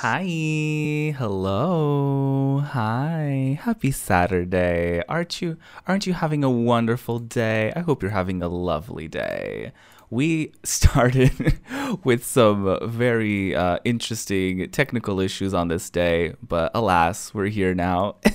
Hi. 0.00 1.14
Hello. 1.16 2.62
Hi. 2.62 3.58
Happy 3.62 3.90
Saturday. 3.90 5.02
Aren't 5.08 5.40
you 5.40 5.56
aren't 5.86 6.06
you 6.06 6.12
having 6.12 6.44
a 6.44 6.50
wonderful 6.50 7.18
day? 7.18 7.72
I 7.74 7.80
hope 7.80 8.02
you're 8.02 8.10
having 8.10 8.42
a 8.42 8.48
lovely 8.48 9.08
day. 9.08 9.72
We 10.10 10.52
started 10.64 11.58
with 12.04 12.26
some 12.26 12.78
very 12.82 13.56
uh, 13.56 13.78
interesting 13.84 14.70
technical 14.70 15.18
issues 15.18 15.54
on 15.54 15.68
this 15.68 15.88
day, 15.88 16.34
but 16.46 16.72
alas, 16.74 17.32
we're 17.32 17.46
here 17.46 17.74
now. 17.74 18.16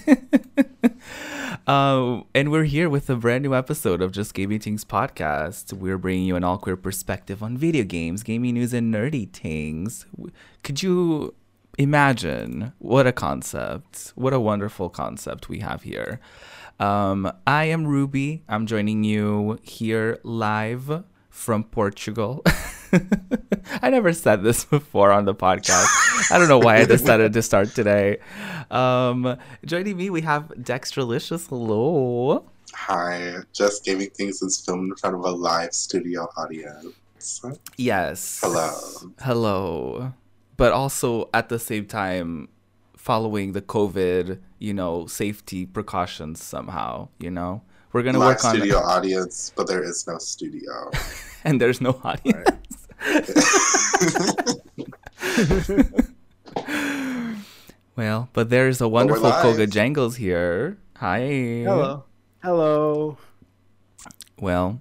Uh, 1.67 2.21
and 2.33 2.49
we're 2.51 2.63
here 2.63 2.89
with 2.89 3.07
a 3.09 3.15
brand 3.15 3.43
new 3.43 3.53
episode 3.53 4.01
of 4.01 4.11
Just 4.11 4.33
Gaming 4.33 4.59
Things 4.59 4.83
podcast. 4.83 5.71
We're 5.71 5.99
bringing 5.99 6.25
you 6.25 6.35
an 6.35 6.43
all 6.43 6.57
queer 6.57 6.75
perspective 6.75 7.43
on 7.43 7.55
video 7.55 7.83
games, 7.83 8.23
gaming 8.23 8.55
news, 8.55 8.73
and 8.73 8.91
nerdy 8.91 9.31
things. 9.31 10.07
Could 10.63 10.81
you 10.81 11.35
imagine 11.77 12.73
what 12.79 13.07
a 13.07 13.11
concept? 13.11 14.13
What 14.15 14.33
a 14.33 14.39
wonderful 14.39 14.89
concept 14.89 15.49
we 15.49 15.59
have 15.59 15.83
here. 15.83 16.19
Um, 16.79 17.31
I 17.45 17.65
am 17.65 17.85
Ruby. 17.85 18.43
I'm 18.49 18.65
joining 18.65 19.03
you 19.03 19.59
here 19.61 20.19
live 20.23 21.03
from 21.29 21.63
Portugal. 21.63 22.43
I 23.81 23.89
never 23.89 24.13
said 24.13 24.43
this 24.43 24.65
before 24.77 25.11
on 25.11 25.25
the 25.25 25.35
podcast. 25.35 26.31
I 26.31 26.37
don't 26.37 26.49
know 26.49 26.59
why 26.59 26.77
I 26.77 26.85
decided 26.85 27.33
to 27.33 27.41
start 27.41 27.69
today. 27.69 28.17
Um, 28.69 29.37
joining 29.65 29.97
me, 29.97 30.09
we 30.09 30.21
have 30.21 30.49
Dextralicious. 30.57 31.47
Hello. 31.47 32.45
Hi. 32.73 33.37
Just 33.53 33.85
Gaming 33.85 34.09
Things 34.09 34.41
is 34.41 34.59
filmed 34.59 34.91
in 34.91 34.95
front 34.95 35.15
of 35.15 35.23
a 35.23 35.31
live 35.31 35.73
studio 35.73 36.27
audience. 36.37 37.41
Yes. 37.77 38.39
Hello. 38.41 39.13
Hello. 39.19 40.13
But 40.61 40.73
also 40.73 41.27
at 41.33 41.49
the 41.49 41.57
same 41.57 41.87
time, 41.87 42.47
following 42.95 43.53
the 43.53 43.63
COVID, 43.63 44.39
you 44.59 44.75
know, 44.75 45.07
safety 45.07 45.65
precautions 45.65 46.43
somehow, 46.43 47.07
you 47.17 47.31
know? 47.31 47.63
We're 47.93 48.03
gonna 48.03 48.19
live 48.19 48.35
work 48.35 48.45
on 48.45 48.57
a 48.57 48.59
studio 48.59 48.77
audience, 48.95 49.51
but 49.55 49.65
there 49.65 49.81
is 49.81 50.05
no 50.05 50.19
studio. 50.19 50.91
and 51.43 51.59
there's 51.59 51.81
no 51.81 51.99
audience. 52.03 52.45
well, 57.95 58.29
but 58.31 58.51
there's 58.51 58.81
a 58.81 58.87
wonderful 58.87 59.31
live. 59.31 59.41
Koga 59.41 59.65
Jangles 59.65 60.17
here. 60.17 60.77
Hi. 60.97 61.63
Hello. 61.65 62.03
Hello. 62.43 63.17
Well, 64.39 64.79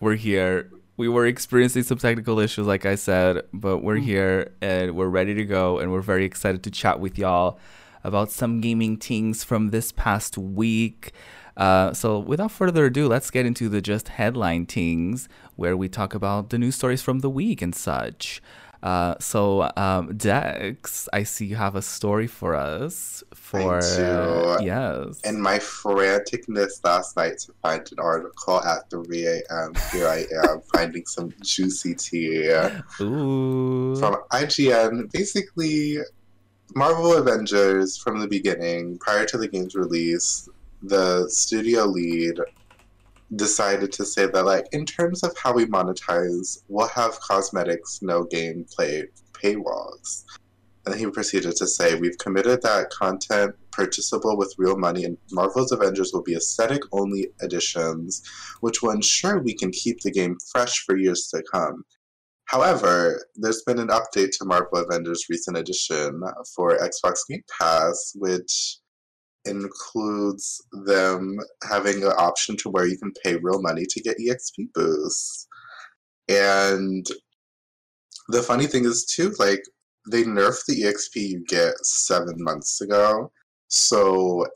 we're 0.00 0.16
here. 0.16 0.70
We 1.02 1.08
were 1.08 1.26
experiencing 1.26 1.82
some 1.82 1.98
technical 1.98 2.38
issues, 2.38 2.68
like 2.68 2.86
I 2.86 2.94
said, 2.94 3.42
but 3.52 3.78
we're 3.78 3.96
here 3.96 4.52
and 4.60 4.94
we're 4.94 5.08
ready 5.08 5.34
to 5.34 5.44
go, 5.44 5.80
and 5.80 5.90
we're 5.90 6.00
very 6.00 6.24
excited 6.24 6.62
to 6.62 6.70
chat 6.70 7.00
with 7.00 7.18
y'all 7.18 7.58
about 8.04 8.30
some 8.30 8.60
gaming 8.60 8.98
things 8.98 9.42
from 9.42 9.70
this 9.70 9.90
past 9.90 10.38
week. 10.38 11.10
Uh, 11.56 11.92
so, 11.92 12.20
without 12.20 12.52
further 12.52 12.84
ado, 12.84 13.08
let's 13.08 13.32
get 13.32 13.44
into 13.44 13.68
the 13.68 13.82
just 13.82 14.10
headline 14.10 14.64
things 14.64 15.28
where 15.56 15.76
we 15.76 15.88
talk 15.88 16.14
about 16.14 16.50
the 16.50 16.58
news 16.58 16.76
stories 16.76 17.02
from 17.02 17.18
the 17.18 17.28
week 17.28 17.60
and 17.60 17.74
such. 17.74 18.40
Uh, 18.82 19.14
so, 19.20 19.70
um, 19.76 20.16
Dex, 20.16 21.08
I 21.12 21.22
see 21.22 21.46
you 21.46 21.56
have 21.56 21.76
a 21.76 21.82
story 21.82 22.26
for 22.26 22.54
us. 22.54 23.22
For 23.32 23.80
do. 23.80 24.64
yes, 24.64 25.20
In 25.24 25.40
my 25.40 25.58
franticness 25.58 26.82
last 26.82 27.16
night 27.16 27.38
to 27.38 27.52
find 27.62 27.86
an 27.92 27.98
article 28.00 28.60
at 28.62 28.90
3 28.90 29.26
a.m., 29.26 29.74
here 29.92 30.08
I 30.08 30.26
am 30.48 30.62
finding 30.72 31.06
some 31.06 31.32
juicy 31.42 31.94
tea 31.94 32.48
ooh, 33.00 33.94
from 33.96 34.16
IGN. 34.32 35.12
Basically, 35.12 35.98
Marvel 36.74 37.14
Avengers 37.14 37.96
from 37.98 38.18
the 38.18 38.26
beginning, 38.26 38.98
prior 38.98 39.26
to 39.26 39.38
the 39.38 39.46
game's 39.46 39.74
release, 39.74 40.48
the 40.82 41.28
studio 41.28 41.84
lead 41.84 42.40
decided 43.36 43.92
to 43.92 44.04
say 44.04 44.26
that, 44.26 44.44
like, 44.44 44.66
in 44.72 44.84
terms 44.84 45.22
of 45.22 45.36
how 45.42 45.52
we 45.52 45.66
monetize, 45.66 46.58
we'll 46.68 46.88
have 46.88 47.18
cosmetics, 47.20 48.00
no 48.02 48.24
gameplay 48.24 49.04
paywalls. 49.32 50.24
And 50.84 50.94
he 50.94 51.06
proceeded 51.06 51.56
to 51.56 51.66
say, 51.66 51.94
We've 51.94 52.18
committed 52.18 52.62
that 52.62 52.90
content 52.90 53.54
purchasable 53.70 54.36
with 54.36 54.54
real 54.58 54.76
money 54.76 55.04
and 55.04 55.16
Marvel's 55.30 55.72
Avengers 55.72 56.12
will 56.12 56.22
be 56.22 56.34
aesthetic 56.34 56.82
only 56.92 57.28
editions, 57.42 58.22
which 58.60 58.82
will 58.82 58.90
ensure 58.90 59.38
we 59.38 59.54
can 59.54 59.70
keep 59.70 60.00
the 60.00 60.10
game 60.10 60.36
fresh 60.52 60.84
for 60.84 60.96
years 60.96 61.28
to 61.28 61.42
come. 61.50 61.84
However, 62.46 63.24
there's 63.36 63.62
been 63.62 63.78
an 63.78 63.88
update 63.88 64.30
to 64.38 64.44
Marvel 64.44 64.78
Avengers 64.78 65.26
recent 65.30 65.56
edition 65.56 66.22
for 66.54 66.76
Xbox 66.76 67.20
Game 67.28 67.42
Pass, 67.58 68.12
which 68.16 68.76
includes 69.44 70.64
them 70.86 71.36
having 71.68 72.02
an 72.02 72.12
option 72.18 72.56
to 72.58 72.70
where 72.70 72.86
you 72.86 72.96
can 72.98 73.12
pay 73.24 73.36
real 73.36 73.60
money 73.62 73.84
to 73.88 74.02
get 74.02 74.18
EXP 74.18 74.68
boosts. 74.74 75.46
And 76.28 77.06
the 78.28 78.42
funny 78.42 78.66
thing 78.66 78.84
is, 78.84 79.04
too, 79.04 79.34
like, 79.38 79.62
they 80.10 80.24
nerfed 80.24 80.66
the 80.66 80.82
EXP 80.82 81.14
you 81.14 81.44
get 81.48 81.74
seven 81.82 82.34
months 82.38 82.80
ago. 82.80 83.30
So 83.68 84.46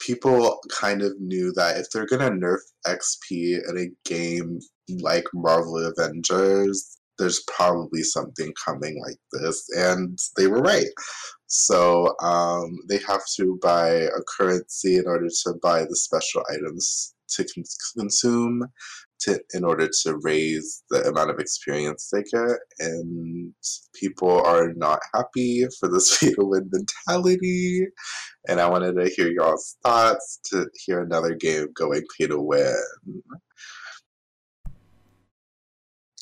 people 0.00 0.58
kind 0.70 1.02
of 1.02 1.12
knew 1.20 1.52
that 1.52 1.78
if 1.78 1.90
they're 1.90 2.06
going 2.06 2.20
to 2.20 2.46
nerf 2.46 2.60
XP 2.86 3.60
in 3.68 3.78
a 3.78 4.08
game 4.08 4.58
like 5.00 5.24
Marvel 5.34 5.78
Avengers, 5.78 6.98
there's 7.18 7.44
probably 7.56 8.02
something 8.02 8.52
coming 8.64 9.00
like 9.06 9.18
this. 9.32 9.64
And 9.76 10.18
they 10.36 10.46
were 10.46 10.60
right. 10.60 10.88
So 11.54 12.14
um, 12.22 12.78
they 12.88 12.98
have 13.06 13.20
to 13.36 13.58
buy 13.60 13.88
a 13.90 14.22
currency 14.26 14.96
in 14.96 15.06
order 15.06 15.28
to 15.28 15.54
buy 15.62 15.84
the 15.84 15.96
special 15.96 16.42
items 16.50 17.14
to 17.28 17.44
con- 17.44 17.64
consume 17.98 18.64
to 19.20 19.38
in 19.52 19.62
order 19.62 19.86
to 20.02 20.16
raise 20.22 20.82
the 20.88 21.02
amount 21.02 21.28
of 21.28 21.38
experience 21.38 22.08
they 22.10 22.22
get. 22.22 22.56
And 22.78 23.52
people 23.94 24.42
are 24.46 24.72
not 24.72 25.00
happy 25.12 25.66
for 25.78 25.90
this 25.90 26.18
pay 26.20 26.32
to 26.32 26.42
win 26.46 26.70
mentality. 26.72 27.86
And 28.48 28.58
I 28.58 28.66
wanted 28.66 28.94
to 28.94 29.10
hear 29.14 29.28
y'all's 29.28 29.76
thoughts 29.82 30.40
to 30.46 30.66
hear 30.86 31.02
another 31.02 31.34
game 31.34 31.68
going 31.74 32.02
pay 32.16 32.28
to 32.28 32.40
win. 32.40 32.74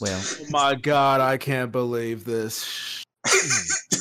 well, 0.00 0.24
Oh 0.41 0.47
my 0.50 0.74
god, 0.74 1.20
I 1.20 1.36
can't 1.36 1.70
believe 1.70 2.24
this. 2.24 3.04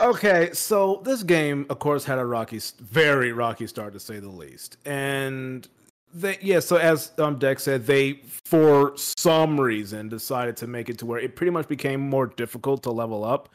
okay, 0.00 0.50
so 0.52 1.00
this 1.04 1.22
game, 1.22 1.66
of 1.68 1.78
course, 1.78 2.04
had 2.04 2.18
a 2.18 2.24
rocky, 2.24 2.60
very 2.80 3.32
rocky 3.32 3.66
start 3.66 3.92
to 3.92 4.00
say 4.00 4.18
the 4.18 4.28
least. 4.28 4.76
And 4.84 5.68
they, 6.12 6.38
yeah, 6.40 6.60
so 6.60 6.76
as 6.76 7.12
um, 7.18 7.38
Dex 7.38 7.62
said, 7.62 7.86
they, 7.86 8.20
for 8.44 8.92
some 8.96 9.60
reason, 9.60 10.08
decided 10.08 10.56
to 10.58 10.66
make 10.66 10.88
it 10.88 10.98
to 10.98 11.06
where 11.06 11.18
it 11.18 11.36
pretty 11.36 11.50
much 11.50 11.68
became 11.68 12.00
more 12.00 12.26
difficult 12.26 12.82
to 12.84 12.90
level 12.90 13.24
up. 13.24 13.48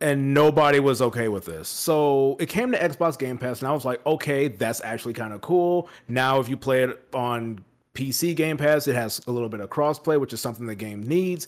And 0.00 0.34
nobody 0.34 0.80
was 0.80 1.00
okay 1.00 1.28
with 1.28 1.44
this. 1.44 1.68
So 1.68 2.36
it 2.40 2.48
came 2.48 2.72
to 2.72 2.78
Xbox 2.78 3.16
Game 3.16 3.38
Pass, 3.38 3.60
and 3.60 3.68
I 3.68 3.72
was 3.72 3.84
like, 3.84 4.04
okay, 4.04 4.48
that's 4.48 4.80
actually 4.82 5.14
kind 5.14 5.32
of 5.32 5.40
cool. 5.42 5.88
Now, 6.08 6.40
if 6.40 6.48
you 6.48 6.56
play 6.56 6.82
it 6.82 7.00
on 7.14 7.64
PC 7.94 8.34
Game 8.34 8.56
Pass, 8.56 8.88
it 8.88 8.94
has 8.96 9.20
a 9.26 9.30
little 9.30 9.48
bit 9.48 9.60
of 9.60 9.70
crossplay, 9.70 10.18
which 10.18 10.32
is 10.32 10.40
something 10.40 10.66
the 10.66 10.74
game 10.74 11.02
needs. 11.02 11.46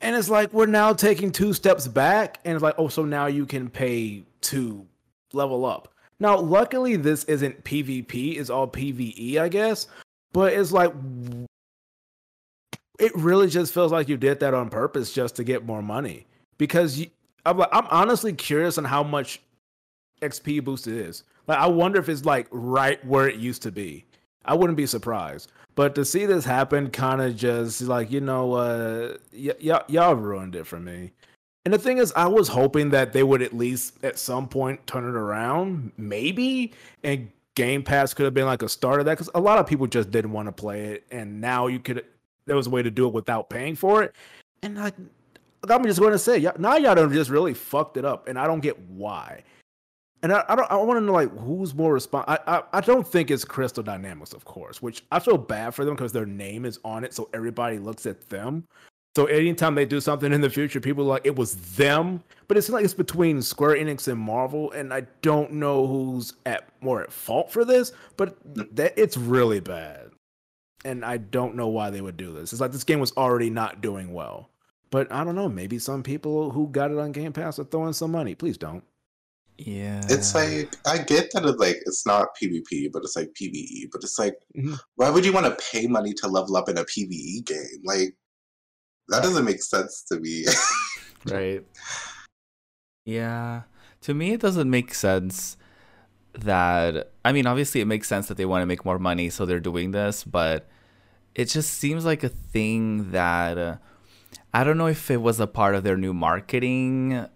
And 0.00 0.14
it's 0.14 0.28
like 0.28 0.52
we're 0.52 0.66
now 0.66 0.92
taking 0.92 1.32
two 1.32 1.52
steps 1.52 1.88
back, 1.88 2.38
and 2.44 2.54
it's 2.54 2.62
like, 2.62 2.76
oh, 2.78 2.88
so 2.88 3.04
now 3.04 3.26
you 3.26 3.46
can 3.46 3.68
pay 3.68 4.22
to 4.42 4.86
level 5.32 5.64
up. 5.64 5.92
Now, 6.20 6.38
luckily, 6.38 6.96
this 6.96 7.24
isn't 7.24 7.64
PvP; 7.64 8.38
it's 8.38 8.50
all 8.50 8.68
PVE, 8.68 9.38
I 9.38 9.48
guess. 9.48 9.86
But 10.32 10.52
it's 10.52 10.72
like 10.72 10.92
it 12.98 13.12
really 13.14 13.48
just 13.48 13.72
feels 13.72 13.92
like 13.92 14.08
you 14.08 14.16
did 14.16 14.40
that 14.40 14.54
on 14.54 14.68
purpose 14.68 15.12
just 15.12 15.36
to 15.36 15.44
get 15.44 15.64
more 15.64 15.82
money. 15.82 16.26
Because 16.58 16.98
you, 16.98 17.06
I'm, 17.46 17.58
like, 17.58 17.68
I'm 17.72 17.86
honestly 17.90 18.32
curious 18.32 18.76
on 18.78 18.84
how 18.84 19.02
much 19.02 19.40
XP 20.20 20.64
boost 20.64 20.86
it 20.88 20.94
is. 20.94 21.22
Like, 21.46 21.58
I 21.58 21.66
wonder 21.66 21.98
if 22.00 22.08
it's 22.08 22.24
like 22.24 22.48
right 22.50 23.04
where 23.06 23.28
it 23.28 23.36
used 23.36 23.62
to 23.62 23.72
be. 23.72 24.04
I 24.44 24.54
wouldn't 24.54 24.76
be 24.76 24.86
surprised. 24.86 25.52
But 25.78 25.94
to 25.94 26.04
see 26.04 26.26
this 26.26 26.44
happen, 26.44 26.90
kind 26.90 27.20
of 27.20 27.36
just 27.36 27.82
like 27.82 28.10
you 28.10 28.20
know, 28.20 28.54
uh, 28.54 29.16
y- 29.32 29.54
y- 29.62 29.84
y'all 29.86 30.16
ruined 30.16 30.56
it 30.56 30.66
for 30.66 30.80
me. 30.80 31.12
And 31.64 31.72
the 31.72 31.78
thing 31.78 31.98
is, 31.98 32.12
I 32.16 32.26
was 32.26 32.48
hoping 32.48 32.90
that 32.90 33.12
they 33.12 33.22
would 33.22 33.42
at 33.42 33.56
least 33.56 33.94
at 34.02 34.18
some 34.18 34.48
point 34.48 34.84
turn 34.88 35.04
it 35.04 35.14
around, 35.14 35.92
maybe, 35.96 36.72
and 37.04 37.30
Game 37.54 37.84
Pass 37.84 38.12
could 38.12 38.24
have 38.24 38.34
been 38.34 38.46
like 38.46 38.62
a 38.62 38.68
start 38.68 38.98
of 38.98 39.06
that 39.06 39.12
because 39.18 39.30
a 39.36 39.40
lot 39.40 39.60
of 39.60 39.68
people 39.68 39.86
just 39.86 40.10
didn't 40.10 40.32
want 40.32 40.48
to 40.48 40.52
play 40.52 40.86
it, 40.86 41.04
and 41.12 41.40
now 41.40 41.68
you 41.68 41.78
could. 41.78 42.04
There 42.46 42.56
was 42.56 42.66
a 42.66 42.70
way 42.70 42.82
to 42.82 42.90
do 42.90 43.06
it 43.06 43.12
without 43.12 43.48
paying 43.48 43.76
for 43.76 44.02
it, 44.02 44.16
and 44.64 44.78
like, 44.78 44.94
I'm 45.70 45.84
just 45.84 46.00
going 46.00 46.10
to 46.10 46.18
say, 46.18 46.40
now 46.58 46.76
y'all 46.76 46.96
done 46.96 47.12
just 47.12 47.30
really 47.30 47.54
fucked 47.54 47.96
it 47.96 48.04
up, 48.04 48.26
and 48.26 48.36
I 48.36 48.48
don't 48.48 48.58
get 48.58 48.76
why. 48.88 49.44
And 50.22 50.32
I, 50.32 50.44
I 50.48 50.56
don't. 50.56 50.70
I 50.70 50.76
want 50.76 50.98
to 50.98 51.00
know 51.00 51.12
like 51.12 51.30
who's 51.38 51.74
more 51.74 51.96
respons 51.96 52.24
I, 52.26 52.38
I 52.46 52.62
I 52.72 52.80
don't 52.80 53.06
think 53.06 53.30
it's 53.30 53.44
Crystal 53.44 53.84
Dynamics, 53.84 54.32
of 54.32 54.44
course, 54.44 54.82
which 54.82 55.04
I 55.12 55.20
feel 55.20 55.38
bad 55.38 55.74
for 55.74 55.84
them 55.84 55.94
because 55.94 56.12
their 56.12 56.26
name 56.26 56.64
is 56.64 56.80
on 56.84 57.04
it, 57.04 57.14
so 57.14 57.28
everybody 57.32 57.78
looks 57.78 58.04
at 58.04 58.28
them. 58.28 58.64
So 59.16 59.26
anytime 59.26 59.74
they 59.74 59.84
do 59.84 60.00
something 60.00 60.32
in 60.32 60.40
the 60.40 60.50
future, 60.50 60.80
people 60.80 61.04
are 61.04 61.08
like 61.08 61.26
it 61.26 61.36
was 61.36 61.56
them, 61.76 62.22
but 62.46 62.56
it's 62.56 62.68
like 62.68 62.84
it's 62.84 62.94
between 62.94 63.42
Square 63.42 63.76
Enix 63.76 64.08
and 64.08 64.20
Marvel, 64.20 64.70
and 64.72 64.92
I 64.92 65.02
don't 65.22 65.52
know 65.52 65.86
who's 65.86 66.34
at 66.46 66.68
more 66.80 67.02
at 67.02 67.12
fault 67.12 67.50
for 67.50 67.64
this, 67.64 67.92
but 68.16 68.36
mm. 68.54 68.68
that 68.74 68.94
it's 68.96 69.16
really 69.16 69.60
bad, 69.60 70.10
and 70.84 71.04
I 71.04 71.16
don't 71.16 71.54
know 71.54 71.68
why 71.68 71.90
they 71.90 72.00
would 72.00 72.16
do 72.16 72.32
this. 72.32 72.52
It's 72.52 72.60
like 72.60 72.72
this 72.72 72.84
game 72.84 73.00
was 73.00 73.16
already 73.16 73.50
not 73.50 73.80
doing 73.80 74.12
well, 74.12 74.50
but 74.90 75.10
I 75.12 75.22
don't 75.22 75.36
know. 75.36 75.48
Maybe 75.48 75.78
some 75.78 76.02
people 76.02 76.50
who 76.50 76.68
got 76.68 76.90
it 76.90 76.98
on 76.98 77.12
Game 77.12 77.32
Pass 77.32 77.58
are 77.58 77.64
throwing 77.64 77.92
some 77.92 78.10
money. 78.12 78.34
Please 78.34 78.58
don't. 78.58 78.82
Yeah. 79.58 80.00
It's 80.08 80.34
like 80.36 80.76
I 80.86 80.98
get 80.98 81.32
that 81.32 81.44
it 81.44 81.58
like 81.58 81.78
it's 81.84 82.06
not 82.06 82.28
PvP, 82.40 82.90
but 82.92 83.02
it's 83.02 83.16
like 83.16 83.30
PvE. 83.34 83.88
But 83.90 84.04
it's 84.04 84.18
like, 84.18 84.36
Mhm. 84.56 84.78
why 84.94 85.10
would 85.10 85.24
you 85.24 85.32
want 85.32 85.46
to 85.46 85.64
pay 85.72 85.88
money 85.88 86.14
to 86.14 86.28
level 86.28 86.56
up 86.56 86.68
in 86.68 86.78
a 86.78 86.84
PvE 86.84 87.44
game? 87.44 87.82
Like 87.84 88.16
that 89.08 89.22
doesn't 89.22 89.44
make 89.44 89.62
sense 89.62 90.04
to 90.12 90.20
me. 90.20 90.44
right. 91.26 91.64
Yeah. 93.04 93.62
To 94.02 94.14
me, 94.14 94.32
it 94.32 94.40
doesn't 94.40 94.70
make 94.70 94.94
sense 94.94 95.56
that. 96.34 97.10
I 97.24 97.32
mean, 97.32 97.46
obviously, 97.46 97.80
it 97.80 97.86
makes 97.86 98.06
sense 98.06 98.28
that 98.28 98.36
they 98.36 98.46
want 98.46 98.62
to 98.62 98.66
make 98.66 98.84
more 98.84 98.98
money, 98.98 99.28
so 99.28 99.44
they're 99.44 99.60
doing 99.60 99.90
this, 99.90 100.22
but 100.22 100.68
it 101.34 101.46
just 101.46 101.74
seems 101.74 102.04
like 102.04 102.22
a 102.22 102.28
thing 102.28 103.10
that. 103.10 103.58
Uh, 103.58 103.76
I 104.54 104.62
don't 104.62 104.78
know 104.78 104.86
if 104.86 105.10
it 105.10 105.20
was 105.20 105.40
a 105.40 105.46
part 105.46 105.74
of 105.74 105.82
their 105.84 105.96
new 105.96 106.14
marketing 106.14 107.26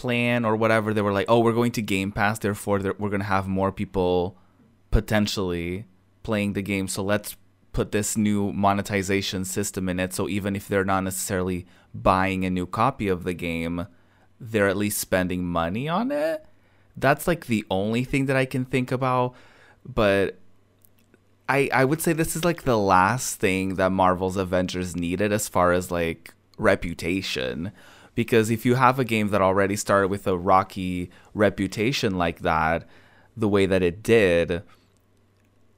plan 0.00 0.46
or 0.46 0.56
whatever. 0.56 0.94
They 0.94 1.02
were 1.02 1.12
like, 1.12 1.26
oh, 1.28 1.40
we're 1.40 1.52
going 1.52 1.72
to 1.72 1.82
Game 1.82 2.10
Pass, 2.10 2.38
therefore, 2.38 2.78
we're 2.98 3.10
going 3.10 3.20
to 3.20 3.26
have 3.26 3.46
more 3.46 3.70
people 3.70 4.38
potentially 4.90 5.84
playing 6.22 6.54
the 6.54 6.62
game. 6.62 6.88
So 6.88 7.02
let's 7.02 7.36
put 7.72 7.92
this 7.92 8.16
new 8.16 8.50
monetization 8.50 9.44
system 9.44 9.90
in 9.90 10.00
it. 10.00 10.14
So 10.14 10.26
even 10.26 10.56
if 10.56 10.66
they're 10.66 10.86
not 10.86 11.04
necessarily 11.04 11.66
buying 11.94 12.46
a 12.46 12.50
new 12.50 12.66
copy 12.66 13.08
of 13.08 13.24
the 13.24 13.34
game, 13.34 13.86
they're 14.40 14.68
at 14.68 14.78
least 14.78 14.98
spending 14.98 15.44
money 15.44 15.86
on 15.86 16.10
it. 16.10 16.46
That's 16.96 17.28
like 17.28 17.44
the 17.44 17.66
only 17.70 18.04
thing 18.04 18.24
that 18.26 18.36
I 18.36 18.46
can 18.46 18.64
think 18.64 18.90
about. 18.90 19.34
But 19.84 20.38
I 21.46 21.68
I 21.74 21.84
would 21.84 22.00
say 22.00 22.14
this 22.14 22.36
is 22.36 22.44
like 22.44 22.62
the 22.62 22.78
last 22.78 23.38
thing 23.38 23.74
that 23.74 23.92
Marvel's 23.92 24.38
Avengers 24.38 24.96
needed 24.96 25.30
as 25.30 25.46
far 25.46 25.72
as 25.72 25.90
like 25.90 26.32
reputation. 26.56 27.72
Because 28.14 28.50
if 28.50 28.66
you 28.66 28.74
have 28.74 28.98
a 28.98 29.04
game 29.04 29.28
that 29.28 29.40
already 29.40 29.76
started 29.76 30.08
with 30.08 30.26
a 30.26 30.36
rocky 30.36 31.10
reputation 31.34 32.18
like 32.18 32.40
that, 32.40 32.86
the 33.36 33.48
way 33.48 33.66
that 33.66 33.82
it 33.82 34.02
did, 34.02 34.62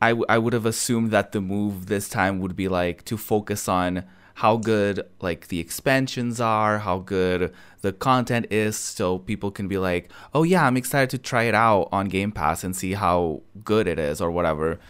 I, 0.01 0.09
w- 0.11 0.27
I 0.29 0.39
would 0.39 0.53
have 0.53 0.67
assumed 0.67 1.11
that 1.11 1.33
the 1.33 1.41
move 1.41 1.87
this 1.87 2.09
time 2.09 2.41
would 2.41 2.57
be 2.57 2.69
like 2.69 3.05
to 3.05 3.17
focus 3.17 3.69
on 3.69 4.05
how 4.37 4.57
good 4.57 5.07
like 5.21 5.49
the 5.49 5.61
expansions 5.61 6.41
are, 6.41 6.79
how 6.79 6.99
good 6.99 7.53
the 7.83 7.93
content 7.93 8.47
is, 8.51 8.77
so 8.77 9.19
people 9.19 9.51
can 9.51 9.69
be 9.69 9.79
like, 9.79 10.11
oh 10.35 10.43
yeah, 10.43 10.67
I'm 10.67 10.77
excited 10.77 11.11
to 11.11 11.19
try 11.19 11.45
it 11.45 11.55
out 11.55 11.89
on 11.93 12.09
Game 12.09 12.33
Pass 12.33 12.65
and 12.65 12.75
see 12.75 12.95
how 12.95 13.43
good 13.63 13.87
it 13.87 13.99
is 13.99 14.21
or 14.21 14.31
whatever. 14.31 14.81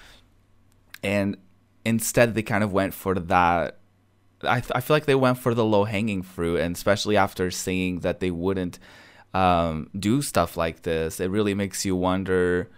And 1.02 1.36
instead, 1.84 2.34
they 2.34 2.42
kind 2.42 2.62
of 2.62 2.72
went 2.72 2.94
for 2.94 3.14
that. 3.16 3.78
I, 4.44 4.60
th- 4.60 4.72
I 4.74 4.80
feel 4.80 4.94
like 4.96 5.06
they 5.06 5.14
went 5.14 5.38
for 5.38 5.54
the 5.54 5.64
low 5.64 5.84
hanging 5.84 6.22
fruit, 6.22 6.60
and 6.60 6.74
especially 6.74 7.16
after 7.16 7.50
seeing 7.50 8.00
that 8.00 8.20
they 8.20 8.30
wouldn't 8.30 8.78
um, 9.34 9.90
do 9.98 10.22
stuff 10.22 10.56
like 10.56 10.82
this, 10.82 11.20
it 11.20 11.30
really 11.30 11.54
makes 11.54 11.84
you 11.84 11.96
wonder 11.96 12.70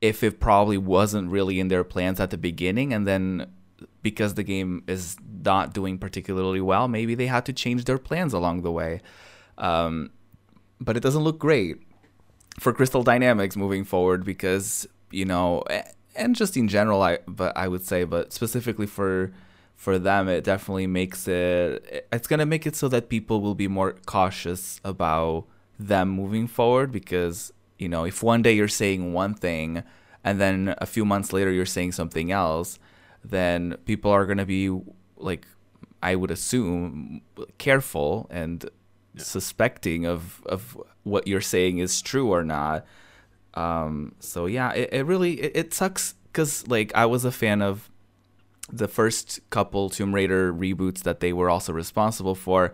if 0.00 0.22
it 0.22 0.40
probably 0.40 0.78
wasn't 0.78 1.30
really 1.30 1.58
in 1.58 1.68
their 1.68 1.84
plans 1.84 2.20
at 2.20 2.30
the 2.30 2.36
beginning 2.36 2.92
and 2.92 3.06
then 3.06 3.50
because 4.02 4.34
the 4.34 4.42
game 4.42 4.84
is 4.86 5.16
not 5.42 5.72
doing 5.72 5.98
particularly 5.98 6.60
well 6.60 6.86
maybe 6.86 7.14
they 7.14 7.26
had 7.26 7.46
to 7.46 7.52
change 7.52 7.84
their 7.84 7.98
plans 7.98 8.32
along 8.32 8.62
the 8.62 8.70
way. 8.70 9.00
Um, 9.58 10.10
but 10.80 10.96
it 10.96 11.02
doesn't 11.02 11.22
look 11.22 11.38
great 11.38 11.78
for 12.58 12.72
crystal 12.72 13.02
dynamics 13.02 13.56
moving 13.56 13.84
forward 13.84 14.24
because 14.24 14.86
you 15.10 15.24
know 15.24 15.62
and 16.14 16.34
just 16.34 16.56
in 16.56 16.68
general 16.68 17.02
i 17.02 17.18
but 17.26 17.54
i 17.56 17.68
would 17.68 17.84
say 17.84 18.04
but 18.04 18.32
specifically 18.32 18.86
for 18.86 19.32
for 19.76 19.98
them 19.98 20.28
it 20.28 20.42
definitely 20.42 20.86
makes 20.86 21.28
it 21.28 22.06
it's 22.12 22.26
going 22.26 22.40
to 22.40 22.46
make 22.46 22.66
it 22.66 22.74
so 22.74 22.88
that 22.88 23.08
people 23.08 23.40
will 23.40 23.54
be 23.54 23.68
more 23.68 23.94
cautious 24.06 24.80
about 24.84 25.44
them 25.78 26.08
moving 26.08 26.48
forward 26.48 26.90
because 26.90 27.52
you 27.78 27.88
know 27.88 28.04
if 28.04 28.22
one 28.22 28.42
day 28.42 28.52
you're 28.52 28.68
saying 28.68 29.12
one 29.12 29.34
thing 29.34 29.84
and 30.24 30.40
then 30.40 30.74
a 30.78 30.86
few 30.86 31.04
months 31.04 31.32
later 31.32 31.52
you're 31.52 31.64
saying 31.66 31.92
something 31.92 32.32
else 32.32 32.78
then 33.22 33.76
people 33.84 34.10
are 34.10 34.26
going 34.26 34.38
to 34.38 34.46
be 34.46 34.68
like 35.16 35.46
i 36.02 36.16
would 36.16 36.30
assume 36.30 37.20
careful 37.58 38.26
and 38.30 38.68
suspecting 39.18 40.06
of 40.06 40.42
of 40.46 40.76
what 41.02 41.26
you're 41.26 41.40
saying 41.40 41.78
is 41.78 42.02
true 42.02 42.30
or 42.30 42.44
not. 42.44 42.84
Um 43.54 44.14
so 44.20 44.46
yeah 44.46 44.72
it, 44.72 44.90
it 44.92 45.06
really 45.06 45.40
it, 45.40 45.52
it 45.54 45.74
sucks 45.74 46.14
because 46.24 46.66
like 46.68 46.92
i 46.94 47.06
was 47.06 47.24
a 47.24 47.32
fan 47.32 47.62
of 47.62 47.90
the 48.72 48.88
first 48.88 49.40
couple 49.50 49.88
tomb 49.90 50.14
raider 50.14 50.52
reboots 50.52 51.02
that 51.02 51.20
they 51.20 51.32
were 51.32 51.48
also 51.48 51.72
responsible 51.72 52.34
for 52.34 52.72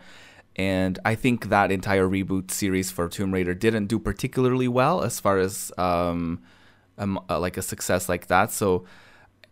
and 0.56 0.98
I 1.04 1.14
think 1.14 1.48
that 1.48 1.72
entire 1.72 2.06
reboot 2.06 2.50
series 2.50 2.90
for 2.90 3.08
Tomb 3.08 3.32
Raider 3.32 3.54
didn't 3.54 3.86
do 3.86 3.98
particularly 3.98 4.68
well 4.68 5.02
as 5.02 5.18
far 5.18 5.38
as 5.38 5.72
um, 5.78 6.42
um 6.98 7.18
like 7.28 7.56
a 7.56 7.62
success 7.62 8.08
like 8.08 8.26
that. 8.26 8.52
So 8.52 8.84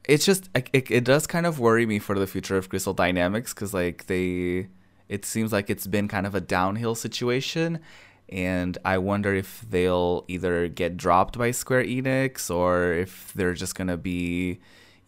it's 0.04 0.26
just 0.26 0.50
it, 0.54 0.68
it, 0.72 0.90
it 0.90 1.04
does 1.04 1.26
kind 1.26 1.46
of 1.46 1.58
worry 1.58 1.86
me 1.86 1.98
for 1.98 2.18
the 2.18 2.26
future 2.26 2.56
of 2.56 2.68
Crystal 2.68 2.92
Dynamics 2.92 3.54
because 3.54 3.72
like 3.72 4.06
they 4.06 4.68
it 5.08 5.24
seems 5.24 5.52
like 5.52 5.70
it's 5.70 5.86
been 5.86 6.06
kind 6.06 6.26
of 6.26 6.34
a 6.34 6.40
downhill 6.40 6.94
situation. 6.94 7.80
And 8.28 8.78
I 8.84 8.98
wonder 8.98 9.34
if 9.34 9.64
they'll 9.68 10.24
either 10.28 10.68
get 10.68 10.96
dropped 10.96 11.36
by 11.36 11.50
Square 11.50 11.84
Enix 11.84 12.54
or 12.54 12.92
if 12.92 13.32
they're 13.32 13.54
just 13.54 13.74
gonna 13.74 13.96
be 13.96 14.60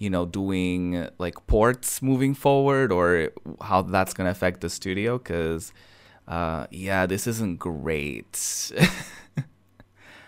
you 0.02 0.10
know 0.10 0.26
doing 0.26 1.08
like 1.18 1.46
ports 1.46 2.02
moving 2.02 2.34
forward 2.34 2.90
or 2.90 3.30
how 3.60 3.82
that's 3.82 4.12
going 4.12 4.26
to 4.26 4.32
affect 4.32 4.60
the 4.60 4.68
studio 4.68 5.16
because 5.16 5.72
uh 6.26 6.66
yeah 6.70 7.06
this 7.06 7.26
isn't 7.26 7.58
great 7.58 8.72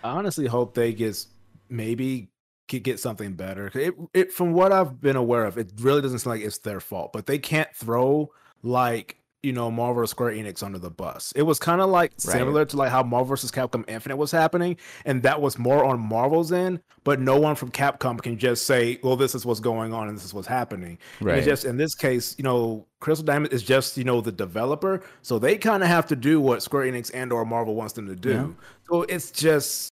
I 0.03 0.09
honestly 0.11 0.45
hope 0.45 0.75
they 0.75 0.93
get 0.93 1.25
maybe 1.67 2.29
could 2.67 2.83
get 2.83 2.99
something 2.99 3.33
better. 3.33 3.71
It, 3.73 3.95
it 4.13 4.33
from 4.33 4.53
what 4.53 4.71
I've 4.71 5.01
been 5.01 5.15
aware 5.15 5.45
of, 5.45 5.57
it 5.57 5.71
really 5.79 6.01
doesn't 6.01 6.19
seem 6.19 6.31
like 6.31 6.41
it's 6.41 6.59
their 6.59 6.79
fault. 6.79 7.11
But 7.11 7.25
they 7.25 7.39
can't 7.39 7.73
throw 7.75 8.31
like 8.63 9.17
you 9.45 9.53
know 9.53 9.69
Marvel 9.69 10.03
or 10.03 10.07
Square 10.07 10.31
Enix 10.31 10.63
under 10.63 10.79
the 10.79 10.89
bus. 10.89 11.31
It 11.35 11.43
was 11.43 11.59
kind 11.59 11.79
of 11.79 11.89
like 11.89 12.13
similar 12.17 12.65
to 12.65 12.75
like 12.75 12.89
how 12.89 13.03
Marvel 13.03 13.27
vs. 13.27 13.51
Capcom 13.51 13.87
Infinite 13.87 14.17
was 14.17 14.31
happening, 14.31 14.77
and 15.05 15.21
that 15.21 15.39
was 15.39 15.59
more 15.59 15.85
on 15.85 15.99
Marvel's 15.99 16.51
end. 16.51 16.81
But 17.03 17.19
no 17.21 17.39
one 17.39 17.55
from 17.55 17.69
Capcom 17.69 18.19
can 18.21 18.39
just 18.39 18.65
say, 18.65 18.99
"Well, 19.03 19.15
this 19.15 19.35
is 19.35 19.45
what's 19.45 19.59
going 19.59 19.93
on 19.93 20.07
and 20.07 20.17
this 20.17 20.25
is 20.25 20.33
what's 20.33 20.47
happening." 20.47 20.97
Right 21.21 21.37
It's 21.37 21.45
just 21.45 21.65
in 21.65 21.77
this 21.77 21.93
case, 21.93 22.33
you 22.39 22.43
know, 22.43 22.87
Crystal 22.99 23.23
Dynamics 23.23 23.53
is 23.53 23.63
just 23.63 23.97
you 23.97 24.03
know 24.03 24.19
the 24.19 24.31
developer, 24.31 25.03
so 25.21 25.37
they 25.37 25.57
kind 25.57 25.83
of 25.83 25.89
have 25.89 26.07
to 26.07 26.15
do 26.15 26.41
what 26.41 26.63
Square 26.63 26.91
Enix 26.91 27.11
and 27.13 27.31
or 27.31 27.45
Marvel 27.45 27.75
wants 27.75 27.93
them 27.93 28.07
to 28.07 28.15
do. 28.15 28.29
Yeah. 28.29 28.47
So 28.89 29.03
it's 29.03 29.29
just, 29.29 29.91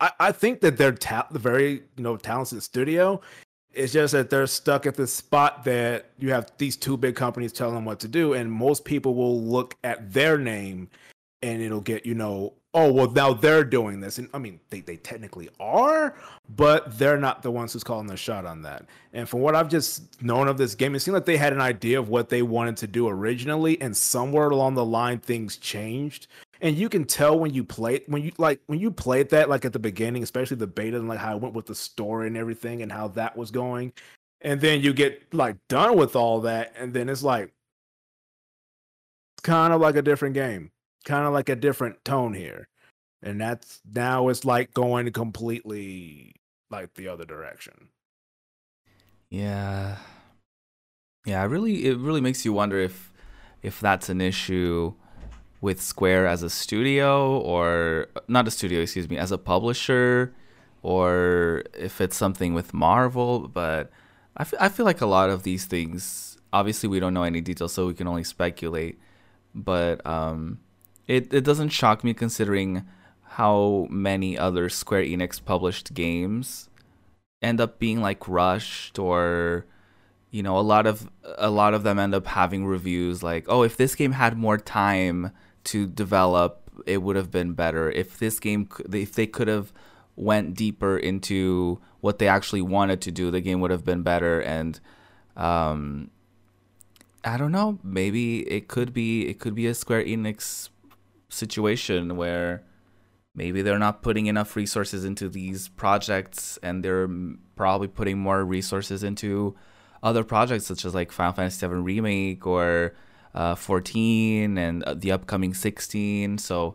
I, 0.00 0.10
I 0.18 0.32
think 0.32 0.60
that 0.62 0.76
they're 0.76 0.92
ta- 0.92 1.28
the 1.30 1.38
very 1.38 1.84
you 1.96 2.02
know 2.02 2.16
talented 2.16 2.62
studio. 2.64 3.20
It's 3.74 3.92
just 3.92 4.12
that 4.12 4.30
they're 4.30 4.46
stuck 4.46 4.86
at 4.86 4.96
the 4.96 5.06
spot 5.06 5.64
that 5.64 6.10
you 6.18 6.32
have 6.32 6.50
these 6.58 6.76
two 6.76 6.96
big 6.96 7.16
companies 7.16 7.52
telling 7.52 7.74
them 7.74 7.84
what 7.84 8.00
to 8.00 8.08
do, 8.08 8.34
and 8.34 8.50
most 8.50 8.84
people 8.84 9.14
will 9.14 9.40
look 9.40 9.76
at 9.82 10.12
their 10.12 10.38
name, 10.38 10.88
and 11.42 11.62
it'll 11.62 11.80
get 11.80 12.04
you 12.04 12.14
know, 12.14 12.52
oh 12.74 12.92
well, 12.92 13.10
now 13.10 13.32
they're 13.32 13.64
doing 13.64 14.00
this, 14.00 14.18
and 14.18 14.28
I 14.34 14.38
mean 14.38 14.60
they 14.70 14.80
they 14.80 14.96
technically 14.96 15.48
are, 15.58 16.14
but 16.54 16.98
they're 16.98 17.18
not 17.18 17.42
the 17.42 17.50
ones 17.50 17.72
who's 17.72 17.84
calling 17.84 18.06
the 18.06 18.16
shot 18.16 18.44
on 18.44 18.62
that. 18.62 18.84
And 19.12 19.28
from 19.28 19.40
what 19.40 19.54
I've 19.54 19.68
just 19.68 20.22
known 20.22 20.48
of 20.48 20.58
this 20.58 20.74
game, 20.74 20.94
it 20.94 21.00
seemed 21.00 21.14
like 21.14 21.24
they 21.24 21.36
had 21.36 21.52
an 21.52 21.60
idea 21.60 21.98
of 21.98 22.08
what 22.08 22.28
they 22.28 22.42
wanted 22.42 22.76
to 22.78 22.86
do 22.86 23.08
originally, 23.08 23.80
and 23.80 23.96
somewhere 23.96 24.50
along 24.50 24.74
the 24.74 24.84
line 24.84 25.18
things 25.18 25.56
changed. 25.56 26.26
And 26.62 26.76
you 26.76 26.88
can 26.88 27.04
tell 27.04 27.38
when 27.38 27.52
you 27.54 27.64
play 27.64 28.02
when 28.06 28.22
you 28.22 28.32
like 28.38 28.60
when 28.66 28.80
you 28.80 28.90
played 28.92 29.30
that 29.30 29.50
like 29.50 29.64
at 29.66 29.74
the 29.74 29.80
beginning, 29.80 30.22
especially 30.22 30.56
the 30.58 30.68
beta 30.68 30.96
and 30.98 31.08
like 31.08 31.18
how 31.20 31.36
it 31.36 31.42
went 31.42 31.54
with 31.54 31.66
the 31.66 31.74
story 31.74 32.28
and 32.28 32.36
everything 32.36 32.82
and 32.82 32.92
how 32.92 33.08
that 33.10 33.36
was 33.36 33.50
going. 33.50 33.92
And 34.40 34.60
then 34.60 34.80
you 34.82 34.94
get 34.94 35.34
like 35.34 35.56
done 35.68 35.96
with 35.98 36.16
all 36.16 36.40
that, 36.42 36.72
and 36.76 36.94
then 36.94 37.08
it's 37.10 37.22
like 37.24 37.52
it's 39.36 39.42
kind 39.42 39.72
of 39.74 39.80
like 39.80 39.96
a 39.96 40.02
different 40.02 40.34
game, 40.34 40.70
kind 41.04 41.26
of 41.26 41.32
like 41.34 41.48
a 41.50 41.56
different 41.56 42.04
tone 42.04 42.34
here. 42.34 42.68
And 43.22 43.40
that's 43.40 43.80
now 43.92 44.28
it's 44.28 44.44
like 44.44 44.74
going 44.74 45.10
completely 45.12 46.36
like 46.70 46.94
the 46.94 47.08
other 47.08 47.24
direction. 47.24 47.88
yeah 49.30 49.96
yeah 51.24 51.42
it 51.42 51.46
really 51.46 51.86
it 51.86 51.98
really 51.98 52.20
makes 52.20 52.44
you 52.44 52.52
wonder 52.52 52.78
if 52.78 53.12
if 53.62 53.80
that's 53.80 54.08
an 54.08 54.20
issue 54.20 54.94
with 55.62 55.80
square 55.80 56.26
as 56.26 56.42
a 56.42 56.50
studio 56.50 57.38
or 57.40 58.08
not 58.28 58.46
a 58.46 58.50
studio 58.50 58.80
excuse 58.80 59.08
me 59.08 59.16
as 59.16 59.32
a 59.32 59.38
publisher 59.38 60.34
or 60.82 61.62
if 61.72 62.00
it's 62.00 62.16
something 62.16 62.52
with 62.52 62.74
marvel 62.74 63.48
but 63.48 63.90
i 64.36 64.44
feel, 64.44 64.58
I 64.60 64.68
feel 64.68 64.84
like 64.84 65.00
a 65.00 65.06
lot 65.06 65.30
of 65.30 65.44
these 65.44 65.64
things 65.64 66.32
obviously 66.52 66.88
we 66.88 67.00
don't 67.00 67.14
know 67.14 67.22
any 67.22 67.40
details, 67.40 67.72
so 67.72 67.86
we 67.86 67.94
can 67.94 68.06
only 68.06 68.24
speculate. 68.24 68.98
But 69.54 70.04
um, 70.06 70.60
it 71.06 71.32
it 71.32 71.44
doesn't 71.44 71.70
shock 71.70 72.04
me 72.04 72.14
considering 72.14 72.84
how 73.22 73.86
many 73.90 74.36
other 74.36 74.68
Square 74.68 75.04
Enix 75.04 75.42
published 75.42 75.94
games 75.94 76.68
end 77.40 77.60
up 77.60 77.78
being 77.78 78.00
like 78.00 78.28
rushed 78.28 78.98
or 78.98 79.66
you 80.30 80.42
know 80.42 80.58
a 80.58 80.60
lot 80.60 80.86
of 80.86 81.10
a 81.38 81.50
lot 81.50 81.74
of 81.74 81.82
them 81.82 81.98
end 81.98 82.14
up 82.14 82.26
having 82.26 82.64
reviews 82.64 83.22
like 83.22 83.44
oh 83.48 83.62
if 83.62 83.76
this 83.76 83.94
game 83.94 84.12
had 84.12 84.36
more 84.36 84.56
time 84.56 85.32
to 85.64 85.86
develop 85.86 86.70
it 86.86 87.02
would 87.02 87.16
have 87.16 87.30
been 87.30 87.52
better 87.52 87.90
if 87.90 88.18
this 88.18 88.40
game 88.40 88.68
if 88.92 89.12
they 89.12 89.26
could 89.26 89.48
have 89.48 89.72
went 90.16 90.54
deeper 90.54 90.96
into 90.96 91.80
what 92.00 92.18
they 92.18 92.28
actually 92.28 92.62
wanted 92.62 93.00
to 93.00 93.10
do 93.10 93.30
the 93.30 93.40
game 93.40 93.60
would 93.60 93.70
have 93.70 93.84
been 93.84 94.02
better. 94.02 94.40
And 94.40 94.78
um 95.36 96.10
i 97.24 97.36
don't 97.38 97.52
know 97.52 97.78
maybe 97.82 98.40
it 98.50 98.68
could 98.68 98.92
be 98.92 99.26
it 99.28 99.38
could 99.38 99.54
be 99.54 99.66
a 99.66 99.74
square 99.74 100.04
enix 100.04 100.68
situation 101.30 102.16
where 102.16 102.62
maybe 103.34 103.62
they're 103.62 103.78
not 103.78 104.02
putting 104.02 104.26
enough 104.26 104.54
resources 104.56 105.04
into 105.04 105.28
these 105.28 105.68
projects 105.68 106.58
and 106.62 106.84
they're 106.84 107.08
probably 107.56 107.88
putting 107.88 108.18
more 108.18 108.44
resources 108.44 109.02
into 109.02 109.54
other 110.02 110.24
projects 110.24 110.66
such 110.66 110.84
as 110.84 110.94
like 110.94 111.10
Final 111.10 111.32
Fantasy 111.32 111.66
VII 111.66 111.74
Remake 111.74 112.46
or 112.46 112.94
uh, 113.34 113.54
14 113.54 114.58
and 114.58 114.82
uh, 114.84 114.94
the 114.94 115.12
upcoming 115.12 115.54
16. 115.54 116.38
So 116.38 116.74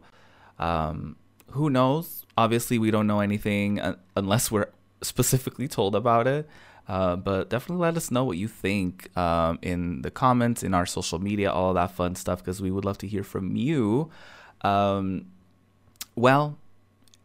um, 0.59 1.15
who 1.51 1.69
knows? 1.69 2.25
Obviously, 2.37 2.77
we 2.77 2.91
don't 2.91 3.07
know 3.07 3.19
anything 3.19 3.79
unless 4.15 4.51
we're 4.51 4.69
specifically 5.01 5.67
told 5.67 5.95
about 5.95 6.27
it. 6.27 6.47
Uh, 6.87 7.17
but 7.17 7.49
definitely 7.49 7.81
let 7.81 7.97
us 7.97 8.11
know 8.11 8.23
what 8.23 8.37
you 8.37 8.47
think 8.47 9.15
um, 9.17 9.59
in 9.61 10.01
the 10.03 10.11
comments, 10.11 10.63
in 10.63 10.73
our 10.73 10.85
social 10.85 11.19
media, 11.19 11.51
all 11.51 11.73
that 11.73 11.91
fun 11.91 12.15
stuff, 12.15 12.39
because 12.39 12.61
we 12.61 12.71
would 12.71 12.85
love 12.85 12.97
to 12.97 13.07
hear 13.07 13.23
from 13.23 13.57
you. 13.57 14.09
Um, 14.61 15.25
well, 16.15 16.57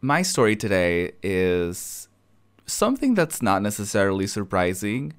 my 0.01 0.21
story 0.21 0.57
today 0.57 1.13
is 1.23 2.09
something 2.65 3.13
that's 3.13 3.41
not 3.41 3.61
necessarily 3.61 4.27
surprising, 4.27 5.13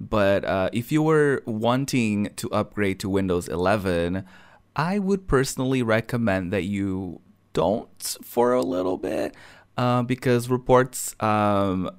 but 0.00 0.44
uh, 0.44 0.70
if 0.72 0.90
you 0.90 1.02
were 1.02 1.42
wanting 1.44 2.30
to 2.36 2.50
upgrade 2.50 2.98
to 3.00 3.08
Windows 3.08 3.48
11, 3.48 4.24
I 4.74 4.98
would 4.98 5.28
personally 5.28 5.82
recommend 5.82 6.52
that 6.52 6.64
you 6.64 7.20
don't 7.52 8.16
for 8.22 8.54
a 8.54 8.62
little 8.62 8.96
bit 8.96 9.34
uh, 9.76 10.02
because 10.02 10.48
reports 10.48 11.14
um, 11.20 11.90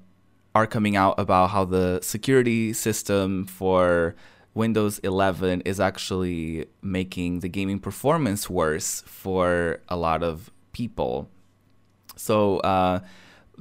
are 0.55 0.65
coming 0.65 0.95
out 0.95 1.19
about 1.19 1.51
how 1.51 1.63
the 1.63 1.99
security 2.01 2.73
system 2.73 3.45
for 3.45 4.15
Windows 4.53 4.99
11 4.99 5.61
is 5.61 5.79
actually 5.79 6.65
making 6.81 7.39
the 7.39 7.47
gaming 7.47 7.79
performance 7.79 8.49
worse 8.49 9.01
for 9.05 9.79
a 9.87 9.95
lot 9.95 10.23
of 10.23 10.51
people. 10.73 11.29
So, 12.15 12.57
uh, 12.59 12.99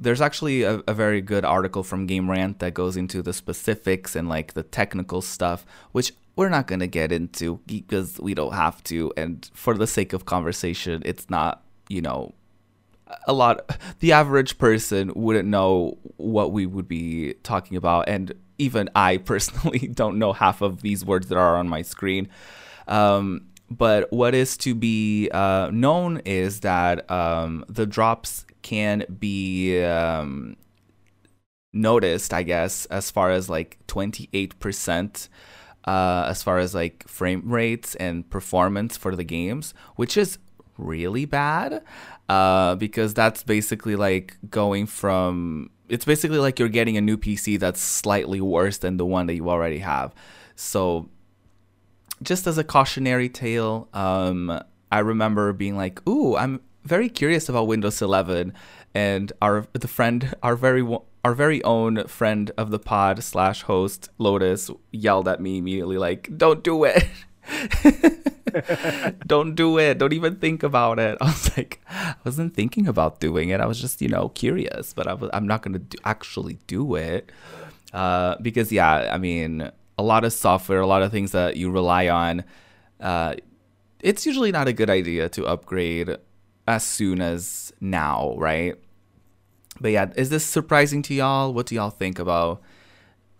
there's 0.01 0.19
actually 0.19 0.63
a, 0.63 0.81
a, 0.87 0.93
very 0.95 1.21
good 1.21 1.45
article 1.45 1.83
from 1.83 2.07
Game 2.07 2.29
Rant 2.29 2.57
that 2.59 2.73
goes 2.73 2.97
into 2.97 3.21
the 3.21 3.33
specifics 3.33 4.15
and 4.15 4.27
like 4.27 4.55
the 4.55 4.63
technical 4.63 5.21
stuff, 5.21 5.63
which 5.91 6.11
we're 6.35 6.49
not 6.49 6.65
going 6.65 6.79
to 6.79 6.87
get 6.87 7.11
into 7.11 7.59
because 7.67 8.19
we 8.19 8.33
don't 8.33 8.53
have 8.53 8.83
to. 8.85 9.13
And 9.15 9.47
for 9.53 9.75
the 9.75 9.85
sake 9.85 10.11
of 10.11 10.25
conversation, 10.25 11.03
it's 11.05 11.29
not, 11.29 11.63
you 11.87 12.01
know, 12.01 12.33
a 13.27 13.33
lot. 13.33 13.77
The 13.99 14.13
average 14.13 14.57
person 14.57 15.11
wouldn't 15.15 15.47
know 15.47 15.99
what 16.17 16.51
we 16.51 16.65
would 16.65 16.87
be 16.87 17.35
talking 17.43 17.77
about. 17.77 18.09
And 18.09 18.33
even 18.57 18.89
I 18.95 19.17
personally 19.31 19.87
don't 19.87 20.17
know 20.17 20.33
half 20.33 20.61
of 20.61 20.81
these 20.81 21.05
words 21.05 21.27
that 21.27 21.37
are 21.37 21.57
on 21.57 21.69
my 21.69 21.83
screen. 21.83 22.27
Um, 22.87 23.50
but 23.71 24.11
what 24.11 24.35
is 24.35 24.57
to 24.57 24.75
be 24.75 25.29
uh, 25.31 25.69
known 25.71 26.17
is 26.25 26.59
that 26.59 27.09
um, 27.09 27.63
the 27.69 27.85
drops 27.85 28.45
can 28.61 29.05
be 29.17 29.81
um, 29.81 30.57
noticed, 31.71 32.33
I 32.33 32.43
guess, 32.43 32.85
as 32.87 33.09
far 33.09 33.31
as 33.31 33.49
like 33.49 33.79
28%, 33.87 35.29
uh, 35.85 36.25
as 36.27 36.43
far 36.43 36.57
as 36.59 36.75
like 36.75 37.07
frame 37.07 37.43
rates 37.45 37.95
and 37.95 38.29
performance 38.29 38.97
for 38.97 39.15
the 39.15 39.23
games, 39.23 39.73
which 39.95 40.17
is 40.17 40.37
really 40.77 41.23
bad 41.23 41.81
uh, 42.27 42.75
because 42.75 43.13
that's 43.13 43.41
basically 43.41 43.95
like 43.95 44.37
going 44.49 44.85
from 44.85 45.69
it's 45.87 46.05
basically 46.05 46.39
like 46.39 46.59
you're 46.59 46.69
getting 46.69 46.97
a 46.97 47.01
new 47.01 47.17
PC 47.17 47.59
that's 47.59 47.81
slightly 47.81 48.39
worse 48.39 48.77
than 48.79 48.97
the 48.97 49.05
one 49.05 49.27
that 49.27 49.35
you 49.35 49.49
already 49.49 49.79
have. 49.79 50.13
So 50.55 51.09
just 52.21 52.47
as 52.47 52.57
a 52.57 52.63
cautionary 52.63 53.29
tale, 53.29 53.87
um, 53.93 54.61
I 54.91 54.99
remember 54.99 55.53
being 55.53 55.77
like, 55.77 56.07
"Ooh, 56.07 56.35
I'm 56.35 56.61
very 56.83 57.09
curious 57.09 57.49
about 57.49 57.67
Windows 57.67 58.01
11," 58.01 58.53
and 58.93 59.31
our 59.41 59.67
the 59.73 59.87
friend, 59.87 60.33
our 60.43 60.55
very 60.55 60.85
our 61.23 61.33
very 61.33 61.63
own 61.63 62.07
friend 62.07 62.51
of 62.57 62.71
the 62.71 62.79
pod 62.79 63.23
slash 63.23 63.63
host 63.63 64.09
Lotus 64.17 64.71
yelled 64.91 65.27
at 65.27 65.39
me 65.39 65.57
immediately, 65.57 65.97
like, 65.97 66.29
"Don't 66.37 66.63
do 66.63 66.83
it." 66.83 67.07
don't 69.27 69.55
do 69.55 69.77
it. 69.79 69.97
Don't 69.97 70.13
even 70.13 70.35
think 70.35 70.63
about 70.63 70.99
it. 70.99 71.17
I 71.21 71.25
was 71.25 71.57
like, 71.57 71.81
I 71.89 72.15
wasn't 72.23 72.53
thinking 72.53 72.87
about 72.87 73.19
doing 73.19 73.49
it. 73.49 73.59
I 73.59 73.65
was 73.65 73.79
just, 73.79 74.01
you 74.01 74.09
know, 74.09 74.29
curious, 74.29 74.93
but 74.93 75.07
I 75.07 75.13
was, 75.13 75.29
I'm 75.33 75.47
not 75.47 75.61
going 75.61 75.73
to 75.79 75.97
actually 76.05 76.59
do 76.67 76.95
it. 76.95 77.31
Uh, 77.93 78.35
because, 78.41 78.71
yeah, 78.71 79.09
I 79.11 79.17
mean, 79.17 79.71
a 80.01 80.03
lot 80.03 80.23
of 80.23 80.33
software, 80.33 80.81
a 80.81 80.87
lot 80.87 81.03
of 81.03 81.11
things 81.11 81.31
that 81.31 81.57
you 81.57 81.69
rely 81.69 82.09
on, 82.09 82.43
uh, 82.99 83.35
it's 83.99 84.25
usually 84.25 84.51
not 84.51 84.67
a 84.67 84.73
good 84.73 84.89
idea 84.89 85.29
to 85.29 85.45
upgrade 85.45 86.17
as 86.67 86.83
soon 86.83 87.21
as 87.21 87.71
now, 87.79 88.33
right? 88.37 88.75
But 89.79 89.91
yeah, 89.91 90.11
is 90.15 90.31
this 90.31 90.43
surprising 90.43 91.03
to 91.03 91.13
y'all? 91.13 91.53
What 91.53 91.67
do 91.67 91.75
y'all 91.75 91.91
think 91.91 92.17
about 92.17 92.61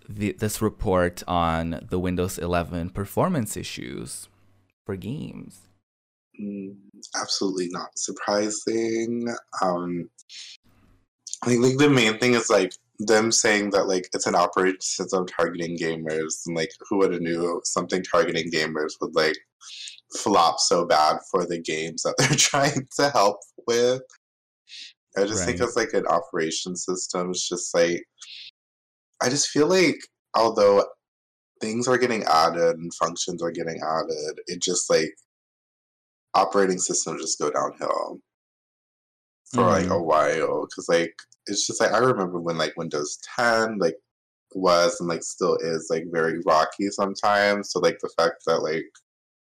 the, 0.07 0.33
this 0.33 0.61
report 0.61 1.23
on 1.27 1.87
the 1.89 1.99
Windows 1.99 2.37
11 2.37 2.91
performance 2.91 3.57
issues 3.57 4.29
for 4.85 4.95
games? 4.95 5.61
Mm, 6.39 6.75
absolutely 7.19 7.69
not 7.71 7.97
surprising. 7.97 9.33
Um, 9.63 10.09
I 11.43 11.47
think 11.47 11.79
the 11.79 11.89
main 11.89 12.19
thing 12.19 12.35
is 12.35 12.51
like 12.51 12.73
them 13.07 13.31
saying 13.31 13.71
that 13.71 13.87
like 13.87 14.07
it's 14.13 14.27
an 14.27 14.35
operating 14.35 14.79
system 14.81 15.25
targeting 15.25 15.77
gamers 15.77 16.41
and 16.45 16.55
like 16.55 16.71
who 16.89 16.97
would 16.97 17.13
have 17.13 17.21
knew 17.21 17.61
something 17.63 18.03
targeting 18.03 18.51
gamers 18.51 18.93
would 18.99 19.15
like 19.15 19.37
flop 20.17 20.59
so 20.59 20.85
bad 20.85 21.17
for 21.29 21.45
the 21.45 21.59
games 21.59 22.03
that 22.03 22.15
they're 22.19 22.29
trying 22.29 22.87
to 22.97 23.09
help 23.09 23.37
with. 23.67 24.01
I 25.17 25.25
just 25.25 25.39
right. 25.39 25.57
think 25.57 25.61
it's 25.61 25.75
like 25.75 25.93
an 25.93 26.07
operation 26.07 26.75
system. 26.75 27.31
It's 27.31 27.47
just 27.47 27.73
like 27.75 28.03
I 29.21 29.29
just 29.29 29.49
feel 29.49 29.67
like 29.67 29.97
although 30.35 30.85
things 31.59 31.87
are 31.87 31.97
getting 31.97 32.23
added 32.23 32.77
and 32.77 32.93
functions 32.93 33.43
are 33.43 33.51
getting 33.51 33.79
added, 33.83 34.39
it 34.47 34.61
just 34.61 34.89
like 34.89 35.13
operating 36.33 36.77
systems 36.77 37.21
just 37.21 37.39
go 37.39 37.51
downhill 37.51 38.19
for 39.53 39.63
mm. 39.63 39.67
like 39.67 39.89
a 39.89 40.01
while 40.01 40.65
because 40.65 40.87
like 40.87 41.13
it's 41.47 41.67
just 41.67 41.81
like 41.81 41.91
I 41.91 41.97
remember 41.99 42.39
when 42.39 42.57
like 42.57 42.77
Windows 42.77 43.17
10 43.37 43.77
like 43.79 43.95
was 44.53 44.99
and 44.99 45.09
like 45.09 45.23
still 45.23 45.57
is 45.61 45.87
like 45.89 46.05
very 46.11 46.39
rocky 46.45 46.89
sometimes. 46.89 47.71
So 47.71 47.79
like 47.79 47.99
the 48.01 48.11
fact 48.17 48.43
that 48.45 48.61
like 48.61 48.85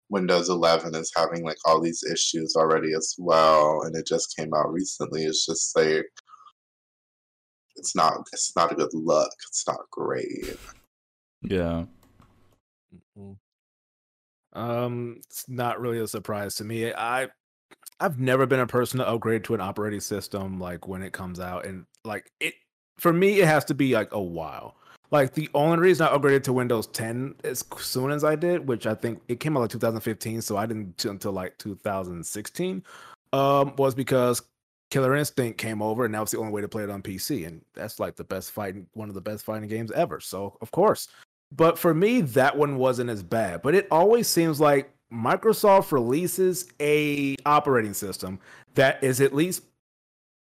Windows 0.09 0.49
11 0.49 0.95
is 0.95 1.13
having 1.15 1.45
like 1.45 1.59
all 1.65 1.81
these 1.81 2.03
issues 2.05 2.55
already 2.57 2.93
as 2.95 3.15
well, 3.19 3.83
and 3.83 3.97
it 3.97 4.07
just 4.07 4.37
came 4.37 4.55
out 4.55 4.73
recently. 4.73 5.25
It's 5.25 5.45
just 5.45 5.77
like 5.77 6.07
it's 7.77 7.95
not 7.95 8.15
it's 8.33 8.55
not 8.57 8.73
a 8.73 8.77
good 8.77 8.93
look. 8.93 9.33
It's 9.49 9.65
not 9.67 9.81
great. 9.91 10.57
Yeah. 11.43 11.85
Um, 14.53 15.21
it's 15.27 15.45
not 15.49 15.81
really 15.81 15.99
a 15.99 16.07
surprise 16.07 16.55
to 16.57 16.65
me. 16.65 16.93
I 16.93 17.29
I've 18.01 18.19
never 18.19 18.47
been 18.47 18.61
a 18.61 18.67
person 18.67 18.99
to 18.99 19.09
upgrade 19.09 19.45
to 19.45 19.55
an 19.55 19.61
operating 19.61 20.01
system 20.01 20.61
like 20.61 20.87
when 20.87 21.03
it 21.03 21.13
comes 21.13 21.41
out, 21.41 21.67
and 21.67 21.87
like 22.05 22.31
it 22.41 22.55
for 22.99 23.13
me, 23.13 23.41
it 23.41 23.47
has 23.47 23.65
to 23.67 23.75
be 23.75 23.95
like 23.95 24.13
a 24.13 24.21
while. 24.21 24.77
Like 25.11 25.35
the 25.35 25.49
only 25.55 25.79
reason 25.79 26.07
I 26.07 26.11
upgraded 26.11 26.43
to 26.45 26.53
Windows 26.53 26.89
10 26.89 27.37
as 27.45 27.65
soon 27.79 28.11
as 28.11 28.25
I 28.25 28.35
did, 28.35 28.67
which 28.67 28.87
I 28.87 28.95
think 28.95 29.21
it 29.29 29.39
came 29.39 29.57
out 29.57 29.61
like 29.61 29.71
2015, 29.71 30.43
so 30.43 30.57
I 30.57 30.67
didn't 30.67 31.05
until 31.05 31.33
like 31.33 31.57
2016, 31.59 32.83
um, 33.33 33.77
was 33.77 33.95
because 33.95 34.43
Killer 34.91 35.15
Instinct 35.15 35.59
came 35.59 35.81
over, 35.81 36.05
and 36.05 36.13
now 36.13 36.23
it's 36.23 36.33
the 36.33 36.39
only 36.39 36.53
way 36.53 36.61
to 36.61 36.69
play 36.69 36.83
it 36.83 36.91
on 36.91 37.03
PC, 37.03 37.47
and 37.47 37.63
that's 37.75 38.01
like 38.01 38.17
the 38.17 38.25
best 38.25 38.51
fighting, 38.51 38.87
one 38.95 39.09
of 39.09 39.15
the 39.15 39.21
best 39.21 39.45
fighting 39.45 39.69
games 39.69 39.93
ever. 39.93 40.21
So 40.21 40.57
of 40.61 40.71
course, 40.71 41.09
but 41.53 41.79
for 41.79 41.95
me, 41.95 42.21
that 42.23 42.57
one 42.57 42.77
wasn't 42.77 43.11
as 43.11 43.23
bad. 43.23 43.63
But 43.63 43.75
it 43.75 43.87
always 43.91 44.29
seems 44.29 44.61
like 44.61 44.91
Microsoft 45.13 45.93
releases 45.93 46.69
a 46.81 47.37
operating 47.47 47.95
system 47.95 48.41
that 48.75 49.03
is 49.03 49.21
at 49.21 49.35
least 49.35 49.63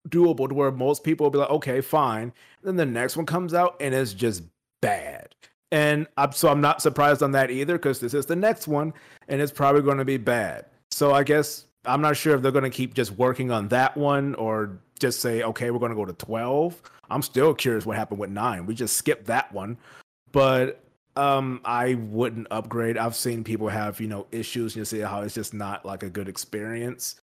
doable 0.07 0.47
to 0.47 0.55
where 0.55 0.71
most 0.71 1.03
people 1.03 1.25
will 1.25 1.31
be 1.31 1.37
like, 1.37 1.49
okay, 1.49 1.81
fine. 1.81 2.33
Then 2.63 2.75
the 2.75 2.85
next 2.85 3.15
one 3.15 3.25
comes 3.25 3.53
out 3.53 3.75
and 3.79 3.93
it's 3.93 4.13
just 4.13 4.43
bad. 4.81 5.35
And 5.71 6.07
I'm, 6.17 6.31
so 6.31 6.49
I'm 6.49 6.61
not 6.61 6.81
surprised 6.81 7.21
on 7.21 7.31
that 7.33 7.51
either 7.51 7.77
because 7.77 7.99
this 7.99 8.13
is 8.13 8.25
the 8.25 8.35
next 8.35 8.67
one 8.67 8.93
and 9.27 9.39
it's 9.39 9.51
probably 9.51 9.81
going 9.81 9.99
to 9.99 10.05
be 10.05 10.17
bad. 10.17 10.65
So 10.91 11.13
I 11.13 11.23
guess 11.23 11.65
I'm 11.85 12.01
not 12.01 12.17
sure 12.17 12.35
if 12.35 12.41
they're 12.41 12.51
going 12.51 12.63
to 12.63 12.69
keep 12.69 12.93
just 12.93 13.11
working 13.11 13.51
on 13.51 13.67
that 13.67 13.95
one 13.95 14.35
or 14.35 14.79
just 14.99 15.21
say, 15.21 15.43
okay, 15.43 15.69
we're 15.69 15.79
going 15.79 15.91
to 15.91 15.95
go 15.95 16.05
to 16.05 16.13
12. 16.13 16.81
I'm 17.11 17.21
still 17.21 17.53
curious 17.53 17.85
what 17.85 17.97
happened 17.97 18.19
with 18.19 18.31
nine. 18.31 18.65
We 18.65 18.73
just 18.75 18.97
skipped 18.97 19.25
that 19.25 19.51
one. 19.53 19.77
But 20.31 20.83
um, 21.15 21.61
I 21.65 21.95
wouldn't 21.95 22.47
upgrade. 22.51 22.97
I've 22.97 23.15
seen 23.15 23.43
people 23.43 23.67
have, 23.67 23.99
you 23.99 24.07
know, 24.07 24.27
issues. 24.31 24.75
You 24.75 24.85
see 24.85 24.99
how 24.99 25.21
it's 25.21 25.35
just 25.35 25.53
not 25.53 25.85
like 25.85 26.03
a 26.03 26.09
good 26.09 26.29
experience. 26.29 27.15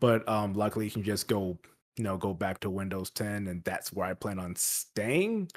But 0.00 0.28
um, 0.28 0.54
luckily, 0.54 0.86
you 0.86 0.90
can 0.90 1.02
just 1.02 1.28
go, 1.28 1.58
you 1.96 2.04
know, 2.04 2.16
go 2.16 2.34
back 2.34 2.60
to 2.60 2.70
Windows 2.70 3.10
10, 3.10 3.48
and 3.48 3.64
that's 3.64 3.92
where 3.92 4.06
I 4.06 4.14
plan 4.14 4.38
on 4.38 4.54
staying. 4.56 5.48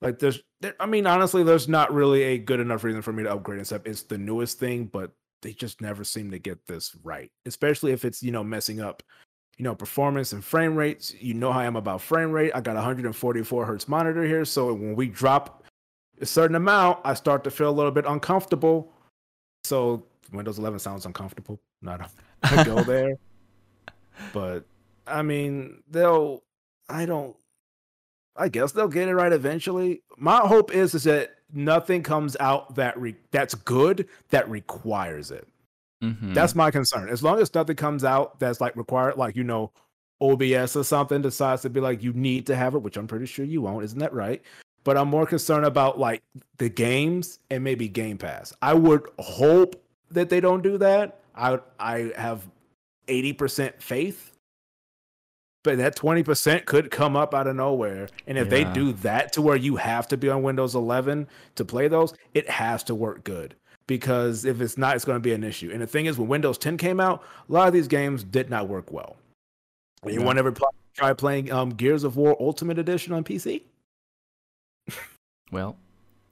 Like, 0.00 0.18
there's, 0.18 0.40
there, 0.60 0.74
I 0.80 0.86
mean, 0.86 1.06
honestly, 1.06 1.42
there's 1.42 1.68
not 1.68 1.92
really 1.92 2.22
a 2.22 2.38
good 2.38 2.60
enough 2.60 2.84
reason 2.84 3.02
for 3.02 3.12
me 3.12 3.22
to 3.24 3.32
upgrade 3.32 3.60
except 3.60 3.86
it's 3.86 4.02
the 4.02 4.16
newest 4.16 4.58
thing, 4.58 4.86
but 4.86 5.12
they 5.42 5.52
just 5.52 5.80
never 5.80 6.04
seem 6.04 6.30
to 6.30 6.38
get 6.38 6.66
this 6.66 6.96
right, 7.02 7.30
especially 7.44 7.92
if 7.92 8.04
it's, 8.04 8.22
you 8.22 8.32
know, 8.32 8.44
messing 8.44 8.80
up, 8.80 9.02
you 9.58 9.64
know, 9.64 9.74
performance 9.74 10.32
and 10.32 10.42
frame 10.42 10.74
rates. 10.74 11.12
You 11.20 11.34
know 11.34 11.52
how 11.52 11.60
I 11.60 11.64
am 11.64 11.76
about 11.76 12.00
frame 12.00 12.30
rate. 12.30 12.52
I 12.54 12.62
got 12.62 12.76
144 12.76 13.66
hertz 13.66 13.88
monitor 13.88 14.24
here. 14.24 14.46
So 14.46 14.72
when 14.72 14.96
we 14.96 15.08
drop 15.08 15.59
a 16.20 16.26
certain 16.26 16.56
amount, 16.56 16.98
I 17.04 17.14
start 17.14 17.44
to 17.44 17.50
feel 17.50 17.70
a 17.70 17.72
little 17.72 17.90
bit 17.90 18.04
uncomfortable. 18.06 18.92
So 19.64 20.04
Windows 20.32 20.58
11 20.58 20.78
sounds 20.78 21.06
uncomfortable. 21.06 21.60
Not 21.82 22.10
I 22.42 22.64
go 22.64 22.82
there, 22.84 23.16
but 24.32 24.64
I 25.06 25.22
mean 25.22 25.82
they'll. 25.90 26.42
I 26.88 27.06
don't. 27.06 27.36
I 28.36 28.48
guess 28.48 28.72
they'll 28.72 28.88
get 28.88 29.08
it 29.08 29.14
right 29.14 29.32
eventually. 29.32 30.02
My 30.16 30.38
hope 30.38 30.74
is 30.74 30.94
is 30.94 31.04
that 31.04 31.36
nothing 31.52 32.02
comes 32.02 32.36
out 32.40 32.74
that 32.76 32.98
re- 32.98 33.16
that's 33.30 33.54
good 33.54 34.08
that 34.30 34.48
requires 34.48 35.30
it. 35.30 35.46
Mhm. 36.02 36.34
That's 36.34 36.54
my 36.54 36.70
concern. 36.70 37.08
As 37.08 37.22
long 37.22 37.38
as 37.40 37.52
nothing 37.54 37.76
comes 37.76 38.04
out 38.04 38.38
that's 38.38 38.60
like 38.60 38.76
required, 38.76 39.16
like 39.16 39.36
you 39.36 39.44
know, 39.44 39.72
OBS 40.20 40.76
or 40.76 40.84
something 40.84 41.22
decides 41.22 41.62
to 41.62 41.70
be 41.70 41.80
like 41.80 42.02
you 42.02 42.12
need 42.12 42.46
to 42.46 42.56
have 42.56 42.74
it, 42.74 42.78
which 42.82 42.96
I'm 42.96 43.06
pretty 43.06 43.26
sure 43.26 43.44
you 43.44 43.62
won't. 43.62 43.84
Isn't 43.84 43.98
that 43.98 44.12
right? 44.12 44.42
But 44.82 44.96
I'm 44.96 45.08
more 45.08 45.26
concerned 45.26 45.66
about 45.66 45.98
like 45.98 46.22
the 46.56 46.68
games 46.68 47.38
and 47.50 47.62
maybe 47.62 47.88
Game 47.88 48.18
Pass. 48.18 48.54
I 48.62 48.74
would 48.74 49.06
hope 49.18 49.82
that 50.10 50.30
they 50.30 50.40
don't 50.40 50.62
do 50.62 50.78
that. 50.78 51.20
I 51.34 51.58
I 51.78 52.12
have 52.16 52.48
80% 53.10 53.80
faith. 53.80 54.32
But 55.62 55.76
that 55.76 55.94
20% 55.94 56.64
could 56.64 56.90
come 56.90 57.16
up 57.16 57.34
out 57.34 57.46
of 57.46 57.54
nowhere. 57.54 58.08
And 58.26 58.38
if 58.38 58.48
they 58.48 58.64
do 58.64 58.92
that 58.94 59.34
to 59.34 59.42
where 59.42 59.56
you 59.56 59.76
have 59.76 60.08
to 60.08 60.16
be 60.16 60.30
on 60.30 60.42
Windows 60.42 60.74
11 60.74 61.28
to 61.56 61.64
play 61.66 61.86
those, 61.86 62.14
it 62.32 62.48
has 62.48 62.82
to 62.84 62.94
work 62.94 63.24
good. 63.24 63.54
Because 63.86 64.46
if 64.46 64.62
it's 64.62 64.78
not, 64.78 64.96
it's 64.96 65.04
going 65.04 65.16
to 65.16 65.20
be 65.20 65.34
an 65.34 65.44
issue. 65.44 65.68
And 65.70 65.82
the 65.82 65.86
thing 65.86 66.06
is, 66.06 66.16
when 66.16 66.28
Windows 66.28 66.56
10 66.56 66.78
came 66.78 66.98
out, 66.98 67.22
a 67.46 67.52
lot 67.52 67.66
of 67.66 67.74
these 67.74 67.88
games 67.88 68.24
did 68.24 68.48
not 68.48 68.68
work 68.68 68.90
well. 68.90 69.16
Anyone 70.06 70.38
ever 70.38 70.52
pl- 70.52 70.72
try 70.94 71.12
playing 71.12 71.52
um, 71.52 71.70
Gears 71.70 72.04
of 72.04 72.16
War 72.16 72.34
Ultimate 72.40 72.78
Edition 72.78 73.12
on 73.12 73.22
PC? 73.22 73.64
Well, 75.52 75.76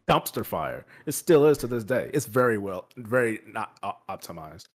dumpster 0.08 0.44
fire. 0.44 0.86
It 1.06 1.12
still 1.12 1.46
is 1.46 1.58
to 1.58 1.66
this 1.66 1.84
day. 1.84 2.10
It's 2.14 2.26
very 2.26 2.58
well, 2.58 2.88
very 2.96 3.40
not 3.46 3.80
optimized. 4.08 4.66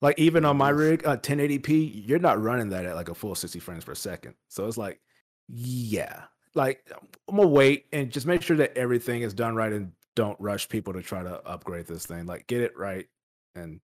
Like 0.00 0.18
even 0.18 0.44
on 0.44 0.56
my 0.56 0.70
rig, 0.70 1.06
uh, 1.06 1.16
1080p, 1.16 2.06
you're 2.06 2.18
not 2.18 2.42
running 2.42 2.70
that 2.70 2.86
at 2.86 2.96
like 2.96 3.08
a 3.08 3.14
full 3.14 3.34
60 3.34 3.60
frames 3.60 3.84
per 3.84 3.94
second. 3.94 4.34
So 4.48 4.66
it's 4.66 4.76
like, 4.76 5.00
yeah, 5.48 6.22
like 6.54 6.90
I'm 7.28 7.36
gonna 7.36 7.48
wait 7.48 7.86
and 7.92 8.10
just 8.10 8.26
make 8.26 8.42
sure 8.42 8.56
that 8.56 8.76
everything 8.76 9.22
is 9.22 9.34
done 9.34 9.54
right 9.54 9.72
and 9.72 9.92
don't 10.16 10.38
rush 10.40 10.68
people 10.68 10.92
to 10.92 11.02
try 11.02 11.22
to 11.22 11.40
upgrade 11.46 11.86
this 11.86 12.06
thing. 12.06 12.26
Like 12.26 12.46
get 12.46 12.62
it 12.62 12.76
right, 12.76 13.06
and 13.54 13.80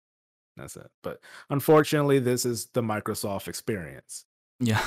that's 0.56 0.76
it. 0.76 0.90
But 1.02 1.20
unfortunately, 1.50 2.18
this 2.18 2.44
is 2.44 2.66
the 2.66 2.82
Microsoft 2.82 3.48
experience 3.48 4.24
yeah. 4.60 4.84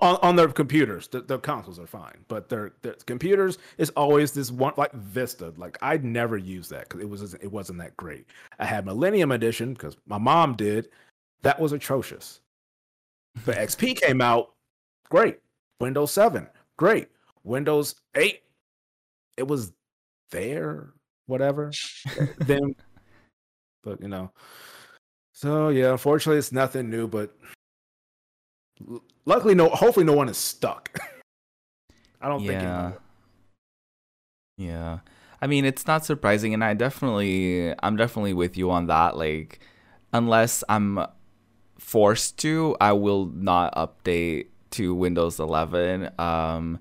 On, 0.00 0.18
on 0.22 0.36
their 0.36 0.48
computers. 0.48 1.08
The, 1.08 1.22
the 1.22 1.38
consoles 1.38 1.80
are 1.80 1.86
fine, 1.86 2.24
but 2.28 2.48
their, 2.48 2.74
their 2.82 2.94
computers 3.06 3.58
is 3.76 3.90
always 3.90 4.30
this 4.30 4.52
one 4.52 4.72
like 4.76 4.92
Vista. 4.92 5.52
Like 5.56 5.76
I'd 5.82 6.04
never 6.04 6.36
use 6.38 6.68
that 6.68 6.88
because 6.88 7.00
it 7.00 7.08
was 7.08 7.34
it 7.34 7.50
wasn't 7.50 7.80
that 7.80 7.96
great. 7.96 8.26
I 8.60 8.66
had 8.66 8.86
Millennium 8.86 9.32
Edition 9.32 9.72
because 9.72 9.96
my 10.06 10.18
mom 10.18 10.54
did. 10.54 10.90
That 11.42 11.58
was 11.58 11.72
atrocious. 11.72 12.40
The 13.44 13.52
XP 13.54 14.00
came 14.00 14.20
out, 14.20 14.52
great. 15.10 15.40
Windows 15.80 16.12
Seven, 16.12 16.46
great. 16.76 17.08
Windows 17.42 17.96
Eight, 18.14 18.42
it 19.36 19.48
was 19.48 19.72
there, 20.30 20.90
whatever. 21.26 21.72
then, 22.38 22.76
but 23.82 24.00
you 24.00 24.08
know, 24.08 24.30
so 25.32 25.70
yeah. 25.70 25.90
Unfortunately, 25.90 26.38
it's 26.38 26.52
nothing 26.52 26.90
new, 26.90 27.08
but 27.08 27.36
luckily, 29.24 29.54
no. 29.54 29.68
Hopefully, 29.68 30.06
no 30.06 30.12
one 30.14 30.28
is 30.28 30.36
stuck. 30.36 30.98
I 32.20 32.28
don't 32.28 32.38
think. 32.40 32.52
yeah. 32.52 32.58
anyone- 32.78 32.94
Yeah. 34.56 34.98
I 35.42 35.46
mean, 35.46 35.64
it's 35.66 35.86
not 35.86 36.06
surprising 36.06 36.54
and 36.54 36.64
I 36.64 36.72
definitely 36.74 37.74
I'm 37.82 37.96
definitely 37.96 38.32
with 38.32 38.56
you 38.56 38.70
on 38.70 38.86
that 38.86 39.16
like 39.18 39.60
unless 40.12 40.64
I'm 40.70 41.04
forced 41.78 42.38
to, 42.38 42.76
I 42.80 42.92
will 42.92 43.26
not 43.26 43.74
update 43.74 44.46
to 44.70 44.94
Windows 44.94 45.38
11. 45.38 46.10
Um 46.18 46.78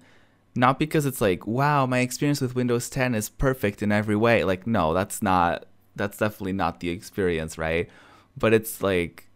not 0.56 0.78
because 0.80 1.06
it's 1.06 1.20
like, 1.20 1.46
wow, 1.48 1.86
my 1.88 2.00
experience 2.00 2.40
with 2.40 2.56
Windows 2.56 2.90
10 2.90 3.16
is 3.16 3.28
perfect 3.28 3.82
in 3.82 3.92
every 3.92 4.16
way. 4.16 4.44
Like 4.46 4.66
no, 4.66 4.94
that's 4.94 5.22
not 5.22 5.66
that's 5.96 6.18
definitely 6.20 6.54
not 6.54 6.80
the 6.80 6.90
experience, 6.90 7.58
right? 7.58 7.90
But 8.38 8.54
it's 8.54 8.82
like 8.82 9.28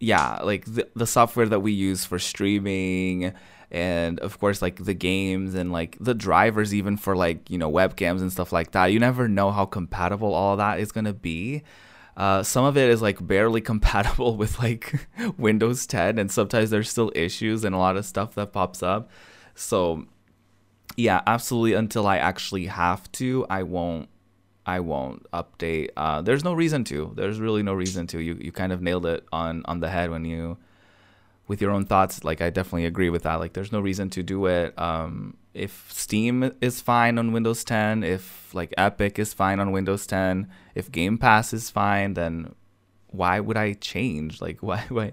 yeah, 0.00 0.40
like 0.42 0.64
the, 0.66 0.88
the 0.94 1.06
software 1.06 1.46
that 1.46 1.60
we 1.60 1.72
use 1.72 2.04
for 2.04 2.18
streaming 2.18 3.32
and 3.70 4.20
of 4.20 4.38
course 4.38 4.62
like 4.62 4.84
the 4.84 4.94
games 4.94 5.54
and 5.54 5.72
like 5.72 5.96
the 5.98 6.14
drivers 6.14 6.72
even 6.72 6.96
for 6.96 7.16
like 7.16 7.50
you 7.50 7.58
know 7.58 7.70
webcams 7.70 8.20
and 8.20 8.32
stuff 8.32 8.52
like 8.52 8.72
that. 8.72 8.86
You 8.86 9.00
never 9.00 9.28
know 9.28 9.50
how 9.50 9.64
compatible 9.64 10.34
all 10.34 10.56
that 10.56 10.80
is 10.80 10.92
going 10.92 11.06
to 11.06 11.14
be. 11.14 11.62
Uh, 12.16 12.42
some 12.42 12.64
of 12.64 12.76
it 12.76 12.88
is 12.88 13.02
like 13.02 13.24
barely 13.26 13.60
compatible 13.72 14.36
with 14.36 14.58
like 14.58 15.06
windows 15.36 15.86
10 15.86 16.18
and 16.18 16.30
sometimes 16.30 16.70
there's 16.70 16.88
still 16.88 17.12
issues 17.14 17.64
and 17.64 17.74
a 17.74 17.78
lot 17.78 17.96
of 17.96 18.06
stuff 18.06 18.34
that 18.34 18.52
pops 18.52 18.82
up. 18.82 19.10
So 19.54 20.06
yeah 20.96 21.20
absolutely 21.26 21.74
until 21.74 22.06
i 22.06 22.16
actually 22.16 22.66
have 22.66 23.10
to 23.12 23.46
i 23.50 23.62
won't 23.62 24.08
I 24.66 24.80
won't 24.80 25.30
update. 25.30 25.90
Uh, 25.96 26.22
there's 26.22 26.42
no 26.42 26.52
reason 26.52 26.82
to. 26.84 27.12
There's 27.14 27.38
really 27.38 27.62
no 27.62 27.72
reason 27.72 28.08
to. 28.08 28.20
You 28.20 28.36
you 28.40 28.50
kind 28.50 28.72
of 28.72 28.82
nailed 28.82 29.06
it 29.06 29.24
on 29.32 29.62
on 29.66 29.78
the 29.78 29.88
head 29.88 30.10
when 30.10 30.24
you 30.24 30.58
with 31.46 31.62
your 31.62 31.70
own 31.70 31.86
thoughts. 31.86 32.24
Like 32.24 32.40
I 32.40 32.50
definitely 32.50 32.86
agree 32.86 33.08
with 33.08 33.22
that. 33.22 33.36
Like 33.36 33.52
there's 33.52 33.70
no 33.70 33.80
reason 33.80 34.10
to 34.10 34.22
do 34.24 34.46
it. 34.46 34.76
Um, 34.76 35.36
if 35.54 35.86
Steam 35.90 36.52
is 36.60 36.80
fine 36.80 37.16
on 37.16 37.32
Windows 37.32 37.64
10, 37.64 38.02
if 38.02 38.52
like 38.54 38.74
Epic 38.76 39.18
is 39.18 39.32
fine 39.32 39.60
on 39.60 39.70
Windows 39.70 40.06
10, 40.06 40.48
if 40.74 40.90
Game 40.90 41.16
Pass 41.16 41.52
is 41.52 41.70
fine, 41.70 42.14
then 42.14 42.54
why 43.08 43.38
would 43.40 43.56
I 43.56 43.74
change? 43.74 44.40
Like 44.40 44.62
why 44.68 44.84
why? 44.88 45.12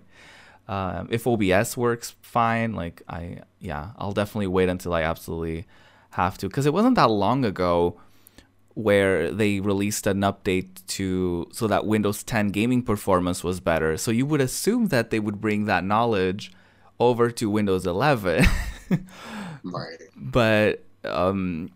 Um, 0.68 1.10
if 1.12 1.28
OBS 1.28 1.76
works 1.78 2.16
fine, 2.22 2.74
like 2.74 3.04
I 3.08 3.42
yeah, 3.60 3.92
I'll 3.98 4.13
definitely 4.13 4.48
wait 4.48 4.70
until 4.70 4.94
I 4.96 5.04
absolutely 5.04 5.68
have 6.12 6.38
to 6.39 6.48
because 6.48 6.66
it 6.66 6.74
wasn't 6.74 6.96
that 6.96 7.10
long 7.10 7.46
ago 7.46 8.00
where 8.76 9.32
they 9.32 9.60
released 9.60 10.08
an 10.08 10.22
update 10.22 10.86
to 10.88 11.48
so 11.52 11.68
that 11.68 11.86
Windows 11.86 12.24
10 12.24 12.50
gaming 12.50 12.82
performance 12.82 13.44
was 13.44 13.60
better. 13.60 13.98
So 13.98 14.12
you 14.12 14.26
would 14.26 14.42
assume 14.42 14.88
that 14.88 15.10
they 15.12 15.20
would 15.20 15.40
bring 15.40 15.66
that 15.66 15.84
knowledge 15.84 16.52
over 17.00 17.30
to 17.32 17.50
Windows 17.50 17.86
11. 17.86 18.46
Right. 19.66 19.98
but 20.14 20.84
um, 21.06 21.72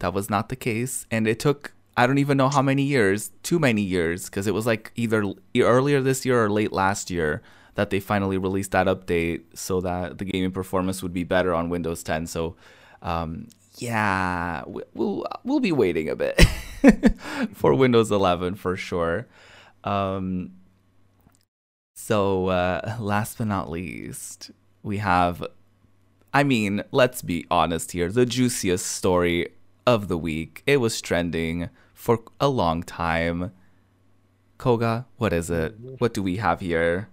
that 0.00 0.12
was 0.12 0.28
not 0.28 0.48
the 0.48 0.56
case 0.56 1.06
and 1.08 1.28
it 1.28 1.38
took 1.38 1.72
I 1.98 2.06
don't 2.06 2.18
even 2.18 2.36
know 2.36 2.48
how 2.48 2.62
many 2.62 2.84
years, 2.84 3.32
too 3.42 3.58
many 3.58 3.82
years 3.82 4.26
because 4.26 4.46
it 4.46 4.54
was 4.54 4.66
like 4.66 4.92
either 4.94 5.32
earlier 5.56 6.00
this 6.00 6.24
year 6.24 6.44
or 6.44 6.48
late 6.48 6.72
last 6.72 7.10
year 7.10 7.42
that 7.74 7.90
they 7.90 7.98
finally 7.98 8.38
released 8.38 8.70
that 8.70 8.86
update 8.86 9.42
so 9.54 9.80
that 9.80 10.18
the 10.18 10.24
gaming 10.24 10.52
performance 10.52 11.02
would 11.02 11.12
be 11.12 11.24
better 11.24 11.52
on 11.52 11.70
Windows 11.70 12.04
10. 12.04 12.28
So 12.28 12.54
um, 13.02 13.48
yeah, 13.78 14.62
we- 14.66 14.82
we'll 14.94 15.24
we'll 15.44 15.60
be 15.60 15.72
waiting 15.72 16.08
a 16.08 16.16
bit 16.16 16.40
for 17.54 17.74
Windows 17.74 18.10
11 18.10 18.54
for 18.56 18.76
sure. 18.76 19.26
Um, 19.84 20.52
so 21.94 22.48
uh, 22.48 22.96
last 23.00 23.38
but 23.38 23.46
not 23.46 23.70
least, 23.70 24.50
we 24.82 24.98
have. 24.98 25.44
I 26.32 26.44
mean, 26.44 26.82
let's 26.92 27.22
be 27.22 27.46
honest 27.50 27.92
here. 27.92 28.10
The 28.12 28.26
juiciest 28.26 28.86
story 28.86 29.48
of 29.86 30.08
the 30.08 30.18
week. 30.18 30.62
It 30.66 30.76
was 30.78 31.00
trending 31.00 31.70
for 31.94 32.20
a 32.38 32.48
long 32.48 32.82
time. 32.82 33.52
Koga, 34.58 35.06
what 35.16 35.32
is 35.32 35.50
it? 35.50 35.76
What 35.98 36.12
do 36.14 36.22
we 36.22 36.36
have 36.36 36.60
here? 36.60 37.08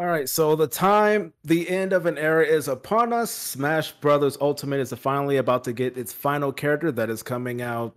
All 0.00 0.06
right, 0.06 0.26
so 0.26 0.56
the 0.56 0.66
time, 0.66 1.34
the 1.44 1.68
end 1.68 1.92
of 1.92 2.06
an 2.06 2.16
era 2.16 2.42
is 2.42 2.68
upon 2.68 3.12
us. 3.12 3.30
Smash 3.30 3.92
Brothers 3.92 4.38
Ultimate 4.40 4.80
is 4.80 4.94
finally 4.94 5.36
about 5.36 5.62
to 5.64 5.74
get 5.74 5.98
its 5.98 6.10
final 6.10 6.54
character 6.54 6.90
that 6.90 7.10
is 7.10 7.22
coming 7.22 7.60
out. 7.60 7.94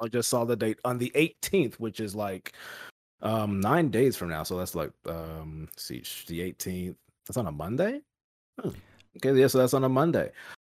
I 0.00 0.06
just 0.06 0.28
saw 0.28 0.44
the 0.44 0.54
date 0.54 0.78
on 0.84 0.98
the 0.98 1.10
18th, 1.16 1.74
which 1.80 1.98
is 1.98 2.14
like 2.14 2.52
um 3.22 3.58
nine 3.58 3.88
days 3.88 4.16
from 4.16 4.28
now. 4.28 4.44
So 4.44 4.56
that's 4.56 4.76
like 4.76 4.92
um 5.04 5.68
see 5.76 6.04
the 6.28 6.38
18th. 6.52 6.94
That's 7.26 7.36
on 7.36 7.48
a 7.48 7.52
Monday. 7.52 8.02
Hmm. 8.60 8.68
Okay, 9.16 9.36
yeah, 9.36 9.48
so 9.48 9.58
that's 9.58 9.74
on 9.74 9.82
a 9.82 9.88
Monday. 9.88 10.30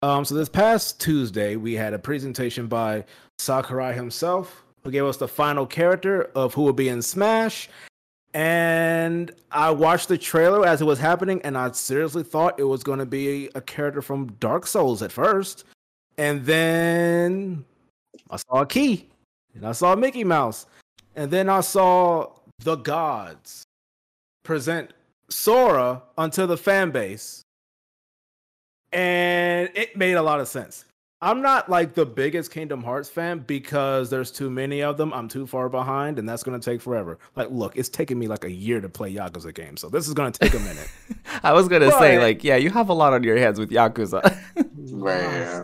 Um, 0.01 0.23
so 0.23 0.33
this 0.33 0.47
past 0.47 1.01
Tuesday, 1.01 1.57
we 1.57 1.73
had 1.73 1.93
a 1.93 1.99
presentation 1.99 2.67
by 2.67 3.03
Sakurai 3.37 3.91
himself, 3.91 4.63
who 4.85 4.91
gave 4.91 5.03
us 5.03 5.17
the 5.17 5.27
final 5.27 5.65
character 5.65 6.31
of 6.35 6.53
who 6.53 6.61
will 6.61 6.71
be 6.71 6.87
in 6.87 7.01
Smash. 7.01 7.67
And 8.33 9.31
I 9.51 9.69
watched 9.71 10.07
the 10.07 10.17
trailer 10.17 10.65
as 10.65 10.81
it 10.81 10.85
was 10.85 10.99
happening, 10.99 11.41
and 11.43 11.57
I 11.57 11.71
seriously 11.71 12.23
thought 12.23 12.59
it 12.59 12.63
was 12.63 12.83
going 12.83 12.99
to 12.99 13.05
be 13.05 13.49
a 13.53 13.61
character 13.61 14.01
from 14.01 14.27
Dark 14.39 14.65
Souls 14.65 15.01
at 15.01 15.11
first. 15.11 15.65
And 16.17 16.45
then 16.45 17.65
I 18.29 18.37
saw 18.37 18.61
a 18.61 18.65
key, 18.65 19.09
and 19.53 19.65
I 19.65 19.71
saw 19.71 19.95
Mickey 19.95 20.23
Mouse, 20.23 20.65
and 21.15 21.29
then 21.29 21.47
I 21.47 21.61
saw 21.61 22.31
the 22.59 22.75
gods 22.75 23.63
present 24.43 24.93
Sora 25.29 26.01
unto 26.17 26.45
the 26.45 26.57
fan 26.57 26.91
base 26.91 27.43
and 28.93 29.69
it 29.73 29.97
made 29.97 30.13
a 30.13 30.21
lot 30.21 30.39
of 30.39 30.47
sense. 30.47 30.85
I'm 31.23 31.41
not 31.41 31.69
like 31.69 31.93
the 31.93 32.05
biggest 32.05 32.51
Kingdom 32.51 32.83
Hearts 32.83 33.07
fan 33.07 33.39
because 33.39 34.09
there's 34.09 34.29
too 34.29 34.49
many 34.49 34.83
of 34.83 34.97
them. 34.97 35.13
I'm 35.13 35.29
too 35.29 35.47
far 35.47 35.69
behind, 35.69 36.19
and 36.19 36.27
that's 36.27 36.43
gonna 36.43 36.59
take 36.59 36.81
forever. 36.81 37.17
Like, 37.37 37.49
look, 37.49 37.77
it's 37.77 37.87
taking 37.87 38.19
me 38.19 38.27
like 38.27 38.43
a 38.43 38.51
year 38.51 38.81
to 38.81 38.89
play 38.89 39.13
Yakuza 39.13 39.53
games, 39.55 39.79
so 39.79 39.87
this 39.87 40.05
is 40.05 40.13
gonna 40.13 40.31
take 40.31 40.53
a 40.53 40.59
minute. 40.59 40.91
I 41.43 41.53
was 41.53 41.69
gonna 41.69 41.91
but, 41.91 41.99
say, 41.99 42.19
like, 42.19 42.43
yeah, 42.43 42.57
you 42.57 42.69
have 42.71 42.89
a 42.89 42.93
lot 42.93 43.13
on 43.13 43.23
your 43.23 43.37
hands 43.37 43.57
with 43.57 43.69
Yakuza. 43.69 44.37
right. 44.91 45.63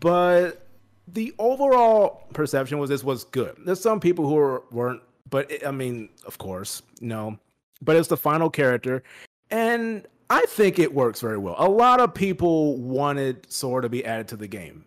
But 0.00 0.66
the 1.08 1.34
overall 1.38 2.24
perception 2.32 2.78
was 2.78 2.88
this 2.88 3.04
was 3.04 3.24
good. 3.24 3.54
There's 3.66 3.80
some 3.80 4.00
people 4.00 4.26
who 4.26 4.34
were, 4.36 4.62
weren't, 4.72 5.02
but 5.28 5.50
it, 5.50 5.66
I 5.66 5.72
mean, 5.72 6.08
of 6.26 6.38
course, 6.38 6.80
no. 7.02 7.38
But 7.82 7.96
it's 7.96 8.08
the 8.08 8.16
final 8.16 8.48
character, 8.48 9.02
and 9.50 10.06
I 10.28 10.44
think 10.46 10.78
it 10.78 10.92
works 10.92 11.20
very 11.20 11.38
well. 11.38 11.54
A 11.58 11.68
lot 11.68 12.00
of 12.00 12.14
people 12.14 12.76
wanted 12.78 13.50
Sora 13.50 13.82
to 13.82 13.88
be 13.88 14.04
added 14.04 14.28
to 14.28 14.36
the 14.36 14.48
game. 14.48 14.84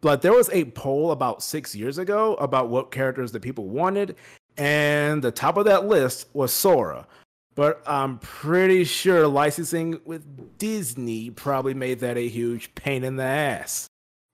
But 0.00 0.22
there 0.22 0.32
was 0.32 0.48
a 0.50 0.64
poll 0.64 1.12
about 1.12 1.42
six 1.42 1.74
years 1.74 1.98
ago 1.98 2.34
about 2.36 2.70
what 2.70 2.90
characters 2.90 3.32
that 3.32 3.42
people 3.42 3.68
wanted, 3.68 4.16
and 4.56 5.22
the 5.22 5.30
top 5.30 5.56
of 5.56 5.66
that 5.66 5.86
list 5.86 6.28
was 6.32 6.52
Sora. 6.52 7.06
But 7.54 7.82
I'm 7.86 8.18
pretty 8.18 8.84
sure 8.84 9.26
licensing 9.26 10.00
with 10.04 10.58
Disney 10.58 11.30
probably 11.30 11.74
made 11.74 12.00
that 12.00 12.16
a 12.16 12.28
huge 12.28 12.74
pain 12.74 13.04
in 13.04 13.16
the 13.16 13.24
ass. 13.24 13.88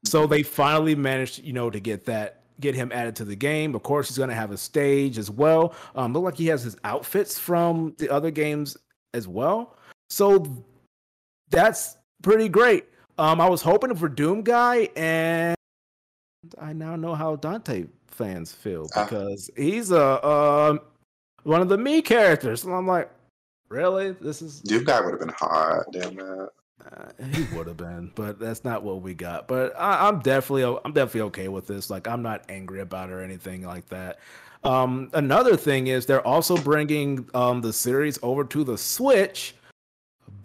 So 0.05 0.27
they 0.27 0.45
finally 0.45 0.95
managed, 0.95 1.43
you 1.43 1.53
know, 1.53 1.71
to 1.71 1.81
get 1.81 2.05
that 2.05 2.43
get 2.61 2.75
him 2.75 2.91
added 2.95 3.17
to 3.17 3.25
the 3.25 3.37
game. 3.37 3.75
Of 3.75 3.83
course, 3.83 4.09
he's 4.09 4.17
going 4.17 4.31
to 4.31 4.35
have 4.37 4.51
a 4.51 4.57
stage 4.57 5.19
as 5.19 5.31
well. 5.31 5.75
Um, 5.95 6.13
look 6.13 6.23
like 6.23 6.37
he 6.37 6.47
has 6.47 6.63
his 6.63 6.77
outfits 6.85 7.39
from 7.39 7.95
the 7.99 8.09
other 8.09 8.31
games 8.31 8.77
as 9.13 9.27
well. 9.29 9.77
So 10.11 10.47
that's 11.51 11.97
pretty 12.23 12.49
great. 12.49 12.87
Um, 13.19 13.41
I 13.41 13.49
was 13.49 13.63
hoping 13.63 13.95
for 13.97 14.09
Doom 14.09 14.43
Guy, 14.43 14.89
and 14.95 15.57
I 16.61 16.73
now 16.73 16.97
know 16.97 17.15
how 17.15 17.37
Dante 17.37 17.87
fans 18.09 18.53
feel 18.53 18.89
ah. 18.95 19.05
because 19.05 19.51
uh, 19.51 19.61
he's 19.61 19.91
a 19.91 20.27
um 20.27 20.81
one 21.45 21.61
of 21.61 21.69
the 21.69 21.77
Mii 21.77 22.05
characters, 22.05 22.65
and 22.65 22.75
I'm 22.75 22.87
like, 22.87 23.11
really? 23.69 24.13
This 24.13 24.43
is 24.43 24.61
Doom 24.61 24.85
Guy 24.85 25.01
would 25.01 25.13
have 25.13 25.21
been 25.21 25.35
hot, 25.37 25.85
damn 25.93 26.19
it. 26.19 26.49
Uh, 26.93 27.25
he 27.33 27.45
would 27.57 27.67
have 27.67 27.77
been, 27.77 28.13
but 28.15 28.39
that's 28.39 28.65
not 28.65 28.83
what 28.83 29.01
we 29.01 29.15
got. 29.15 29.49
But 29.49 29.73
I, 29.79 30.09
am 30.09 30.21
definitely, 30.21 30.65
I'm 30.85 30.93
definitely 30.93 31.23
okay 31.23 31.49
with 31.49 31.67
this. 31.67 31.91
Like, 31.91 32.07
I'm 32.07 32.23
not 32.23 32.45
angry 32.49 32.81
about 32.81 33.11
it 33.11 33.13
or 33.13 33.23
anything 33.23 33.67
like 33.67 33.87
that. 33.89 34.19
Um, 34.63 35.11
another 35.15 35.57
thing 35.57 35.87
is 35.87 36.07
they're 36.07 36.27
also 36.27 36.57
bringing 36.57 37.29
um, 37.35 37.61
the 37.61 37.73
series 37.73 38.19
over 38.23 38.45
to 38.45 38.65
the 38.65 38.77
Switch, 38.77 39.55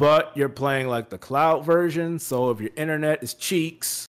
but 0.01 0.35
you're 0.35 0.49
playing 0.49 0.87
like 0.87 1.09
the 1.09 1.17
cloud 1.19 1.63
version. 1.63 2.17
So 2.17 2.49
if 2.49 2.59
your 2.59 2.71
internet 2.75 3.21
is 3.21 3.35
cheeks, 3.35 4.07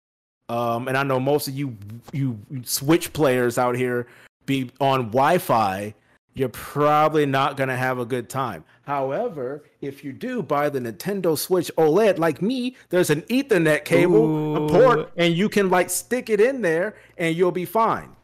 um, 0.48 0.88
and 0.88 0.96
I 0.96 1.04
know 1.04 1.20
most 1.20 1.46
of 1.46 1.54
you 1.54 1.76
you 2.12 2.40
Switch 2.64 3.12
players 3.12 3.56
out 3.56 3.76
here 3.76 4.08
be 4.46 4.72
on 4.80 5.10
Wi-Fi, 5.10 5.94
you're 6.34 6.48
probably 6.48 7.24
not 7.24 7.56
gonna 7.56 7.76
have 7.76 8.00
a 8.00 8.04
good 8.04 8.28
time. 8.28 8.64
However, 8.82 9.62
if 9.80 10.02
you 10.02 10.12
do 10.12 10.42
buy 10.42 10.70
the 10.70 10.80
Nintendo 10.80 11.38
Switch 11.38 11.70
OLED 11.78 12.18
like 12.18 12.42
me, 12.42 12.76
there's 12.88 13.10
an 13.10 13.22
Ethernet 13.22 13.84
cable, 13.84 14.24
Ooh. 14.24 14.66
a 14.66 14.68
port, 14.68 15.12
and 15.16 15.36
you 15.36 15.48
can 15.48 15.70
like 15.70 15.88
stick 15.88 16.30
it 16.30 16.40
in 16.40 16.62
there 16.62 16.96
and 17.16 17.36
you'll 17.36 17.52
be 17.52 17.64
fine 17.64 18.15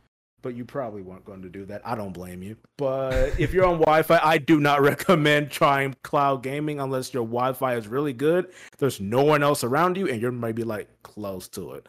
but 0.42 0.54
you 0.54 0.64
probably 0.64 1.02
weren't 1.02 1.24
going 1.24 1.42
to 1.42 1.48
do 1.48 1.64
that. 1.66 1.80
I 1.84 1.94
don't 1.94 2.12
blame 2.12 2.42
you. 2.42 2.56
But 2.76 3.38
if 3.38 3.52
you're 3.54 3.64
on 3.64 3.78
Wi-Fi, 3.78 4.20
I 4.22 4.38
do 4.38 4.60
not 4.60 4.82
recommend 4.82 5.50
trying 5.50 5.94
cloud 6.02 6.42
gaming 6.42 6.80
unless 6.80 7.14
your 7.14 7.24
Wi-Fi 7.24 7.76
is 7.76 7.88
really 7.88 8.12
good. 8.12 8.52
There's 8.78 9.00
no 9.00 9.22
one 9.22 9.42
else 9.42 9.64
around 9.64 9.96
you, 9.96 10.08
and 10.08 10.20
you're 10.20 10.32
maybe 10.32 10.64
like 10.64 10.88
close 11.02 11.48
to 11.50 11.72
it. 11.72 11.88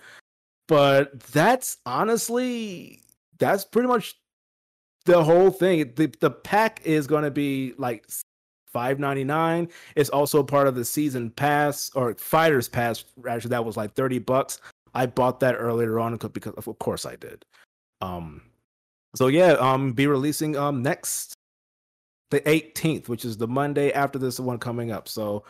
But 0.68 1.20
that's 1.20 1.78
honestly, 1.86 3.02
that's 3.40 3.66
pretty 3.66 3.88
much 3.88 4.16
the 5.06 5.24
whole 5.24 5.52
thing. 5.52 5.92
The 5.96 6.14
the 6.22 6.32
pack 6.32 6.82
is 6.86 7.08
going 7.08 7.24
to 7.24 7.32
be 7.32 7.74
like 7.78 8.06
five 8.68 9.00
ninety 9.00 9.24
nine. 9.24 9.70
It's 9.96 10.10
also 10.10 10.44
part 10.44 10.68
of 10.68 10.76
the 10.76 10.86
season 10.86 11.32
pass 11.32 11.92
or 11.96 12.14
fighters 12.16 12.70
pass. 12.70 13.04
Actually, 13.28 13.50
that 13.50 13.66
was 13.66 13.76
like 13.76 13.94
thirty 13.94 14.20
bucks. 14.20 14.62
I 14.96 15.08
bought 15.08 15.40
that 15.40 15.56
earlier 15.56 16.00
on 16.00 16.16
because, 16.18 16.54
of 16.54 16.80
course, 16.80 17.06
I 17.06 17.16
did. 17.16 17.44
Um, 18.04 18.42
so 19.16 19.28
yeah, 19.28 19.54
um, 19.54 19.94
be 19.94 20.08
releasing 20.08 20.58
um 20.58 20.82
next 20.82 21.34
the 22.32 22.42
18th, 22.42 23.08
which 23.08 23.26
is 23.26 23.38
the 23.38 23.48
Monday 23.48 23.92
after 23.92 24.18
this 24.18 24.40
one 24.40 24.58
coming 24.58 24.92
up. 24.92 25.08
So 25.08 25.44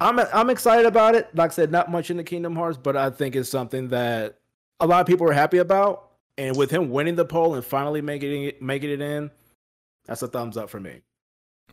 I'm 0.00 0.18
I'm 0.18 0.50
excited 0.50 0.86
about 0.86 1.14
it. 1.14 1.34
Like 1.34 1.52
I 1.52 1.54
said, 1.54 1.70
not 1.70 1.90
much 1.90 2.10
in 2.10 2.16
the 2.16 2.24
Kingdom 2.24 2.54
Hearts, 2.54 2.78
but 2.80 2.96
I 2.96 3.10
think 3.10 3.36
it's 3.36 3.48
something 3.48 3.88
that 3.88 4.38
a 4.80 4.86
lot 4.86 5.00
of 5.00 5.06
people 5.06 5.28
are 5.28 5.32
happy 5.32 5.58
about. 5.58 6.02
And 6.38 6.54
with 6.54 6.70
him 6.70 6.90
winning 6.90 7.14
the 7.14 7.24
poll 7.24 7.54
and 7.54 7.64
finally 7.64 8.02
making 8.02 8.44
it 8.44 8.60
making 8.60 8.90
it 8.90 9.00
in, 9.00 9.30
that's 10.04 10.20
a 10.20 10.28
thumbs 10.28 10.58
up 10.58 10.68
for 10.68 10.80
me. 10.80 11.00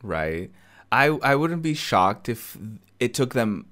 Right. 0.02 0.50
I 0.90 1.06
I 1.06 1.34
wouldn't 1.34 1.62
be 1.62 1.74
shocked 1.74 2.30
if 2.30 2.56
it 2.98 3.12
took 3.12 3.34
them 3.34 3.66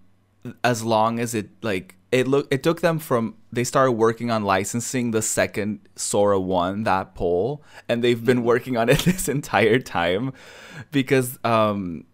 as 0.65 0.85
long 0.85 1.19
as 1.19 1.35
it 1.35 1.49
like 1.63 1.95
it 2.13 2.29
look 2.29 2.47
it 2.53 2.63
took 2.63 2.83
them 2.83 2.99
from 2.99 3.35
they 3.51 3.65
started 3.65 3.93
working 3.93 4.31
on 4.31 4.45
licensing 4.45 5.11
the 5.11 5.23
second 5.23 5.81
Sora 5.97 6.39
won 6.39 6.85
that 6.85 7.15
poll 7.15 7.65
and 7.89 8.05
they've 8.05 8.23
been 8.23 8.39
mm-hmm. 8.39 8.47
working 8.47 8.77
on 8.77 8.89
it 8.89 8.99
this 9.05 9.29
entire 9.29 9.79
time 9.79 10.33
because 10.93 11.39
um 11.43 12.05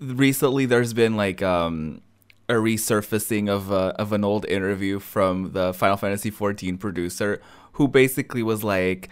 recently 0.00 0.66
there's 0.66 0.92
been 0.92 1.16
like 1.16 1.42
um 1.42 2.02
a 2.48 2.54
resurfacing 2.54 3.48
of 3.48 3.70
a, 3.70 3.94
of 4.00 4.12
an 4.12 4.24
old 4.24 4.44
interview 4.46 4.98
from 4.98 5.52
the 5.52 5.72
Final 5.72 5.96
Fantasy 5.96 6.30
14 6.30 6.78
producer 6.78 7.40
who 7.74 7.86
basically 7.86 8.42
was 8.42 8.64
like 8.64 9.08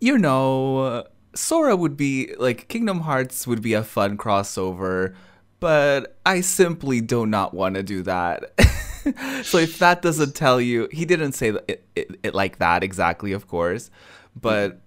you 0.00 0.16
know 0.16 1.04
Sora 1.34 1.76
would 1.76 1.98
be 1.98 2.34
like 2.38 2.68
Kingdom 2.68 3.00
Hearts 3.00 3.46
would 3.46 3.60
be 3.60 3.74
a 3.74 3.84
fun 3.84 4.16
crossover 4.16 5.14
but 5.60 6.18
I 6.24 6.40
simply 6.40 7.00
do 7.00 7.26
not 7.26 7.52
want 7.52 7.74
to 7.74 7.82
do 7.82 8.02
that. 8.02 8.52
so 9.42 9.58
if 9.58 9.78
that 9.78 10.02
doesn't 10.02 10.34
tell 10.34 10.60
you, 10.60 10.88
he 10.90 11.04
didn't 11.04 11.32
say 11.32 11.48
it, 11.68 11.84
it, 11.94 12.18
it, 12.22 12.34
like 12.34 12.58
that 12.58 12.82
exactly, 12.82 13.32
of 13.32 13.48
course, 13.48 13.90
but 14.34 14.80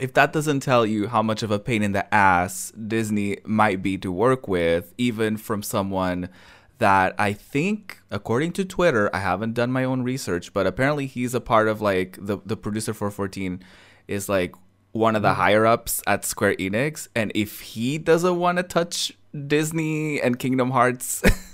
if 0.00 0.12
that 0.14 0.32
doesn't 0.32 0.60
tell 0.60 0.84
you 0.84 1.08
how 1.08 1.22
much 1.22 1.42
of 1.42 1.50
a 1.50 1.58
pain 1.58 1.82
in 1.82 1.92
the 1.92 2.12
ass 2.14 2.72
Disney 2.72 3.38
might 3.44 3.82
be 3.82 3.96
to 3.98 4.12
work 4.12 4.46
with, 4.46 4.92
even 4.98 5.36
from 5.36 5.62
someone 5.62 6.28
that 6.78 7.14
I 7.18 7.32
think, 7.32 8.00
according 8.10 8.52
to 8.52 8.64
Twitter, 8.64 9.08
I 9.14 9.20
haven't 9.20 9.54
done 9.54 9.72
my 9.72 9.84
own 9.84 10.02
research, 10.02 10.52
but 10.52 10.66
apparently 10.66 11.06
he's 11.06 11.34
a 11.34 11.40
part 11.40 11.68
of 11.68 11.80
like 11.80 12.18
the 12.20 12.38
the 12.44 12.56
producer 12.56 12.92
for 12.92 13.10
14 13.10 13.62
is 14.08 14.28
like 14.28 14.54
one 14.92 15.16
of 15.16 15.22
the 15.22 15.28
mm-hmm. 15.28 15.40
higher 15.40 15.66
ups 15.66 16.02
at 16.06 16.24
Square 16.24 16.56
Enix, 16.56 17.08
and 17.14 17.32
if 17.34 17.60
he 17.60 17.98
doesn't 17.98 18.38
want 18.38 18.58
to 18.58 18.62
touch 18.62 19.12
Disney 19.46 20.20
and 20.20 20.38
Kingdom 20.38 20.70
Hearts. 20.70 21.22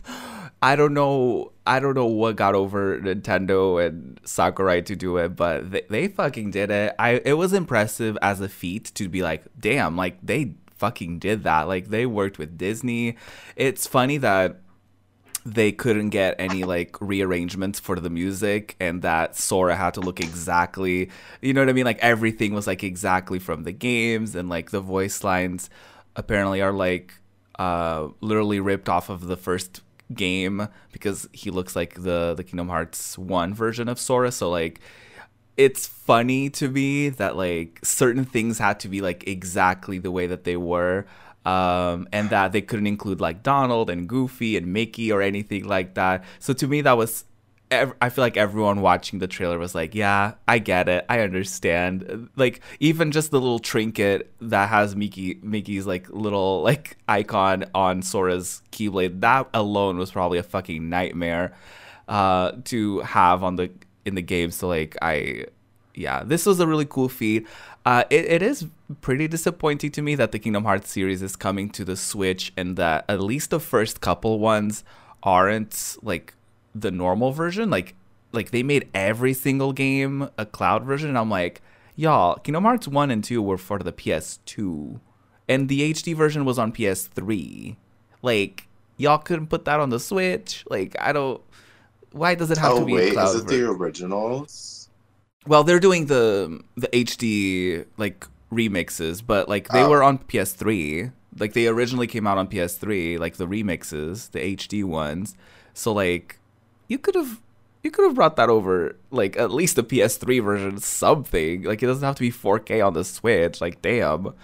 I 0.62 0.76
don't 0.76 0.94
know. 0.94 1.52
I 1.66 1.80
don't 1.80 1.94
know 1.94 2.06
what 2.06 2.36
got 2.36 2.54
over 2.54 2.98
Nintendo 3.00 3.84
and 3.84 4.20
Sakurai 4.24 4.82
to 4.82 4.96
do 4.96 5.16
it, 5.16 5.30
but 5.30 5.70
they, 5.70 5.82
they 5.90 6.08
fucking 6.08 6.52
did 6.52 6.70
it. 6.70 6.94
I 6.98 7.20
it 7.24 7.34
was 7.34 7.52
impressive 7.52 8.16
as 8.22 8.40
a 8.40 8.48
feat 8.48 8.92
to 8.94 9.08
be 9.08 9.22
like, 9.22 9.44
damn, 9.58 9.96
like 9.96 10.18
they 10.22 10.54
fucking 10.76 11.18
did 11.18 11.42
that. 11.44 11.62
Like 11.68 11.88
they 11.88 12.06
worked 12.06 12.38
with 12.38 12.56
Disney. 12.56 13.16
It's 13.56 13.86
funny 13.86 14.18
that 14.18 14.60
they 15.44 15.72
couldn't 15.72 16.10
get 16.10 16.36
any 16.38 16.62
like 16.62 16.96
rearrangements 17.00 17.80
for 17.80 17.98
the 17.98 18.10
music 18.10 18.76
and 18.78 19.02
that 19.02 19.36
Sora 19.36 19.74
had 19.74 19.94
to 19.94 20.00
look 20.00 20.20
exactly, 20.20 21.10
you 21.40 21.52
know 21.52 21.60
what 21.62 21.68
I 21.68 21.72
mean? 21.72 21.84
Like 21.84 21.98
everything 21.98 22.54
was 22.54 22.68
like 22.68 22.84
exactly 22.84 23.40
from 23.40 23.64
the 23.64 23.72
games 23.72 24.36
and 24.36 24.48
like 24.48 24.70
the 24.70 24.80
voice 24.80 25.24
lines 25.24 25.68
apparently 26.14 26.62
are 26.62 26.72
like 26.72 27.14
uh, 27.58 28.08
literally 28.20 28.60
ripped 28.60 28.88
off 28.88 29.08
of 29.08 29.26
the 29.26 29.36
first 29.36 29.80
game 30.14 30.68
because 30.92 31.28
he 31.32 31.50
looks 31.50 31.74
like 31.76 32.02
the 32.02 32.34
the 32.34 32.44
Kingdom 32.44 32.68
Hearts 32.68 33.18
1 33.18 33.54
version 33.54 33.88
of 33.88 33.98
Sora. 33.98 34.32
So 34.32 34.50
like 34.50 34.80
it's 35.56 35.86
funny 35.86 36.48
to 36.50 36.68
me 36.68 37.10
that 37.10 37.36
like 37.36 37.80
certain 37.82 38.24
things 38.24 38.58
had 38.58 38.80
to 38.80 38.88
be 38.88 39.00
like 39.00 39.26
exactly 39.28 39.98
the 39.98 40.10
way 40.10 40.26
that 40.26 40.44
they 40.44 40.56
were 40.56 41.06
um, 41.44 42.08
and 42.12 42.30
that 42.30 42.52
they 42.52 42.62
couldn't 42.62 42.86
include 42.86 43.20
like 43.20 43.42
Donald 43.42 43.90
and 43.90 44.08
Goofy 44.08 44.56
and 44.56 44.72
Mickey 44.72 45.10
or 45.10 45.22
anything 45.22 45.64
like 45.64 45.94
that. 45.94 46.24
So 46.38 46.52
to 46.54 46.66
me, 46.66 46.80
that 46.82 46.96
was. 46.96 47.24
I 48.00 48.10
feel 48.10 48.22
like 48.22 48.36
everyone 48.36 48.80
watching 48.80 49.18
the 49.18 49.26
trailer 49.26 49.58
was 49.58 49.74
like, 49.74 49.94
"Yeah, 49.94 50.34
I 50.46 50.58
get 50.58 50.88
it. 50.88 51.06
I 51.08 51.20
understand." 51.20 52.28
Like 52.36 52.60
even 52.80 53.12
just 53.12 53.30
the 53.30 53.40
little 53.40 53.58
trinket 53.58 54.32
that 54.40 54.68
has 54.68 54.94
Mickey 54.94 55.38
Mickey's 55.42 55.86
like 55.86 56.08
little 56.10 56.62
like 56.62 56.96
icon 57.08 57.64
on 57.74 58.02
Sora's 58.02 58.62
Keyblade, 58.72 59.20
that 59.20 59.48
alone 59.54 59.98
was 59.98 60.10
probably 60.10 60.38
a 60.38 60.42
fucking 60.42 60.88
nightmare 60.88 61.54
uh, 62.08 62.52
to 62.64 63.00
have 63.00 63.42
on 63.42 63.56
the 63.56 63.70
in 64.04 64.14
the 64.14 64.22
game. 64.22 64.50
So 64.50 64.68
like 64.68 64.96
I, 65.00 65.46
yeah, 65.94 66.22
this 66.24 66.46
was 66.46 66.60
a 66.60 66.66
really 66.66 66.86
cool 66.86 67.08
feat. 67.08 67.46
Uh, 67.84 68.04
it, 68.10 68.26
it 68.26 68.42
is 68.42 68.66
pretty 69.00 69.26
disappointing 69.26 69.90
to 69.92 70.02
me 70.02 70.14
that 70.14 70.32
the 70.32 70.38
Kingdom 70.38 70.64
Hearts 70.64 70.90
series 70.90 71.22
is 71.22 71.36
coming 71.36 71.70
to 71.70 71.84
the 71.84 71.96
Switch 71.96 72.52
and 72.56 72.76
that 72.76 73.04
at 73.08 73.20
least 73.20 73.50
the 73.50 73.60
first 73.60 74.00
couple 74.00 74.38
ones 74.38 74.84
aren't 75.22 75.96
like 76.02 76.34
the 76.74 76.90
normal 76.90 77.32
version. 77.32 77.70
Like 77.70 77.94
like 78.32 78.50
they 78.50 78.62
made 78.62 78.88
every 78.94 79.34
single 79.34 79.72
game 79.72 80.28
a 80.38 80.46
cloud 80.46 80.84
version 80.84 81.08
and 81.10 81.18
I'm 81.18 81.30
like, 81.30 81.60
y'all, 81.96 82.36
Kingdom 82.36 82.64
Hearts 82.64 82.88
1 82.88 83.10
and 83.10 83.22
2 83.22 83.42
were 83.42 83.58
for 83.58 83.78
the 83.78 83.92
PS2 83.92 85.00
and 85.48 85.68
the 85.68 85.92
HD 85.92 86.14
version 86.16 86.44
was 86.44 86.58
on 86.58 86.72
PS3. 86.72 87.76
Like 88.22 88.68
y'all 88.96 89.18
couldn't 89.18 89.48
put 89.48 89.64
that 89.66 89.80
on 89.80 89.90
the 89.90 90.00
Switch. 90.00 90.64
Like 90.68 90.96
I 91.00 91.12
don't 91.12 91.40
why 92.12 92.34
does 92.34 92.50
it 92.50 92.58
have 92.58 92.72
oh, 92.72 92.80
to 92.80 92.84
be 92.84 92.94
wait, 92.94 93.10
a 93.10 93.12
cloud 93.14 93.28
is 93.36 93.42
it 93.42 93.44
version? 93.44 93.60
the 93.64 93.70
originals? 93.70 94.88
Well, 95.46 95.64
they're 95.64 95.80
doing 95.80 96.06
the 96.06 96.60
the 96.76 96.88
HD 96.88 97.86
like 97.96 98.26
remixes, 98.52 99.22
but 99.26 99.48
like 99.48 99.68
they 99.68 99.82
Oh. 99.82 99.90
were 99.90 100.02
on 100.02 100.18
PS3. 100.18 101.12
Like 101.38 101.54
they 101.54 101.66
originally 101.66 102.06
came 102.06 102.26
out 102.26 102.36
on 102.38 102.46
PS3, 102.46 103.18
like 103.18 103.36
the 103.36 103.46
remixes, 103.46 104.30
the 104.30 104.38
HD 104.40 104.84
ones. 104.84 105.34
So 105.74 105.92
like 105.92 106.38
you 106.92 106.98
could 106.98 107.14
have 107.14 107.40
you 107.82 107.90
could 107.90 108.04
have 108.04 108.14
brought 108.14 108.36
that 108.36 108.48
over 108.48 108.96
like 109.10 109.36
at 109.36 109.50
least 109.50 109.74
the 109.76 109.82
PS3 109.82 110.44
version 110.44 110.78
something. 110.78 111.62
Like 111.64 111.82
it 111.82 111.86
doesn't 111.86 112.04
have 112.04 112.14
to 112.16 112.20
be 112.20 112.30
4K 112.30 112.86
on 112.86 112.92
the 112.94 113.02
Switch. 113.04 113.60
Like 113.60 113.82
damn. 113.82 114.34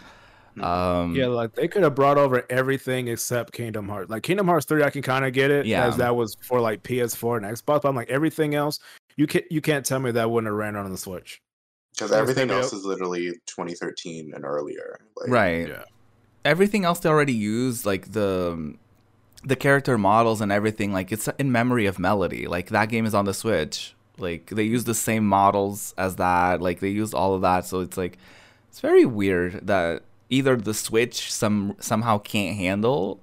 Um 0.61 1.15
Yeah, 1.15 1.27
like 1.29 1.55
they 1.55 1.69
could 1.69 1.85
have 1.85 1.95
brought 1.95 2.19
over 2.19 2.45
everything 2.51 3.07
except 3.09 3.53
Kingdom 3.53 3.89
Hearts. 3.89 4.11
Like 4.11 4.25
Kingdom 4.25 4.49
Hearts 4.49 4.67
3, 4.67 4.83
I 4.83 4.91
can 4.91 5.03
kind 5.03 5.25
of 5.25 5.33
get 5.33 5.51
it, 5.53 5.67
Yeah. 5.67 5.87
as 5.87 5.97
that 5.99 6.17
was 6.17 6.37
for 6.41 6.61
like 6.61 6.83
PS4 6.83 7.37
and 7.37 7.47
Xbox. 7.47 7.83
But 7.83 7.85
I'm 7.91 7.95
like 7.97 8.11
everything 8.11 8.55
else, 8.57 8.81
you 9.17 9.27
can't 9.29 9.45
you 9.51 9.61
can't 9.61 9.85
tell 9.87 10.01
me 10.01 10.11
that 10.11 10.31
wouldn't 10.31 10.51
have 10.51 10.57
ran 10.57 10.75
on 10.75 10.91
the 10.91 10.99
Switch. 10.99 11.41
Because 11.93 12.13
everything 12.13 12.51
else 12.51 12.73
is 12.73 12.85
literally 12.85 13.31
2013 13.47 14.33
and 14.35 14.45
earlier. 14.45 14.99
Like, 15.17 15.29
right. 15.31 15.69
Yeah. 15.69 15.83
everything 16.45 16.85
else 16.85 17.01
they 17.01 17.09
already 17.09 17.33
used 17.35 17.85
like 17.87 18.13
the 18.13 18.75
the 19.45 19.57
character 19.57 19.97
models 19.97 20.41
and 20.41 20.51
everything 20.51 20.93
like 20.93 21.13
it's 21.13 21.29
in 21.39 21.53
memory 21.53 21.87
of 21.87 21.99
melody. 21.99 22.47
Like 22.47 22.69
that 22.71 22.89
game 22.89 23.07
is 23.07 23.15
on 23.15 23.25
the 23.25 23.35
switch. 23.35 23.95
Like 24.19 24.51
they 24.51 24.65
use 24.65 24.85
the 24.85 24.95
same 24.95 25.27
models 25.27 25.95
as 25.97 26.17
that. 26.17 26.61
Like 26.61 26.81
they 26.81 26.89
used 26.89 27.15
all 27.15 27.35
of 27.35 27.43
that. 27.43 27.65
So 27.65 27.81
it's 27.81 27.97
like 27.97 28.19
it's 28.69 28.81
very 28.81 29.05
weird 29.05 29.67
that 29.67 30.03
either 30.29 30.57
the 30.57 30.75
switch 30.75 31.33
some 31.33 31.77
somehow 31.79 32.19
can't 32.19 32.57
handle 32.57 33.21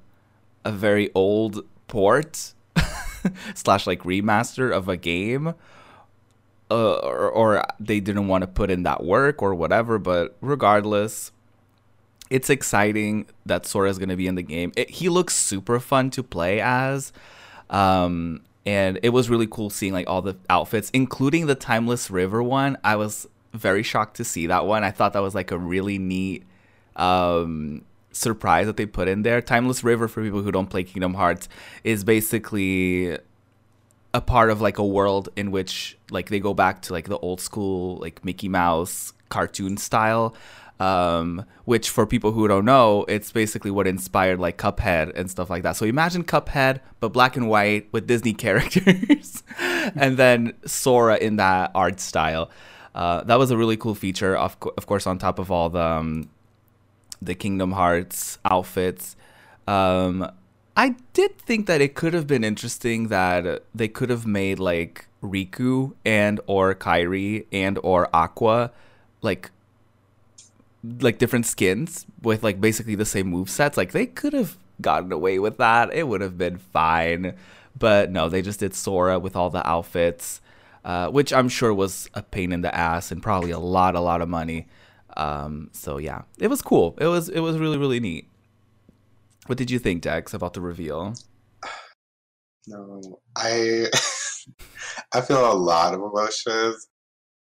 a 0.64 0.72
very 0.72 1.12
old 1.14 1.66
port 1.88 2.54
slash 3.54 3.86
like 3.86 4.04
remaster 4.04 4.72
of 4.72 4.90
a 4.90 4.98
game 4.98 5.54
uh, 6.72 6.94
or, 6.96 7.30
or 7.30 7.64
they 7.80 8.00
didn't 8.00 8.28
want 8.28 8.42
to 8.42 8.48
put 8.48 8.72
in 8.72 8.84
that 8.84 9.04
work 9.04 9.42
or 9.42 9.54
whatever. 9.54 10.00
But 10.00 10.36
regardless 10.42 11.32
it's 12.30 12.50
exciting 12.50 13.28
that 13.46 13.66
Sora 13.66 13.90
is 13.90 13.98
going 13.98 14.10
to 14.10 14.16
be 14.16 14.28
in 14.28 14.36
the 14.36 14.44
game. 14.44 14.72
It, 14.76 14.90
he 14.90 15.10
looks 15.10 15.36
super 15.36 15.80
fun 15.80 16.10
to 16.12 16.24
play 16.24 16.60
as. 16.60 17.14
Um, 17.70 18.42
and 18.66 19.00
it 19.04 19.10
was 19.10 19.30
really 19.30 19.48
cool 19.48 19.70
seeing 19.70 19.94
like 19.94 20.10
all 20.10 20.22
the 20.22 20.36
outfits, 20.50 20.90
including 20.92 21.46
the 21.46 21.56
Timeless 21.56 22.10
River 22.10 22.42
one. 22.42 22.78
I 22.84 22.96
was 22.96 23.28
very 23.54 23.84
shocked 23.84 24.18
to 24.18 24.24
see 24.24 24.48
that 24.48 24.66
one. 24.66 24.84
I 24.84 24.92
thought 24.92 25.14
that 25.14 25.22
was 25.22 25.36
like 25.36 25.52
a 25.52 25.58
really 25.58 26.00
neat 26.00 26.44
um, 26.96 27.84
surprise 28.12 28.66
that 28.66 28.78
they 28.78 28.86
put 28.86 29.08
in 29.08 29.22
there. 29.22 29.42
Timeless 29.42 29.84
River, 29.84 30.08
for 30.08 30.24
people 30.24 30.42
who 30.42 30.52
don't 30.52 30.70
play 30.70 30.84
Kingdom 30.84 31.14
Hearts, 31.14 31.48
is 31.84 32.04
basically 32.04 33.18
a 34.14 34.22
part 34.22 34.50
of 34.50 34.62
like 34.62 34.78
a 34.78 34.86
world 34.86 35.30
in 35.36 35.52
which 35.52 35.98
like 36.10 36.30
they 36.30 36.40
go 36.40 36.54
back 36.54 36.82
to 36.84 36.94
like 36.94 37.08
the 37.08 37.18
old 37.20 37.42
school 37.42 37.98
like 37.98 38.24
Mickey 38.24 38.48
Mouse 38.48 39.14
cartoon 39.30 39.76
style 39.76 40.34
um 40.80 41.46
which 41.64 41.90
for 41.90 42.06
people 42.06 42.34
who 42.34 42.48
don't 42.48 42.66
know 42.66 43.06
it's 43.08 43.32
basically 43.32 43.72
what 43.72 43.88
inspired 43.88 44.40
like 44.40 44.58
Cuphead 44.58 45.12
and 45.16 45.32
stuff 45.32 45.50
like 45.50 45.64
that. 45.64 45.76
So 45.78 45.86
imagine 45.86 46.24
Cuphead 46.24 46.82
but 47.00 47.10
black 47.10 47.38
and 47.38 47.48
white 47.48 47.88
with 47.92 48.08
Disney 48.08 48.34
characters 48.46 49.44
and 49.96 50.18
then 50.18 50.54
Sora 50.66 51.18
in 51.18 51.38
that 51.38 51.72
art 51.74 52.00
style. 52.00 52.50
Uh, 52.94 53.24
that 53.24 53.38
was 53.38 53.52
a 53.52 53.58
really 53.58 53.78
cool 53.78 53.96
feature 53.96 54.36
of 54.36 54.60
co- 54.60 54.74
of 54.78 54.86
course 54.86 55.06
on 55.06 55.18
top 55.18 55.40
of 55.40 55.52
all 55.52 55.70
the 55.70 55.82
um, 55.82 56.30
the 57.22 57.36
Kingdom 57.36 57.74
Hearts 57.74 58.38
outfits. 58.46 59.16
Um, 59.68 60.30
I 60.78 60.96
did 61.14 61.38
think 61.40 61.68
that 61.68 61.82
it 61.82 61.96
could 61.96 62.14
have 62.14 62.28
been 62.28 62.44
interesting 62.44 63.08
that 63.08 63.64
they 63.74 63.88
could 63.88 64.10
have 64.10 64.26
made 64.26 64.60
like 64.60 65.08
Riku 65.24 65.94
and 66.06 66.40
or 66.48 66.76
Kairi 66.76 67.46
and 67.52 67.80
or 67.82 68.10
Aqua 68.14 68.72
like 69.22 69.52
like 71.00 71.18
different 71.18 71.46
skins 71.46 72.06
with 72.22 72.44
like 72.44 72.60
basically 72.60 72.96
the 72.96 73.06
same 73.06 73.28
move 73.28 73.50
sets. 73.50 73.78
Like 73.78 73.92
they 73.92 74.06
could 74.06 74.34
have 74.34 74.58
gotten 74.82 75.12
away 75.12 75.40
with 75.40 75.58
that. 75.58 75.94
It 75.94 76.08
would 76.08 76.22
have 76.22 76.38
been 76.38 76.58
fine. 76.58 77.36
But 77.78 78.12
no, 78.12 78.30
they 78.30 78.42
just 78.42 78.60
did 78.60 78.74
Sora 78.74 79.20
with 79.20 79.36
all 79.36 79.50
the 79.50 79.68
outfits, 79.68 80.42
uh, 80.84 81.10
which 81.10 81.34
I'm 81.34 81.50
sure 81.50 81.74
was 81.74 82.10
a 82.14 82.24
pain 82.24 82.52
in 82.52 82.62
the 82.62 82.74
ass 82.74 83.12
and 83.12 83.22
probably 83.22 83.52
a 83.52 83.60
lot, 83.60 83.96
a 83.96 84.00
lot 84.00 84.22
of 84.22 84.30
money. 84.30 84.68
Um, 85.18 85.70
so 85.74 85.98
yeah, 85.98 86.24
it 86.40 86.48
was 86.48 86.62
cool. 86.62 86.96
It 87.00 87.08
was 87.08 87.30
it 87.30 87.40
was 87.40 87.58
really 87.58 87.78
really 87.78 88.00
neat. 88.00 88.28
What 89.48 89.58
did 89.58 89.70
you 89.70 89.80
think, 89.80 90.02
Dex, 90.02 90.34
about 90.34 90.54
the 90.54 90.62
reveal? 90.62 91.16
No, 92.68 93.22
I 93.38 93.86
I 95.14 95.22
feel 95.22 95.52
a 95.52 95.54
lot 95.54 95.94
of 95.94 96.02
emotions, 96.02 96.88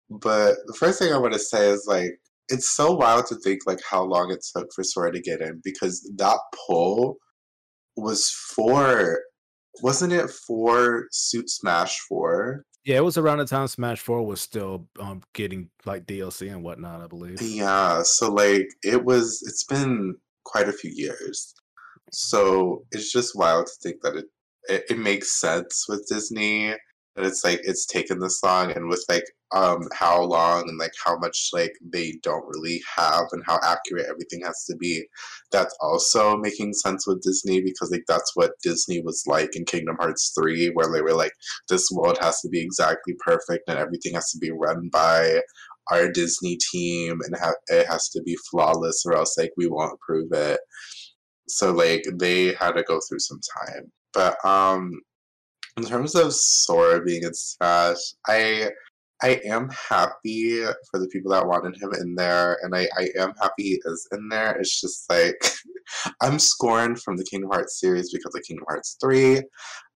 but 0.09 0.55
the 0.67 0.73
first 0.73 0.99
thing 0.99 1.13
I 1.13 1.19
want 1.19 1.35
to 1.35 1.39
say 1.39 1.69
is 1.69 1.85
like 1.87 2.19
it's 2.51 2.75
so 2.75 2.93
wild 2.93 3.27
to 3.27 3.37
think 3.37 3.61
like 3.67 3.81
how 3.89 4.03
long 4.03 4.31
it 4.31 4.45
took 4.55 4.69
for 4.75 4.85
Sora 4.85 5.13
to 5.13 5.21
get 5.21 5.41
in 5.41 5.61
because 5.65 6.09
that 6.17 6.39
poll 6.67 7.17
was 7.97 8.31
for 8.55 9.21
wasn't 9.83 10.13
it 10.13 10.31
for 10.31 11.07
Suit 11.13 11.49
Smash 11.49 11.99
Four? 12.09 12.65
Yeah, 12.85 12.97
it 12.97 13.05
was 13.05 13.19
around 13.19 13.39
the 13.39 13.45
time 13.45 13.69
Smash 13.69 14.01
4 14.01 14.25
was 14.25 14.41
still 14.41 14.89
um, 14.99 15.23
getting 15.35 15.69
like 15.85 16.07
DLC 16.07 16.51
and 16.51 16.65
whatnot, 16.65 17.03
I 17.03 17.07
believe. 17.09 17.41
Yeah, 17.43 18.03
so 18.03 18.33
like 18.33 18.69
it 18.83 19.05
was 19.05 19.43
it's 19.47 19.65
been 19.65 20.17
quite 20.45 20.69
a 20.69 20.73
few 20.73 20.91
years. 20.91 21.55
So 22.11 22.85
it's 22.91 23.13
just 23.13 23.37
wild 23.37 23.67
to 23.67 23.73
think 23.83 24.03
that 24.03 24.17
it 24.17 24.27
it, 24.69 24.85
it 24.91 24.99
makes 24.99 25.39
sense 25.41 25.87
with 25.89 26.07
Disney 26.09 26.75
that 27.17 27.25
it's 27.25 27.45
like 27.45 27.61
it's 27.65 27.87
taken 27.87 28.19
this 28.19 28.43
long 28.43 28.71
and 28.73 28.89
with 28.89 29.05
like 29.09 29.25
um 29.53 29.81
how 29.93 30.23
long 30.23 30.69
and 30.69 30.79
like 30.79 30.93
how 31.05 31.19
much 31.19 31.51
like 31.53 31.73
they 31.93 32.15
don't 32.23 32.47
really 32.47 32.81
have 32.97 33.25
and 33.33 33.43
how 33.47 33.59
accurate 33.65 34.07
everything 34.09 34.41
has 34.45 34.65
to 34.65 34.77
be. 34.77 35.05
That's 35.51 35.77
also 35.81 36.37
making 36.37 36.73
sense 36.75 37.07
with 37.07 37.23
Disney 37.23 37.61
because 37.61 37.91
like 37.91 38.05
that's 38.07 38.31
what 38.35 38.53
Disney 38.63 39.03
was 39.03 39.25
like 39.27 39.57
in 39.57 39.65
Kingdom 39.65 39.97
Hearts 39.99 40.33
3 40.39 40.71
where 40.75 40.91
they 40.93 41.03
were 41.03 41.15
like 41.15 41.33
this 41.69 41.91
world 41.91 42.19
has 42.21 42.41
to 42.43 42.49
be 42.49 42.61
exactly 42.61 43.15
perfect 43.25 43.65
and 43.69 43.79
everything 43.79 44.15
has 44.15 44.31
to 44.31 44.39
be 44.39 44.53
run 44.53 44.89
by 44.93 45.41
our 45.91 46.11
Disney 46.11 46.57
team 46.73 47.19
and 47.25 47.37
ha- 47.37 47.53
it 47.69 47.87
has 47.89 48.09
to 48.11 48.23
be 48.23 48.37
flawless 48.51 49.03
or 49.05 49.15
else 49.15 49.37
like 49.37 49.51
we 49.57 49.67
won't 49.67 49.95
approve 49.95 50.33
it. 50.33 50.61
So 51.49 51.73
like 51.73 52.05
they 52.15 52.55
had 52.55 52.73
to 52.73 52.85
go 52.85 53.01
through 53.09 53.19
some 53.19 53.41
time. 53.67 53.91
But 54.13 54.45
um 54.45 54.93
in 55.81 55.87
terms 55.87 56.15
of 56.15 56.35
Sora 56.35 57.03
being 57.03 57.23
in 57.23 57.33
Smash, 57.33 58.15
I 58.29 58.71
I 59.23 59.41
am 59.45 59.69
happy 59.71 60.63
for 60.91 60.99
the 60.99 61.09
people 61.09 61.33
that 61.33 61.47
wanted 61.47 61.81
him 61.81 61.93
in 62.01 62.15
there, 62.15 62.59
and 62.63 62.75
I, 62.75 62.87
I 62.99 63.09
am 63.19 63.33
happy 63.41 63.63
he 63.63 63.83
is 63.85 64.09
in 64.13 64.29
there. 64.29 64.57
It's 64.59 64.81
just 64.81 65.09
like 65.11 65.43
I'm 66.23 66.39
scorned 66.39 67.01
from 67.01 67.17
the 67.17 67.25
Kingdom 67.25 67.51
Hearts 67.51 67.81
series 67.81 68.13
because 68.13 68.35
of 68.35 68.43
Kingdom 68.43 68.67
Hearts 68.69 68.97
3. 69.01 69.43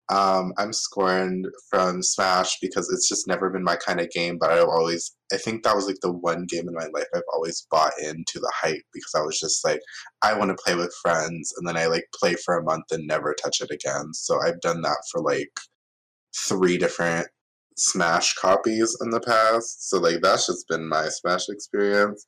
Um, 0.10 0.54
I'm 0.58 0.74
scorned 0.74 1.48
from 1.70 2.04
Smash 2.04 2.58
because 2.62 2.92
it's 2.92 3.08
just 3.08 3.28
never 3.28 3.50
been 3.50 3.64
my 3.64 3.78
kind 3.78 4.02
of 4.02 4.10
game, 4.10 4.38
but 4.40 4.52
I've 4.52 4.68
always, 4.68 5.16
I 5.32 5.38
think 5.38 5.64
that 5.64 5.76
was 5.76 5.88
like 5.88 6.00
the 6.02 6.12
one 6.12 6.46
game 6.50 6.68
in 6.68 6.74
my 6.74 6.88
life 6.94 7.06
I've 7.14 7.22
always 7.34 7.66
bought 7.72 7.94
into 8.04 8.40
the 8.40 8.52
hype 8.54 8.84
because 8.94 9.14
I 9.16 9.22
was 9.22 9.40
just 9.40 9.64
like, 9.64 9.80
I 10.22 10.34
want 10.34 10.50
to 10.50 10.64
play 10.64 10.76
with 10.76 10.94
friends, 11.02 11.54
and 11.58 11.68
then 11.68 11.78
I 11.78 11.86
like 11.86 12.06
play 12.14 12.36
for 12.44 12.58
a 12.58 12.64
month 12.64 12.86
and 12.92 13.08
never 13.08 13.34
touch 13.42 13.62
it 13.62 13.72
again. 13.72 14.14
So 14.14 14.42
I've 14.42 14.60
done 14.62 14.82
that 14.82 14.98
for 15.12 15.22
like 15.22 15.52
three 16.36 16.78
different 16.78 17.28
Smash 17.78 18.36
copies 18.36 18.96
in 19.02 19.10
the 19.10 19.22
past. 19.22 19.90
So 19.90 20.00
like 20.00 20.22
that's 20.22 20.48
just 20.48 20.68
been 20.68 20.88
my 20.88 21.08
Smash 21.10 21.50
experience 21.50 22.26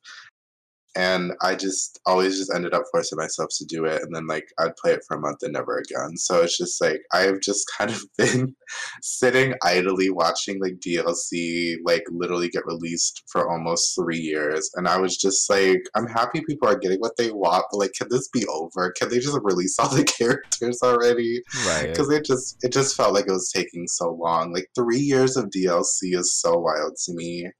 and 0.96 1.32
I 1.42 1.54
just 1.54 2.00
always 2.06 2.38
just 2.38 2.52
ended 2.54 2.74
up 2.74 2.84
forcing 2.90 3.16
myself 3.16 3.50
to 3.58 3.64
do 3.64 3.84
it, 3.84 4.02
and 4.02 4.14
then 4.14 4.26
like 4.26 4.46
I'd 4.58 4.76
play 4.76 4.92
it 4.92 5.04
for 5.06 5.16
a 5.16 5.20
month 5.20 5.38
and 5.42 5.52
never 5.52 5.78
again. 5.78 6.16
So 6.16 6.42
it's 6.42 6.56
just 6.56 6.80
like 6.80 7.00
I've 7.12 7.40
just 7.40 7.70
kind 7.76 7.90
of 7.90 8.02
been 8.18 8.54
sitting 9.02 9.54
idly 9.62 10.10
watching 10.10 10.60
like 10.60 10.80
DLC 10.80 11.76
like 11.84 12.04
literally 12.10 12.48
get 12.48 12.66
released 12.66 13.22
for 13.30 13.50
almost 13.50 13.94
three 13.94 14.18
years, 14.18 14.70
and 14.74 14.88
I 14.88 14.98
was 14.98 15.16
just 15.16 15.48
like, 15.50 15.82
I'm 15.94 16.06
happy 16.06 16.42
people 16.46 16.68
are 16.68 16.78
getting 16.78 17.00
what 17.00 17.16
they 17.16 17.30
want, 17.30 17.66
but 17.70 17.78
like, 17.78 17.92
can 17.92 18.08
this 18.10 18.28
be 18.28 18.44
over? 18.46 18.92
Can 18.92 19.08
they 19.08 19.18
just 19.18 19.38
release 19.42 19.78
all 19.78 19.88
the 19.94 20.04
characters 20.04 20.80
already? 20.82 21.42
Right. 21.66 21.88
Because 21.88 22.10
it 22.10 22.24
just 22.24 22.56
it 22.62 22.72
just 22.72 22.96
felt 22.96 23.14
like 23.14 23.26
it 23.26 23.32
was 23.32 23.50
taking 23.50 23.86
so 23.86 24.12
long. 24.12 24.52
Like 24.52 24.68
three 24.74 25.00
years 25.00 25.36
of 25.36 25.46
DLC 25.46 26.14
is 26.16 26.34
so 26.34 26.58
wild 26.58 26.96
to 27.04 27.14
me 27.14 27.50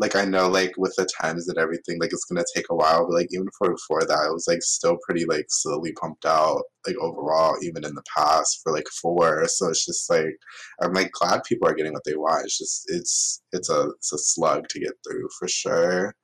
like 0.00 0.16
I 0.16 0.24
know 0.24 0.48
like 0.48 0.72
with 0.78 0.94
the 0.96 1.06
times 1.20 1.46
and 1.48 1.58
everything, 1.58 2.00
like 2.00 2.12
it's 2.12 2.24
gonna 2.24 2.44
take 2.54 2.64
a 2.70 2.74
while, 2.74 3.06
but 3.06 3.14
like 3.14 3.28
even 3.32 3.46
for 3.58 3.70
before 3.70 4.00
that, 4.00 4.26
I 4.26 4.30
was 4.30 4.46
like 4.48 4.62
still 4.62 4.96
pretty 5.04 5.26
like 5.26 5.44
slowly 5.50 5.92
pumped 5.92 6.24
out, 6.24 6.62
like 6.86 6.96
overall, 6.96 7.56
even 7.62 7.84
in 7.84 7.94
the 7.94 8.02
past 8.16 8.60
for 8.62 8.72
like 8.72 8.88
four. 8.88 9.46
So 9.46 9.68
it's 9.68 9.84
just 9.84 10.08
like 10.08 10.34
I'm 10.80 10.94
like 10.94 11.12
glad 11.12 11.44
people 11.44 11.68
are 11.68 11.74
getting 11.74 11.92
what 11.92 12.04
they 12.04 12.16
want. 12.16 12.46
It's 12.46 12.56
just 12.56 12.84
it's 12.88 13.42
it's 13.52 13.68
a 13.68 13.90
it's 13.98 14.12
a 14.14 14.18
slug 14.18 14.68
to 14.68 14.80
get 14.80 14.94
through 15.06 15.28
for 15.38 15.46
sure. 15.46 16.14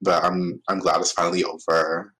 But 0.00 0.24
I'm 0.24 0.62
I'm 0.68 0.78
glad 0.78 1.00
it's 1.02 1.12
finally 1.12 1.44
over. 1.44 2.14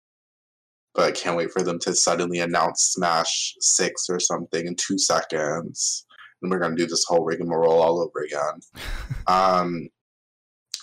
But 0.94 1.04
I 1.08 1.12
can't 1.12 1.38
wait 1.38 1.52
for 1.52 1.62
them 1.62 1.78
to 1.80 1.94
suddenly 1.94 2.40
announce 2.40 2.82
Smash 2.82 3.54
Six 3.60 4.10
or 4.10 4.20
something 4.20 4.66
in 4.66 4.76
two 4.76 4.98
seconds. 4.98 6.04
And 6.42 6.50
we're 6.50 6.58
gonna 6.58 6.76
do 6.76 6.86
this 6.86 7.04
whole 7.08 7.24
rigmarole 7.24 7.80
all 7.80 8.02
over 8.02 8.26
again. 8.26 8.60
um 9.26 9.88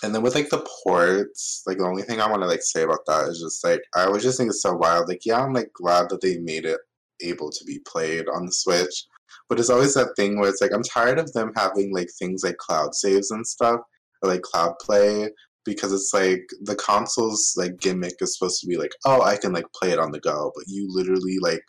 and 0.02 0.14
then 0.14 0.22
with 0.22 0.34
like 0.34 0.48
the 0.48 0.66
ports, 0.84 1.62
like 1.66 1.78
the 1.78 1.86
only 1.86 2.02
thing 2.02 2.20
I 2.20 2.28
want 2.28 2.42
to 2.42 2.48
like 2.48 2.62
say 2.62 2.82
about 2.82 3.04
that 3.06 3.28
is 3.28 3.40
just 3.40 3.64
like 3.64 3.82
I 3.94 4.04
always 4.04 4.22
just 4.22 4.38
think 4.38 4.50
it's 4.50 4.62
so 4.62 4.74
wild. 4.74 5.08
Like 5.08 5.24
yeah, 5.24 5.42
I'm 5.42 5.52
like 5.52 5.72
glad 5.74 6.08
that 6.10 6.20
they 6.20 6.38
made 6.38 6.64
it 6.64 6.78
able 7.22 7.50
to 7.50 7.64
be 7.64 7.80
played 7.86 8.26
on 8.28 8.46
the 8.46 8.52
Switch, 8.52 9.06
but 9.48 9.60
it's 9.60 9.70
always 9.70 9.94
that 9.94 10.14
thing 10.16 10.38
where 10.38 10.48
it's 10.48 10.60
like 10.60 10.72
I'm 10.72 10.82
tired 10.82 11.18
of 11.18 11.32
them 11.32 11.52
having 11.56 11.92
like 11.94 12.08
things 12.18 12.42
like 12.44 12.56
cloud 12.56 12.94
saves 12.94 13.30
and 13.30 13.46
stuff 13.46 13.80
or 14.22 14.30
like 14.30 14.42
cloud 14.42 14.74
play 14.80 15.30
because 15.64 15.92
it's 15.92 16.12
like 16.14 16.42
the 16.62 16.76
console's 16.76 17.54
like 17.56 17.78
gimmick 17.78 18.14
is 18.20 18.36
supposed 18.38 18.60
to 18.60 18.66
be 18.66 18.78
like 18.78 18.92
oh 19.04 19.22
I 19.22 19.36
can 19.36 19.52
like 19.52 19.66
play 19.74 19.90
it 19.90 19.98
on 19.98 20.12
the 20.12 20.20
go, 20.20 20.50
but 20.54 20.64
you 20.66 20.86
literally 20.90 21.36
like 21.40 21.64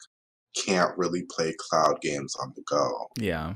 can't 0.56 0.98
really 0.98 1.24
play 1.30 1.54
cloud 1.60 2.02
games 2.02 2.36
on 2.42 2.54
the 2.56 2.64
go. 2.68 3.08
Yeah 3.20 3.54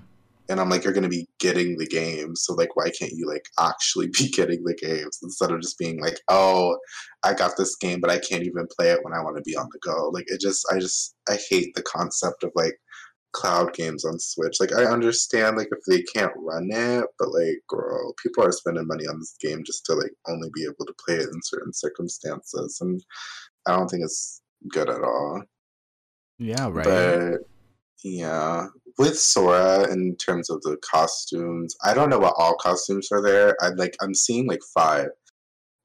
and 0.50 0.60
I'm 0.60 0.70
like, 0.70 0.84
you're 0.84 0.94
gonna 0.94 1.10
be 1.10 1.28
getting 1.40 1.78
the 1.78 1.88
games, 1.88 2.44
so 2.44 2.54
like, 2.54 2.76
why 2.76 2.90
can't 2.90 3.14
you 3.14 3.28
like 3.28 3.46
actually 3.60 4.08
be 4.20 4.30
getting 4.30 4.64
the 4.64 4.76
games 4.76 5.20
instead 5.24 5.52
of 5.52 5.62
just 5.62 5.78
being 5.78 6.02
like, 6.02 6.20
oh, 6.30 6.78
I 7.24 7.34
got 7.34 7.58
this 7.58 7.76
game, 7.76 8.00
but 8.00 8.10
I 8.12 8.20
can't 8.20 8.44
even 8.44 8.68
play 8.78 8.92
it 8.92 9.00
when 9.04 9.14
I 9.14 9.22
want 9.22 9.38
to 9.38 9.44
be 9.44 9.56
on 9.56 9.70
the 9.72 9.80
go. 9.80 10.10
Like, 10.10 10.26
it 10.28 10.42
just, 10.42 10.66
I 10.72 10.80
just, 10.80 11.16
I 11.30 11.38
hate 11.50 11.74
the 11.76 11.84
concept 11.84 12.44
of 12.44 12.52
like 12.56 12.76
cloud 13.34 13.74
games 13.74 14.06
on 14.06 14.18
Switch. 14.20 14.58
Like, 14.60 14.74
I 14.74 14.86
understand 14.86 15.58
like 15.58 15.70
if 15.72 15.80
they 15.88 16.02
can't 16.04 16.32
run 16.38 16.70
it, 16.72 17.06
but 17.20 17.30
like, 17.34 17.60
girl, 17.68 18.14
people 18.24 18.44
are 18.44 18.52
spending 18.52 18.88
money 18.88 19.06
on 19.08 19.20
this 19.20 19.36
game 19.42 19.64
just 19.66 19.86
to 19.88 19.94
like 19.94 20.12
only 20.28 20.50
be 20.54 20.64
able 20.64 20.86
to 20.86 20.94
play 21.06 21.16
it 21.16 21.30
in 21.34 21.42
certain 21.44 21.74
circumstances, 21.74 22.80
and 22.82 23.04
I 23.68 23.76
don't 23.76 23.88
think 23.88 24.04
it's 24.04 24.42
good 24.70 24.90
at 24.90 25.04
all. 25.04 25.44
Yeah, 26.38 26.70
right. 26.70 26.84
But 26.84 27.40
yeah, 28.04 28.68
with 28.98 29.18
Sora 29.18 29.92
in 29.92 30.16
terms 30.18 30.50
of 30.50 30.62
the 30.62 30.78
costumes, 30.90 31.76
I 31.84 31.94
don't 31.94 32.10
know 32.10 32.20
what 32.20 32.36
all 32.38 32.56
costumes 32.56 33.10
are 33.12 33.22
there. 33.22 33.56
I 33.62 33.70
like 33.70 33.96
I'm 34.02 34.14
seeing 34.14 34.48
like 34.48 34.62
five, 34.74 35.10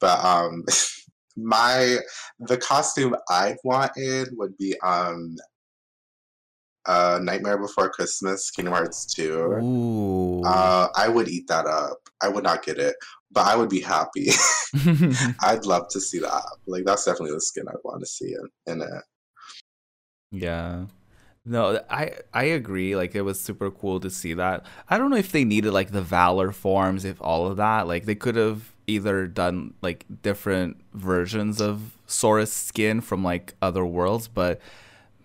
but 0.01 0.25
um, 0.25 0.65
my 1.37 1.99
the 2.41 2.57
costume 2.57 3.17
I'd 3.29 3.57
wanted 3.65 4.29
would 4.37 4.57
be 4.57 4.79
um, 4.81 5.37
uh, 6.87 7.19
Nightmare 7.23 7.59
Before 7.59 7.91
Christmas, 7.91 8.51
Kingdom 8.51 8.75
Hearts 8.75 9.07
two. 9.07 9.39
Ooh. 9.39 10.43
Uh, 10.45 10.89
I 10.97 11.09
would 11.09 11.29
eat 11.29 11.47
that 11.49 11.67
up. 11.67 11.99
I 12.23 12.29
would 12.29 12.45
not 12.45 12.65
get 12.65 12.79
it, 12.79 12.97
but 13.31 13.47
I 13.47 13.57
would 13.57 13.71
be 13.71 13.81
happy. 13.81 14.29
I'd 15.41 15.67
love 15.67 15.89
to 15.91 16.01
see 16.01 16.21
that. 16.21 16.43
Like 16.67 16.85
that's 16.85 17.05
definitely 17.05 17.33
the 17.33 17.41
skin 17.41 17.67
I'd 17.69 17.77
want 17.85 18.01
to 18.01 18.07
see 18.07 18.35
in, 18.67 18.73
in 18.73 18.83
it. 18.83 19.03
Yeah. 20.31 20.87
No, 21.45 21.81
I 21.89 22.13
I 22.35 22.45
agree. 22.45 22.95
Like 22.97 23.15
it 23.15 23.23
was 23.23 23.41
super 23.41 23.71
cool 23.71 23.99
to 24.01 24.11
see 24.11 24.35
that. 24.35 24.65
I 24.89 24.99
don't 24.99 25.11
know 25.11 25.17
if 25.17 25.33
they 25.33 25.45
needed 25.45 25.73
like 25.73 25.91
the 25.91 26.03
valor 26.03 26.53
forms, 26.53 27.05
if 27.05 27.21
all 27.21 27.47
of 27.47 27.57
that. 27.57 27.87
Like 27.87 28.05
they 28.05 28.15
could 28.15 28.37
have 28.37 28.73
either 28.87 29.27
done 29.27 29.75
like 29.81 30.05
different 30.23 30.81
versions 30.93 31.61
of 31.61 31.97
Sora's 32.07 32.53
skin 32.53 33.01
from 33.01 33.25
like 33.25 33.55
other 33.63 33.85
worlds, 33.87 34.29
but 34.29 34.61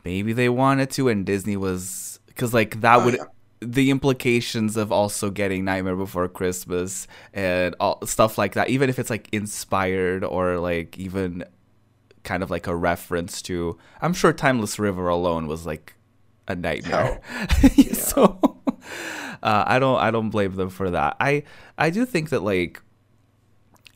maybe 0.05 0.31
they 0.33 0.49
wanted 0.49 0.89
to, 0.91 1.09
and 1.09 1.25
Disney 1.25 1.57
was 1.57 2.19
because 2.27 2.53
like 2.53 2.81
that 2.81 2.99
oh, 2.99 3.05
would. 3.05 3.15
Uh, 3.15 3.17
yeah. 3.23 3.29
The 3.61 3.89
implications 3.89 4.77
of 4.77 4.91
also 4.91 5.31
getting 5.31 5.65
Nightmare 5.65 5.95
Before 5.95 6.27
Christmas 6.27 7.07
and 7.33 7.73
all 7.79 8.05
stuff 8.05 8.37
like 8.37 8.53
that, 8.53 8.69
even 8.69 8.89
if 8.89 8.99
it's 8.99 9.09
like 9.09 9.27
inspired 9.31 10.23
or 10.23 10.59
like 10.59 10.99
even 10.99 11.45
kind 12.23 12.43
of 12.43 12.51
like 12.51 12.67
a 12.67 12.75
reference 12.75 13.41
to, 13.43 13.77
I'm 14.01 14.13
sure 14.13 14.33
Timeless 14.33 14.77
River 14.77 15.07
alone 15.07 15.47
was 15.47 15.65
like 15.65 15.95
a 16.47 16.55
nightmare. 16.55 17.21
so 17.93 18.59
uh, 19.43 19.63
I 19.67 19.79
don't 19.79 19.99
I 19.99 20.11
don't 20.11 20.29
blame 20.29 20.55
them 20.55 20.69
for 20.69 20.91
that. 20.91 21.17
I 21.19 21.43
I 21.77 21.89
do 21.89 22.05
think 22.05 22.29
that 22.29 22.43
like 22.43 22.81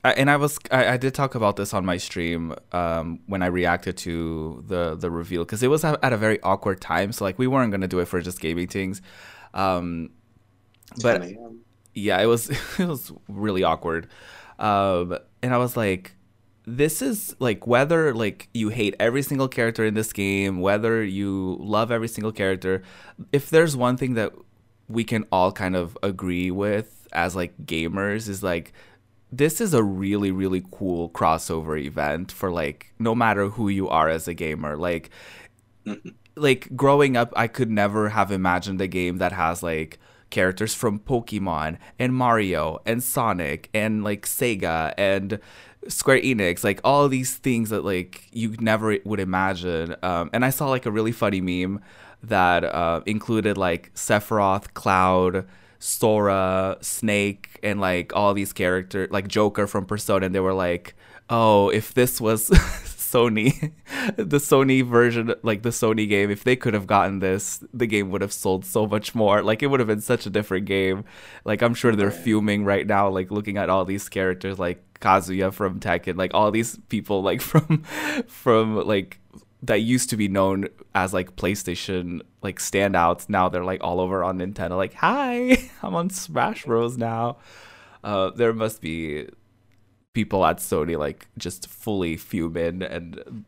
I, 0.04 0.14
and 0.14 0.30
I 0.30 0.38
was 0.38 0.60
I, 0.72 0.94
I, 0.94 0.98
did 0.98 1.14
talk 1.14 1.36
about 1.36 1.58
this 1.58 1.74
on 1.74 1.86
my 1.86 1.98
stream 1.98 2.56
um, 2.72 3.20
when 3.28 3.44
I 3.44 3.48
reacted 3.48 3.98
to 3.98 4.64
the 4.66 4.96
the 4.96 5.12
reveal 5.12 5.44
because 5.44 5.62
it 5.62 5.68
was 5.68 5.84
at 5.84 6.14
a 6.14 6.18
very 6.18 6.42
awkward 6.42 6.80
time. 6.80 7.12
So 7.12 7.26
like 7.26 7.38
we 7.38 7.48
weren't 7.48 7.72
gonna 7.72 7.88
do 7.88 8.00
it 8.00 8.06
for 8.06 8.22
just 8.22 8.40
gaming 8.40 8.68
things, 8.68 9.02
um, 9.54 10.12
but 11.02 11.30
yeah, 11.94 12.22
it 12.22 12.28
was 12.28 12.50
it 12.80 12.88
was 12.88 13.12
really 13.28 13.64
awkward. 13.64 14.08
Um, 14.58 15.18
and 15.42 15.54
I 15.54 15.58
was 15.58 15.76
like, 15.76 16.14
this 16.78 17.02
is 17.02 17.36
like 17.40 17.66
whether 17.66 18.14
like 18.14 18.50
you 18.54 18.70
hate 18.70 18.96
every 19.00 19.22
single 19.22 19.48
character 19.48 19.86
in 19.86 19.94
this 19.94 20.14
game, 20.14 20.62
whether 20.62 21.04
you 21.04 21.58
love 21.60 21.92
every 21.92 22.08
single 22.08 22.32
character, 22.32 22.84
if 23.32 23.50
there's 23.50 23.76
one 23.76 23.98
thing 23.98 24.14
that 24.14 24.34
we 24.88 25.04
can 25.04 25.26
all 25.32 25.52
kind 25.52 25.76
of 25.76 25.98
agree 26.04 26.52
with 26.52 27.08
as 27.12 27.36
like 27.36 27.54
gamers 27.66 28.28
is 28.28 28.44
like 28.44 28.74
this 29.32 29.62
is 29.62 29.74
a 29.74 29.84
really 29.84 30.32
really 30.32 30.64
cool 30.72 31.10
crossover 31.10 31.80
event 31.80 32.32
for 32.32 32.52
like 32.52 32.92
no 33.00 33.14
matter 33.14 33.50
who 33.50 33.70
you 33.70 33.88
are 33.88 34.10
as 34.10 34.28
a 34.28 34.34
gamer 34.34 34.76
like 34.76 35.10
like 36.36 36.76
growing 36.76 37.16
up 37.16 37.32
I 37.36 37.48
could 37.48 37.70
never 37.70 38.10
have 38.10 38.32
imagined 38.32 38.82
a 38.82 38.88
game 38.88 39.18
that 39.18 39.32
has 39.32 39.62
like 39.64 40.00
characters 40.30 40.74
from 40.74 41.00
Pokemon 41.00 41.78
and 41.98 42.14
Mario 42.14 42.80
and 42.86 43.04
Sonic 43.04 43.70
and 43.74 44.04
like 44.04 44.26
Sega 44.26 44.94
and 44.98 45.40
Square 45.90 46.22
Enix, 46.22 46.64
like 46.64 46.80
all 46.84 47.10
these 47.10 47.36
things 47.36 47.72
that 47.72 47.84
like 47.84 48.28
you 48.32 48.56
never 48.60 48.98
would 49.04 49.20
imagine. 49.20 49.96
Um, 50.04 50.30
and 50.32 50.46
I 50.46 50.52
saw 50.52 50.70
like 50.70 50.86
a 50.86 50.92
really 50.92 51.12
funny 51.12 51.42
meme 51.42 51.82
that 52.24 52.64
uh, 52.64 53.02
included 53.06 53.58
like 53.58 53.94
Sephiroth, 53.96 54.74
Cloud, 54.74 55.48
Sora, 55.80 56.78
Snake, 56.82 57.60
and 57.64 57.82
like 57.82 58.16
all 58.16 58.34
these 58.34 58.54
characters, 58.54 59.10
like 59.12 59.28
Joker 59.28 59.68
from 59.68 59.86
Persona. 59.86 60.28
And 60.28 60.36
they 60.36 60.40
were 60.40 60.54
like, 60.54 60.96
"Oh, 61.30 61.70
if 61.70 61.94
this 61.94 62.22
was 62.22 62.50
Sony, 63.10 63.72
the 64.16 64.38
Sony 64.38 64.86
version, 64.86 65.34
like 65.42 65.64
the 65.64 65.70
Sony 65.70 66.08
game, 66.08 66.30
if 66.30 66.44
they 66.44 66.56
could 66.56 66.74
have 66.74 66.88
gotten 66.88 67.20
this, 67.20 67.64
the 67.74 67.88
game 67.88 68.12
would 68.12 68.22
have 68.22 68.34
sold 68.34 68.66
so 68.66 68.86
much 68.86 69.16
more. 69.16 69.42
Like 69.42 69.64
it 69.64 69.68
would 69.68 69.80
have 69.80 69.88
been 69.88 70.02
such 70.02 70.26
a 70.26 70.30
different 70.30 70.66
game. 70.66 71.06
Like 71.46 71.62
I'm 71.62 71.74
sure 71.74 71.96
they're 71.96 72.12
fuming 72.12 72.66
right 72.66 72.86
now, 72.86 73.10
like 73.10 73.32
looking 73.32 73.58
at 73.58 73.70
all 73.70 73.86
these 73.86 74.10
characters, 74.10 74.60
like 74.60 74.84
Kazuya 75.00 75.52
from 75.54 75.80
Tekken, 75.80 76.18
like 76.18 76.34
all 76.34 76.52
these 76.52 76.78
people, 76.90 77.22
like 77.22 77.42
from, 77.50 77.84
from 78.28 78.76
like 78.76 79.20
that 79.64 79.82
used 79.82 80.10
to 80.10 80.18
be 80.18 80.28
known 80.28 80.68
as 80.96 81.14
like 81.14 81.36
PlayStation 81.36 82.22
like 82.42 82.60
standouts. 82.60 83.28
Now 83.30 83.50
they're 83.50 83.64
like 83.64 83.84
all 83.84 84.00
over 84.00 84.24
on 84.24 84.40
Nintendo. 84.40 84.78
Like, 84.78 84.94
hi, 84.94 85.70
I'm 85.84 85.96
on 85.96 86.10
Smash 86.10 86.66
Bros. 86.66 86.98
now. 86.98 87.38
Uh, 88.04 88.30
there 88.30 88.54
must 88.54 88.82
be 88.82 89.28
people 90.14 90.46
at 90.46 90.58
Sony 90.58 90.98
like 90.98 91.28
just 91.38 91.68
fully 91.68 92.18
fuming 92.18 92.82
and 92.82 93.46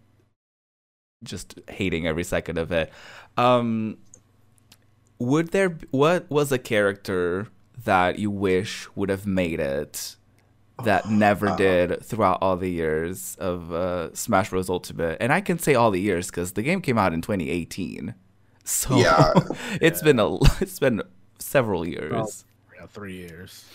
just 1.24 1.60
hating 1.70 2.08
every 2.08 2.24
second 2.24 2.58
of 2.58 2.72
it. 2.72 2.92
Um, 3.38 3.98
would 5.20 5.50
there 5.50 5.78
what 5.92 6.30
was 6.30 6.52
a 6.52 6.58
character 6.58 7.48
that 7.84 8.20
you 8.20 8.30
wish 8.32 8.88
would 8.96 9.10
have 9.10 9.26
made 9.28 9.60
it 9.60 10.16
that 10.84 11.10
never 11.10 11.50
Uh, 11.50 11.56
did 11.56 12.04
throughout 12.04 12.40
all 12.42 12.58
the 12.58 12.70
years 12.72 13.36
of 13.40 13.72
uh, 13.72 14.14
Smash 14.16 14.50
Bros 14.50 14.70
Ultimate? 14.70 15.18
And 15.20 15.32
I 15.32 15.42
can 15.42 15.60
say 15.60 15.76
all 15.76 15.92
the 15.92 16.02
years 16.02 16.28
because 16.28 16.54
the 16.54 16.64
game 16.64 16.82
came 16.82 16.98
out 16.98 17.14
in 17.14 17.22
2018, 17.22 18.16
so 18.64 18.98
Yeah. 18.98 19.34
it's 19.82 20.02
been 20.02 20.20
a 20.20 20.36
it's 20.62 20.80
been 20.80 21.04
several 21.40 21.88
years. 21.88 22.46
Yeah, 22.76 22.88
three 22.88 23.16
years. 23.18 23.66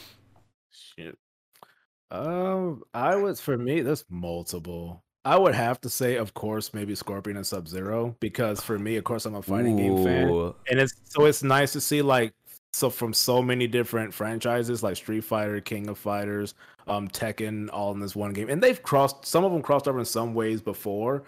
Um, 2.11 2.83
I 2.95 3.17
was 3.17 3.41
for 3.41 3.59
me. 3.59 3.81
There's 3.81 4.05
multiple. 4.09 5.03
I 5.25 5.37
would 5.37 5.57
have 5.57 5.81
to 5.81 5.91
say, 5.91 6.17
of 6.17 6.35
course, 6.35 6.73
maybe 6.73 6.95
Scorpion 6.95 7.37
and 7.37 7.47
Sub 7.47 7.67
Zero 7.67 8.15
because 8.21 8.61
for 8.61 8.79
me, 8.79 8.97
of 8.97 9.03
course, 9.03 9.27
I'm 9.27 9.35
a 9.35 9.43
fighting 9.43 9.77
game 9.77 10.05
fan, 10.05 10.29
and 10.71 10.79
it's 10.81 10.95
so 11.05 11.25
it's 11.25 11.43
nice 11.43 11.73
to 11.73 11.81
see 11.81 12.01
like 12.01 12.33
so 12.73 12.91
from 12.91 13.13
so 13.13 13.43
many 13.43 13.67
different 13.67 14.15
franchises 14.15 14.85
like 14.85 14.97
Street 14.97 15.25
Fighter, 15.25 15.61
King 15.61 15.89
of 15.89 15.99
Fighters, 15.99 16.55
um, 16.87 17.09
Tekken, 17.09 17.69
all 17.73 17.91
in 17.93 17.99
this 17.99 18.15
one 18.15 18.33
game, 18.33 18.49
and 18.49 18.63
they've 18.63 18.81
crossed 18.83 19.27
some 19.27 19.43
of 19.43 19.51
them 19.51 19.63
crossed 19.63 19.89
over 19.89 19.99
in 19.99 20.05
some 20.05 20.33
ways 20.33 20.61
before, 20.61 21.25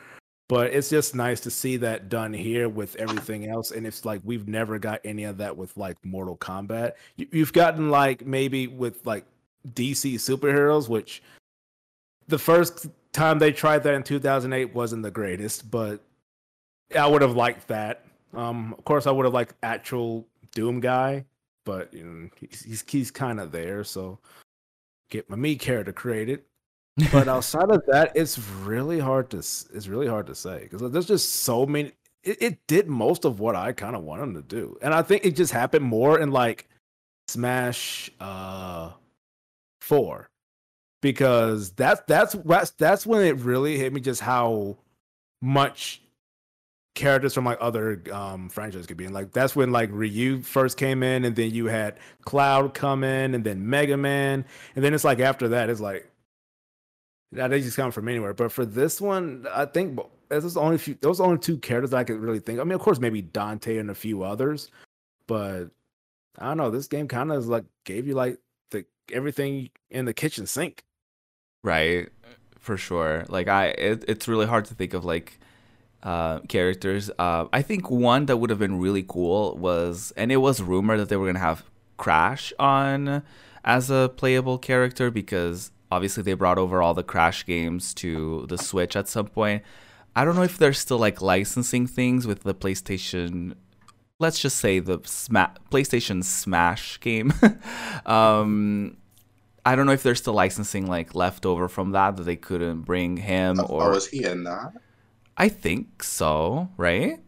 but 0.48 0.72
it's 0.72 0.90
just 0.90 1.16
nice 1.16 1.40
to 1.40 1.50
see 1.50 1.76
that 1.78 2.08
done 2.08 2.32
here 2.32 2.68
with 2.68 2.94
everything 2.96 3.50
else. 3.50 3.72
And 3.72 3.84
it's 3.84 4.04
like 4.04 4.20
we've 4.22 4.46
never 4.46 4.78
got 4.78 5.00
any 5.04 5.24
of 5.24 5.38
that 5.38 5.56
with 5.56 5.76
like 5.76 5.96
Mortal 6.04 6.36
Kombat. 6.36 6.92
You've 7.16 7.52
gotten 7.52 7.90
like 7.90 8.24
maybe 8.24 8.68
with 8.68 9.04
like 9.04 9.24
DC 9.74 10.14
superheroes, 10.14 10.88
which 10.88 11.22
the 12.28 12.38
first 12.38 12.86
time 13.12 13.38
they 13.38 13.52
tried 13.52 13.82
that 13.84 13.94
in 13.94 14.02
2008 14.02 14.74
wasn't 14.74 15.02
the 15.02 15.10
greatest, 15.10 15.70
but 15.70 16.00
I 16.96 17.06
would 17.06 17.22
have 17.22 17.36
liked 17.36 17.68
that. 17.68 18.04
Um, 18.34 18.74
of 18.76 18.84
course, 18.84 19.06
I 19.06 19.10
would 19.10 19.24
have 19.24 19.34
liked 19.34 19.54
actual 19.62 20.26
Doom 20.54 20.80
guy, 20.80 21.24
but 21.64 21.92
you 21.92 22.04
know, 22.04 22.28
he's 22.38 22.62
he's, 22.62 22.84
he's 22.86 23.10
kind 23.10 23.40
of 23.40 23.52
there, 23.52 23.84
so 23.84 24.18
get 25.10 25.28
my 25.30 25.36
me 25.36 25.56
character 25.56 25.92
created. 25.92 26.42
But 27.12 27.28
outside 27.28 27.70
of 27.70 27.82
that, 27.86 28.12
it's 28.14 28.38
really 28.38 28.98
hard 28.98 29.30
to 29.30 29.38
it's 29.38 29.88
really 29.88 30.06
hard 30.06 30.26
to 30.26 30.34
say 30.34 30.68
because 30.70 30.90
there's 30.90 31.06
just 31.06 31.36
so 31.36 31.66
many. 31.66 31.92
It, 32.24 32.42
it 32.42 32.66
did 32.66 32.88
most 32.88 33.24
of 33.24 33.40
what 33.40 33.54
I 33.56 33.72
kind 33.72 33.96
of 33.96 34.02
wanted 34.02 34.34
to 34.34 34.42
do, 34.42 34.78
and 34.82 34.92
I 34.92 35.02
think 35.02 35.24
it 35.24 35.36
just 35.36 35.52
happened 35.52 35.84
more 35.84 36.18
in 36.18 36.30
like 36.30 36.68
Smash 37.28 38.10
uh 38.20 38.92
four 39.88 40.28
because 41.00 41.70
that's 41.72 42.02
that's 42.06 42.34
that's 42.44 42.70
that's 42.72 43.06
when 43.06 43.24
it 43.24 43.36
really 43.38 43.78
hit 43.78 43.92
me 43.92 44.00
just 44.00 44.20
how 44.20 44.76
much 45.40 46.02
characters 46.94 47.32
from 47.32 47.44
like 47.44 47.58
other 47.60 48.02
um 48.12 48.48
franchises 48.48 48.86
could 48.86 48.96
be 48.96 49.06
in. 49.06 49.12
Like 49.12 49.32
that's 49.32 49.56
when 49.56 49.72
like 49.72 49.88
Ryu 49.92 50.42
first 50.42 50.76
came 50.76 51.02
in, 51.02 51.24
and 51.24 51.34
then 51.34 51.50
you 51.52 51.66
had 51.66 51.98
Cloud 52.22 52.74
come 52.74 53.02
in, 53.02 53.34
and 53.34 53.44
then 53.44 53.68
Mega 53.68 53.96
Man, 53.96 54.44
and 54.76 54.84
then 54.84 54.92
it's 54.92 55.04
like 55.04 55.20
after 55.20 55.48
that, 55.48 55.70
it's 55.70 55.80
like 55.80 56.10
that 57.32 57.48
they 57.48 57.60
just 57.60 57.76
come 57.76 57.90
from 57.90 58.08
anywhere. 58.08 58.34
But 58.34 58.52
for 58.52 58.66
this 58.66 59.00
one, 59.00 59.46
I 59.52 59.64
think 59.64 59.98
those 60.28 60.56
only 60.56 60.76
few 60.78 60.98
those 61.00 61.20
only 61.20 61.38
two 61.38 61.56
characters 61.58 61.94
I 61.94 62.04
could 62.04 62.18
really 62.18 62.40
think. 62.40 62.60
I 62.60 62.64
mean, 62.64 62.72
of 62.72 62.80
course, 62.80 62.98
maybe 62.98 63.22
Dante 63.22 63.78
and 63.78 63.90
a 63.90 63.94
few 63.94 64.22
others, 64.22 64.70
but 65.26 65.66
I 66.38 66.48
don't 66.48 66.58
know. 66.58 66.70
This 66.70 66.88
game 66.88 67.08
kind 67.08 67.32
of 67.32 67.46
like 67.46 67.64
gave 67.84 68.06
you 68.06 68.14
like 68.14 68.38
everything 69.12 69.70
in 69.90 70.04
the 70.04 70.14
kitchen 70.14 70.46
sink. 70.46 70.82
right, 71.62 72.08
for 72.58 72.76
sure. 72.76 73.24
Like 73.28 73.48
I, 73.48 73.66
it, 73.68 74.04
it's 74.08 74.28
really 74.28 74.46
hard 74.46 74.64
to 74.66 74.74
think 74.74 74.94
of 74.94 75.04
like 75.04 75.38
uh, 76.02 76.40
characters. 76.40 77.10
Uh, 77.18 77.46
I 77.52 77.62
think 77.62 77.90
one 77.90 78.26
that 78.26 78.36
would 78.36 78.50
have 78.50 78.58
been 78.58 78.78
really 78.78 79.04
cool 79.06 79.56
was, 79.56 80.12
and 80.16 80.30
it 80.30 80.36
was 80.38 80.60
rumored 80.60 81.00
that 81.00 81.08
they 81.08 81.16
were 81.16 81.26
gonna 81.26 81.38
have 81.38 81.64
Crash 81.96 82.52
on 82.58 83.22
as 83.64 83.90
a 83.90 84.12
playable 84.16 84.56
character 84.58 85.10
because 85.10 85.72
obviously 85.90 86.22
they 86.22 86.34
brought 86.34 86.58
over 86.58 86.80
all 86.80 86.94
the 86.94 87.02
Crash 87.02 87.44
games 87.44 87.92
to 87.94 88.46
the 88.48 88.58
Switch 88.58 88.94
at 88.96 89.08
some 89.08 89.26
point. 89.26 89.62
I 90.14 90.24
don't 90.24 90.36
know 90.36 90.42
if 90.42 90.58
they're 90.58 90.72
still 90.72 90.98
like 90.98 91.20
licensing 91.20 91.86
things 91.86 92.26
with 92.26 92.42
the 92.42 92.54
PlayStation. 92.54 93.54
Let's 94.20 94.40
just 94.40 94.56
say 94.56 94.80
the 94.80 94.98
Sma- 95.04 95.54
PlayStation 95.70 96.24
Smash 96.24 96.98
game. 96.98 97.32
um, 98.06 98.96
I 99.64 99.76
don't 99.76 99.86
know 99.86 99.92
if 99.92 100.02
they're 100.02 100.16
still 100.16 100.32
licensing 100.32 100.88
like 100.88 101.14
leftover 101.14 101.68
from 101.68 101.92
that 101.92 102.16
that 102.16 102.24
they 102.24 102.34
couldn't 102.34 102.82
bring 102.82 103.16
him 103.16 103.60
or 103.60 103.84
or 103.84 103.90
was 103.90 104.08
he 104.08 104.24
in 104.24 104.42
that? 104.44 104.72
I 105.36 105.48
think 105.48 106.02
so, 106.02 106.68
right? 106.76 107.20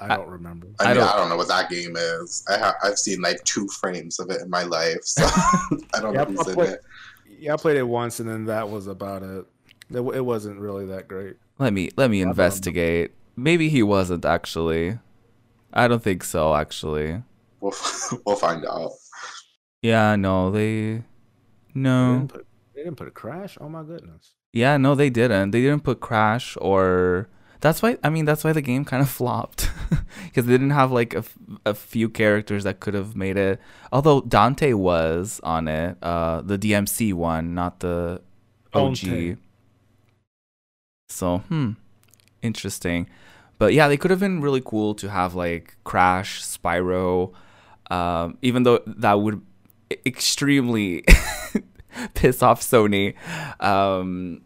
I 0.00 0.16
don't 0.16 0.28
remember. 0.28 0.66
I, 0.80 0.84
I 0.84 0.86
mean, 0.88 0.96
don't- 0.96 1.08
I 1.08 1.16
don't 1.16 1.28
know 1.28 1.36
what 1.36 1.46
that 1.48 1.70
game 1.70 1.94
is. 1.96 2.44
I 2.50 2.58
ha- 2.58 2.74
I've 2.82 2.98
seen 2.98 3.20
like 3.22 3.42
two 3.44 3.68
frames 3.68 4.18
of 4.18 4.28
it 4.30 4.42
in 4.42 4.50
my 4.50 4.64
life, 4.64 4.98
so 5.04 5.24
I 5.94 6.00
don't 6.00 6.12
Yeah, 6.12 6.24
know 6.24 6.30
who's 6.32 6.46
I 6.48 6.50
in 6.50 6.54
played- 6.56 6.68
it. 6.70 6.80
Yeah, 7.38 7.52
I 7.54 7.56
played 7.56 7.76
it 7.76 7.82
once, 7.86 8.18
and 8.18 8.28
then 8.28 8.46
that 8.46 8.68
was 8.68 8.88
about 8.88 9.22
it. 9.22 9.46
It, 9.90 9.98
it 10.00 10.24
wasn't 10.24 10.58
really 10.58 10.86
that 10.86 11.06
great. 11.06 11.36
Let 11.60 11.72
me 11.72 11.90
let 11.96 12.10
me 12.10 12.20
don't 12.20 12.30
investigate. 12.30 13.12
Maybe 13.36 13.68
he 13.68 13.82
wasn't 13.84 14.24
actually. 14.24 14.98
I 15.76 15.86
don't 15.88 16.02
think 16.02 16.24
so 16.24 16.54
actually. 16.54 17.22
We'll 17.60 17.74
we'll 18.26 18.36
find 18.36 18.64
out. 18.66 18.92
Yeah, 19.82 20.16
no, 20.16 20.50
they 20.50 20.64
They 20.96 21.04
no. 21.74 22.14
didn't 22.18 22.32
put, 22.32 22.46
they 22.74 22.82
didn't 22.82 22.96
put 22.96 23.08
a 23.08 23.12
crash. 23.12 23.58
Oh 23.60 23.68
my 23.68 23.82
goodness. 23.82 24.32
Yeah, 24.52 24.78
no, 24.78 24.94
they 24.94 25.10
didn't. 25.10 25.50
They 25.50 25.60
didn't 25.60 25.84
put 25.84 26.00
Crash 26.00 26.56
or 26.62 27.28
that's 27.60 27.82
why 27.82 27.98
I 28.02 28.08
mean 28.08 28.24
that's 28.24 28.42
why 28.42 28.52
the 28.52 28.62
game 28.62 28.84
kind 28.86 29.02
of 29.02 29.10
flopped 29.18 29.70
because 30.24 30.46
they 30.46 30.52
didn't 30.54 30.70
have 30.70 30.90
like 30.92 31.12
a, 31.14 31.18
f- 31.18 31.36
a 31.66 31.74
few 31.74 32.08
characters 32.08 32.64
that 32.64 32.80
could 32.80 32.94
have 32.94 33.14
made 33.14 33.36
it. 33.36 33.60
Although 33.92 34.22
Dante 34.22 34.72
was 34.72 35.40
on 35.42 35.68
it, 35.68 35.98
uh, 36.02 36.40
the 36.40 36.56
DMC 36.58 37.12
one, 37.12 37.54
not 37.54 37.80
the 37.80 38.22
OG. 38.72 38.96
Dante. 38.96 39.36
So, 41.08 41.38
hmm, 41.38 41.72
interesting. 42.42 43.08
But 43.58 43.72
yeah, 43.72 43.88
they 43.88 43.96
could 43.96 44.10
have 44.10 44.20
been 44.20 44.40
really 44.40 44.62
cool 44.64 44.94
to 44.96 45.10
have 45.10 45.34
like 45.34 45.76
Crash, 45.84 46.42
Spyro, 46.42 47.32
um, 47.90 48.38
even 48.42 48.64
though 48.64 48.80
that 48.86 49.14
would 49.14 49.40
extremely 50.04 51.04
piss 52.14 52.42
off 52.42 52.60
Sony. 52.60 53.14
Um, 53.62 54.42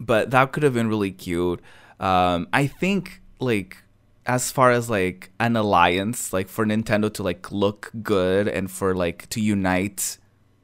but 0.00 0.30
that 0.30 0.52
could 0.52 0.62
have 0.62 0.74
been 0.74 0.88
really 0.88 1.12
cute. 1.12 1.60
Um, 2.00 2.48
I 2.52 2.66
think 2.66 3.20
like 3.38 3.76
as 4.26 4.50
far 4.50 4.70
as 4.70 4.88
like 4.88 5.30
an 5.38 5.56
alliance, 5.56 6.32
like 6.32 6.48
for 6.48 6.64
Nintendo 6.64 7.12
to 7.14 7.22
like 7.22 7.52
look 7.52 7.90
good 8.02 8.48
and 8.48 8.70
for 8.70 8.94
like 8.94 9.28
to 9.30 9.40
unite 9.40 10.18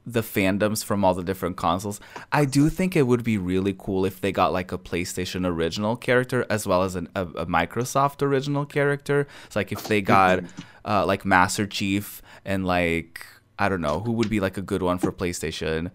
the 0.07 0.23
fandoms 0.23 0.85
from 0.85 1.05
all 1.05 1.15
the 1.15 1.25
different 1.25 1.57
consoles, 1.57 2.01
I 2.31 2.45
do 2.45 2.69
think 2.69 2.95
it 2.95 3.03
would 3.03 3.25
be 3.25 3.37
really 3.37 3.75
cool 3.77 4.05
if 4.05 4.21
they 4.21 4.31
got 4.31 4.53
like 4.53 4.71
a 4.71 4.79
PlayStation 4.79 5.45
original 5.45 5.97
character 5.97 6.47
as 6.49 6.67
well 6.67 6.85
as 6.85 6.95
an, 6.95 7.09
a, 7.17 7.23
a 7.23 7.47
Microsoft 7.47 8.23
original 8.23 8.65
character. 8.65 9.27
It's 9.47 9.57
like 9.57 9.73
if 9.73 9.89
they 9.89 10.01
got 10.01 10.45
uh, 10.85 11.05
like 11.05 11.25
Master 11.25 11.67
Chief 11.67 12.23
and 12.45 12.65
like 12.65 13.27
I 13.59 13.69
don't 13.69 13.81
know 13.81 14.01
who 14.01 14.13
would 14.13 14.31
be 14.31 14.39
like 14.39 14.57
a 14.57 14.63
good 14.63 14.83
one 14.83 14.99
for 14.99 15.11
PlayStation, 15.11 15.91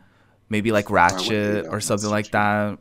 maybe 0.50 0.74
like 0.74 0.90
Ratchet 0.90 1.66
or 1.70 1.80
something 1.80 2.10
like 2.10 2.32
that 2.32 2.80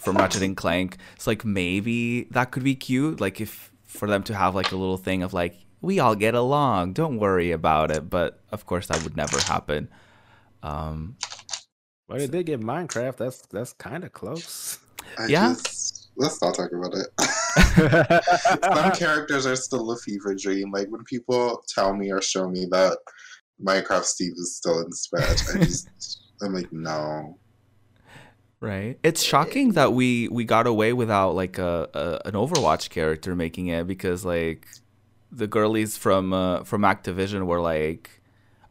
from 0.00 0.16
Ratchet 0.16 0.42
and 0.42 0.56
Clank. 0.56 0.96
It's 1.14 1.28
like 1.28 1.44
maybe 1.44 2.24
that 2.32 2.50
could 2.50 2.64
be 2.64 2.74
cute. 2.74 3.20
Like 3.20 3.40
if 3.40 3.70
for 3.84 4.08
them 4.08 4.24
to 4.24 4.34
have 4.34 4.56
like 4.56 4.72
a 4.72 4.76
little 4.76 4.96
thing 4.96 5.22
of 5.22 5.32
like 5.32 5.54
we 5.80 5.98
all 5.98 6.14
get 6.14 6.34
along, 6.34 6.92
don't 6.94 7.18
worry 7.18 7.50
about 7.52 7.90
it. 7.90 8.10
But 8.10 8.40
of 8.50 8.66
course 8.66 8.86
that 8.88 9.02
would 9.04 9.16
never 9.16 9.40
happen. 9.40 9.88
Um, 10.62 11.16
Well, 12.08 12.18
they 12.18 12.26
did 12.26 12.46
get 12.46 12.60
Minecraft. 12.60 13.16
That's 13.16 13.42
that's 13.46 13.72
kind 13.74 14.04
of 14.04 14.12
close. 14.12 14.78
I 15.18 15.26
Yeah. 15.26 15.50
just, 15.50 16.10
let's 16.16 16.40
not 16.42 16.54
talk 16.54 16.70
about 16.72 16.94
it. 16.94 17.08
Some 18.74 18.92
characters 18.92 19.46
are 19.46 19.56
still 19.56 19.90
a 19.92 19.96
fever 19.98 20.34
dream. 20.34 20.70
Like 20.72 20.88
when 20.88 21.04
people 21.04 21.62
tell 21.68 21.94
me 21.94 22.10
or 22.12 22.20
show 22.22 22.48
me 22.48 22.66
that 22.70 22.98
Minecraft 23.64 24.04
Steve 24.04 24.32
is 24.36 24.56
still 24.56 24.80
in 24.80 24.92
Smash, 24.92 25.48
I 25.48 25.58
just 25.58 25.90
I'm 26.42 26.54
like, 26.54 26.72
no. 26.72 27.38
right. 28.60 28.98
It's 29.02 29.22
shocking 29.22 29.72
that 29.72 29.92
we 29.92 30.28
we 30.28 30.44
got 30.44 30.66
away 30.66 30.92
without 30.92 31.34
like 31.34 31.58
a, 31.58 31.88
a 31.94 32.28
an 32.28 32.34
Overwatch 32.34 32.90
character 32.90 33.34
making 33.36 33.68
it 33.68 33.86
because 33.86 34.24
like 34.24 34.66
the 35.32 35.46
girlies 35.46 35.96
from 35.96 36.32
uh, 36.32 36.64
from 36.64 36.82
Activision 36.82 37.46
were 37.46 37.60
like. 37.60 38.10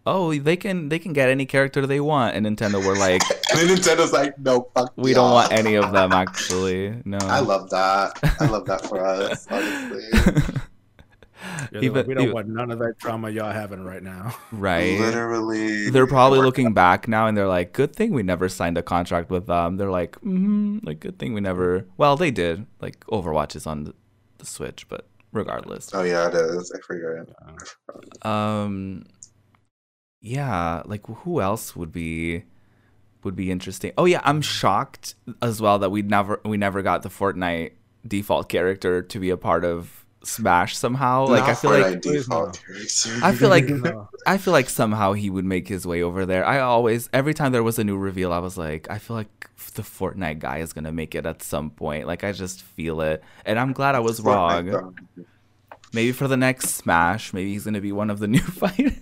Oh, 0.06 0.34
they 0.34 0.56
can 0.56 0.90
they 0.90 0.98
can 0.98 1.14
get 1.14 1.30
any 1.30 1.46
character 1.46 1.86
they 1.86 2.00
want, 2.00 2.36
and 2.36 2.44
Nintendo 2.46 2.84
were 2.84 2.96
like, 2.96 3.22
And 3.52 3.60
then 3.60 3.78
Nintendo's 3.78 4.12
like, 4.14 4.40
no, 4.40 4.68
fuck. 4.74 4.94
we 4.96 5.14
don't 5.14 5.32
want 5.32 5.52
any 5.52 5.76
of 5.76 5.92
them 5.92 6.14
actually. 6.14 7.00
No, 7.06 7.20
I 7.22 7.42
love 7.42 7.70
that. 7.70 8.18
I 8.40 8.46
love 8.48 8.66
that 8.66 8.84
for 8.86 9.06
us, 9.06 9.46
honestly. 9.52 10.02
Yeah, 11.72 11.82
Even- 11.82 11.94
like, 11.98 12.08
we 12.08 12.14
don't 12.16 12.24
even- 12.24 12.34
want 12.34 12.48
none 12.48 12.72
of 12.72 12.80
that 12.80 12.98
drama 12.98 13.30
y'all 13.30 13.52
having 13.52 13.84
right 13.84 14.02
now. 14.02 14.36
right. 14.52 15.00
Literally. 15.00 15.90
they're 15.92 16.08
probably 16.08 16.40
Work- 16.40 16.46
looking 16.48 16.74
back 16.74 17.08
now 17.08 17.28
and 17.28 17.38
they're 17.38 17.48
like, 17.48 17.74
good 17.74 17.96
thing 17.96 18.12
we 18.14 18.24
never 18.24 18.50
signed 18.50 18.78
a 18.78 18.82
contract 18.82 19.30
with 19.30 19.46
them. 19.48 19.78
They're 19.78 19.92
like, 19.92 20.20
mm, 20.22 20.84
like 20.84 21.02
good 21.02 21.20
thing 21.20 21.34
we 21.34 21.42
never. 21.42 21.86
Well, 21.98 22.16
they 22.16 22.32
did. 22.32 22.66
Like 22.82 23.02
Overwatch 23.08 23.56
is 23.56 23.68
on 23.68 23.84
the, 23.84 23.94
the 24.40 24.46
Switch, 24.46 24.88
but 24.90 25.08
regardless. 25.32 25.90
Oh 25.94 26.04
yeah, 26.04 26.28
it 26.28 26.36
is. 26.36 26.72
I 26.72 26.80
forgot. 26.80 28.26
Um, 28.26 29.06
yeah, 30.22 30.84
like 30.86 31.06
who 31.06 31.42
else 31.42 31.76
would 31.76 31.92
be 31.92 32.44
would 33.24 33.36
be 33.36 33.52
interesting? 33.52 33.92
Oh 33.98 34.06
yeah, 34.06 34.22
I'm 34.24 34.42
shocked 34.42 35.16
as 35.42 35.62
well 35.62 35.80
that 35.80 35.90
we 35.90 36.02
never 36.02 36.40
we 36.44 36.58
never 36.58 36.82
got 36.82 37.04
the 37.04 37.10
Fortnite 37.10 37.72
default 38.08 38.50
character 38.50 39.02
to 39.02 39.20
be 39.20 39.30
a 39.30 39.38
part 39.38 39.66
of 39.66 40.06
Smash 40.30 40.78
somehow. 40.78 41.26
Like 41.28 41.44
I 41.44 41.54
feel 41.56 41.72
like 41.72 42.02
default 42.02 42.62
no. 42.68 42.76
character. 42.76 43.20
I 43.24 43.34
feel 43.34 43.50
like 43.56 43.68
No. 43.70 44.10
I 44.28 44.38
feel 44.38 44.54
like 44.54 44.70
somehow 44.70 45.14
he 45.14 45.30
would 45.30 45.46
make 45.46 45.68
his 45.68 45.86
way 45.88 46.02
over 46.04 46.26
there. 46.26 46.46
I 46.46 46.60
always 46.60 47.10
every 47.14 47.34
time 47.34 47.52
there 47.52 47.64
was 47.64 47.80
a 47.80 47.84
new 47.84 47.98
reveal, 47.98 48.32
I 48.32 48.40
was 48.40 48.58
like, 48.58 48.90
I 48.90 48.98
feel 49.00 49.16
like 49.16 49.50
the 49.76 49.82
Fortnite 49.82 50.40
guy 50.40 50.60
is 50.60 50.74
gonna 50.74 50.92
make 50.92 51.16
it 51.16 51.26
at 51.26 51.42
some 51.44 51.70
point. 51.72 52.08
Like 52.08 52.24
I 52.24 52.32
just 52.32 52.62
feel 52.62 53.02
it, 53.02 53.24
and 53.46 53.60
I'm 53.60 53.74
glad 53.74 53.96
I 53.96 54.00
was 54.00 54.20
Fortnite, 54.20 54.74
wrong. 54.74 54.96
Maybe 55.94 56.12
for 56.12 56.28
the 56.28 56.38
next 56.38 56.70
Smash, 56.70 57.34
maybe 57.34 57.52
he's 57.54 57.66
gonna 57.66 57.82
be 57.82 57.92
one 57.92 58.10
of 58.10 58.20
the 58.20 58.28
new 58.36 58.40
fighters. 58.42 58.94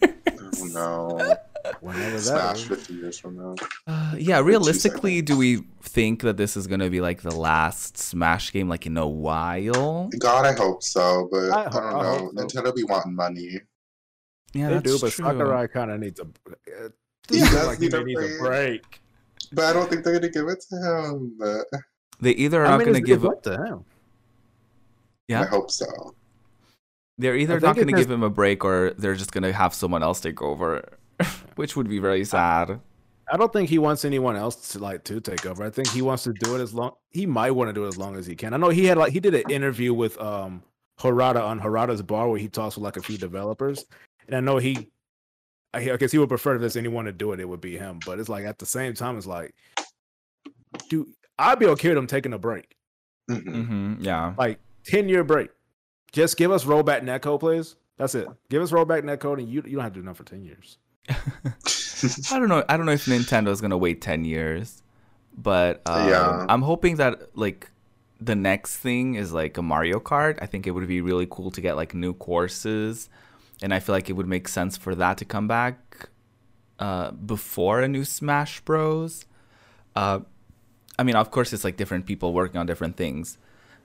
Oh 0.60 0.66
no. 0.74 1.36
Whenever 1.82 2.12
that 2.12 2.22
Smash 2.22 2.62
is. 2.62 2.68
50 2.68 2.94
years 2.94 3.18
from 3.20 3.38
now. 3.38 3.56
Uh, 3.88 4.16
yeah, 4.18 4.40
realistically, 4.40 5.22
do 5.22 5.38
we 5.38 5.64
think 5.82 6.22
that 6.22 6.38
this 6.38 6.56
is 6.58 6.68
gonna 6.68 6.90
be 6.90 7.02
like 7.02 7.22
the 7.22 7.36
last 7.36 7.98
Smash 7.98 8.52
game, 8.52 8.68
like 8.70 8.86
in 8.86 8.98
a 8.98 9.08
while? 9.08 10.10
God, 10.20 10.46
I 10.46 10.54
hope 10.54 10.84
so, 10.84 11.28
but 11.32 11.50
I 11.52 11.66
I, 11.66 11.70
don't 11.70 11.76
I 11.84 11.90
know. 12.04 12.18
hope 12.18 12.38
so. 12.38 12.62
Nintendo 12.62 12.76
be 12.76 12.84
wanting 12.84 13.16
money. 13.16 13.62
Yeah, 14.54 14.70
they 14.70 14.80
do, 14.80 14.98
but 15.00 15.12
true. 15.12 15.26
Sakurai 15.26 15.68
kind 15.68 15.92
of 15.92 16.00
needs 16.00 16.20
a. 16.20 16.24
Uh, 16.24 16.90
He 17.30 17.40
does 17.40 17.68
like 17.68 17.80
need 17.82 17.94
a 17.94 18.04
needs 18.04 18.20
a 18.22 18.38
break. 18.40 18.40
break. 18.40 19.02
But 19.52 19.66
I 19.66 19.74
don't 19.74 19.90
think 19.90 20.04
they're 20.06 20.14
gonna 20.14 20.30
give 20.32 20.48
it 20.48 20.64
to 20.70 20.76
him. 20.78 21.34
But 21.38 21.66
They 22.22 22.32
either 22.32 22.64
are 22.64 22.68
I 22.68 22.78
mean, 22.78 22.88
gonna 22.88 23.02
give 23.02 23.24
it's 23.26 23.32
up 23.34 23.44
to 23.44 23.52
him. 23.64 23.86
Yeah. 25.28 25.42
I 25.42 25.46
hope 25.46 25.70
so. 25.72 26.16
they're 27.18 27.36
either 27.36 27.60
not 27.60 27.76
gonna 27.76 27.92
has- 27.92 28.06
give 28.06 28.12
him 28.12 28.24
a 28.24 28.30
break 28.30 28.64
or 28.64 28.94
they're 28.98 29.16
just 29.16 29.32
gonna 29.34 29.52
have 29.52 29.74
someone 29.74 30.04
else 30.04 30.22
take 30.22 30.42
over, 30.42 30.97
which 31.56 31.76
would 31.76 31.90
be 31.90 32.00
very 32.00 32.24
sad. 32.26 32.80
I 33.32 33.36
don't 33.36 33.52
think 33.52 33.70
he 33.70 33.78
wants 33.80 34.06
anyone 34.06 34.36
else 34.38 34.72
to 34.72 34.80
like 34.80 35.04
to 35.06 35.20
take 35.20 35.46
over. 35.46 35.64
I 35.64 35.70
think 35.70 35.90
he 35.90 36.02
wants 36.02 36.24
to 36.24 36.34
do 36.34 36.56
it 36.56 36.62
as 36.62 36.74
long. 36.74 36.94
He 37.12 37.26
might 37.26 37.52
want 37.52 37.70
to 37.70 37.74
do 37.74 37.84
it 37.86 37.90
as 37.90 37.98
long 37.98 38.16
as 38.16 38.26
he 38.26 38.36
can. 38.36 38.54
I 38.54 38.58
know 38.58 38.70
he 38.70 38.86
had 38.86 38.98
like 38.98 39.12
he 39.12 39.20
did 39.20 39.36
an 39.36 39.50
interview 39.52 39.94
with 39.94 40.20
um 40.22 40.64
Harada 41.00 41.44
on 41.44 41.60
Harada's 41.60 42.02
bar 42.02 42.30
where 42.30 42.40
he 42.40 42.48
talks 42.48 42.76
with 42.78 42.84
like 42.84 42.96
a 42.98 43.02
few 43.02 43.18
developers, 43.18 43.86
and 44.28 44.36
I 44.36 44.40
know 44.40 44.58
he. 44.58 44.90
I 45.74 45.92
I 45.92 45.98
guess 45.98 46.12
he 46.14 46.18
would 46.18 46.30
prefer 46.30 46.56
if 46.56 46.62
there's 46.62 46.78
anyone 46.78 47.06
to 47.06 47.12
do 47.12 47.34
it, 47.34 47.40
it 47.42 47.50
would 47.50 47.60
be 47.62 47.78
him. 47.78 48.00
But 48.06 48.20
it's 48.20 48.30
like 48.30 48.46
at 48.46 48.60
the 48.60 48.66
same 48.66 48.94
time, 48.94 49.18
it's 49.18 49.28
like, 49.28 49.54
dude, 50.90 51.08
I'd 51.38 51.60
be 51.60 51.66
okay 51.68 51.90
with 51.90 51.98
him 51.98 52.08
taking 52.08 52.34
a 52.34 52.40
break, 52.40 52.76
Mhm. 53.30 53.66
hmm 53.68 53.94
yeah. 54.00 54.34
like 54.38 54.60
ten 54.86 55.10
year 55.10 55.24
break. 55.26 55.50
Just 56.14 56.38
give 56.38 56.52
us 56.52 56.64
rollback 56.64 57.02
netcode, 57.04 57.42
please. 57.42 57.76
That's 57.98 58.16
it. 58.16 58.28
Give 58.50 58.62
us 58.62 58.72
rollback 58.72 59.02
netcode, 59.02 59.40
and 59.40 59.50
you 59.50 59.62
you 59.66 59.74
don't 59.76 59.84
have 59.84 59.94
to 59.94 60.00
do 60.00 60.06
nothing 60.06 60.24
for 60.24 60.30
ten 60.30 60.44
years. 60.46 60.78
I 61.10 62.40
don't 62.40 62.50
know. 62.50 62.64
I 62.70 62.78
don't 62.78 62.86
know 62.86 62.92
if 62.92 63.06
Nintendo 63.06 63.50
is 63.50 63.62
gonna 63.62 63.78
wait 63.78 64.02
ten 64.02 64.26
years, 64.26 64.84
but 65.38 65.82
um, 65.86 66.10
Yeah. 66.10 66.46
I'm 66.50 66.62
hoping 66.62 66.98
that 66.98 67.36
like 67.38 67.70
the 68.20 68.36
next 68.36 68.78
thing 68.78 69.16
is 69.16 69.32
like 69.34 69.58
a 69.58 69.62
Mario 69.62 70.00
Kart. 70.00 70.38
I 70.42 70.46
think 70.46 70.68
it 70.68 70.72
would 70.72 70.88
be 70.88 71.02
really 71.02 71.28
cool 71.30 71.52
to 71.52 71.62
get 71.62 71.76
like 71.76 71.94
new 71.94 72.14
courses, 72.14 73.10
and 73.62 73.74
I 73.74 73.80
feel 73.80 73.94
like 73.94 74.10
it 74.10 74.14
would 74.14 74.28
make 74.28 74.48
sense 74.48 74.78
for 74.78 74.96
that 74.96 75.18
to 75.20 75.26
come 75.26 75.48
back 75.48 76.10
uh, 76.80 77.12
before 77.12 77.82
a 77.82 77.88
new 77.88 78.04
Smash 78.06 78.60
Bros. 78.62 79.26
Uh, 79.96 80.20
I 81.00 81.04
mean, 81.04 81.16
of 81.16 81.32
course, 81.32 81.54
it's 81.54 81.64
like 81.64 81.78
different 81.78 82.06
people 82.06 82.34
working 82.34 82.58
on 82.60 82.66
different 82.66 82.98
things. 82.98 83.38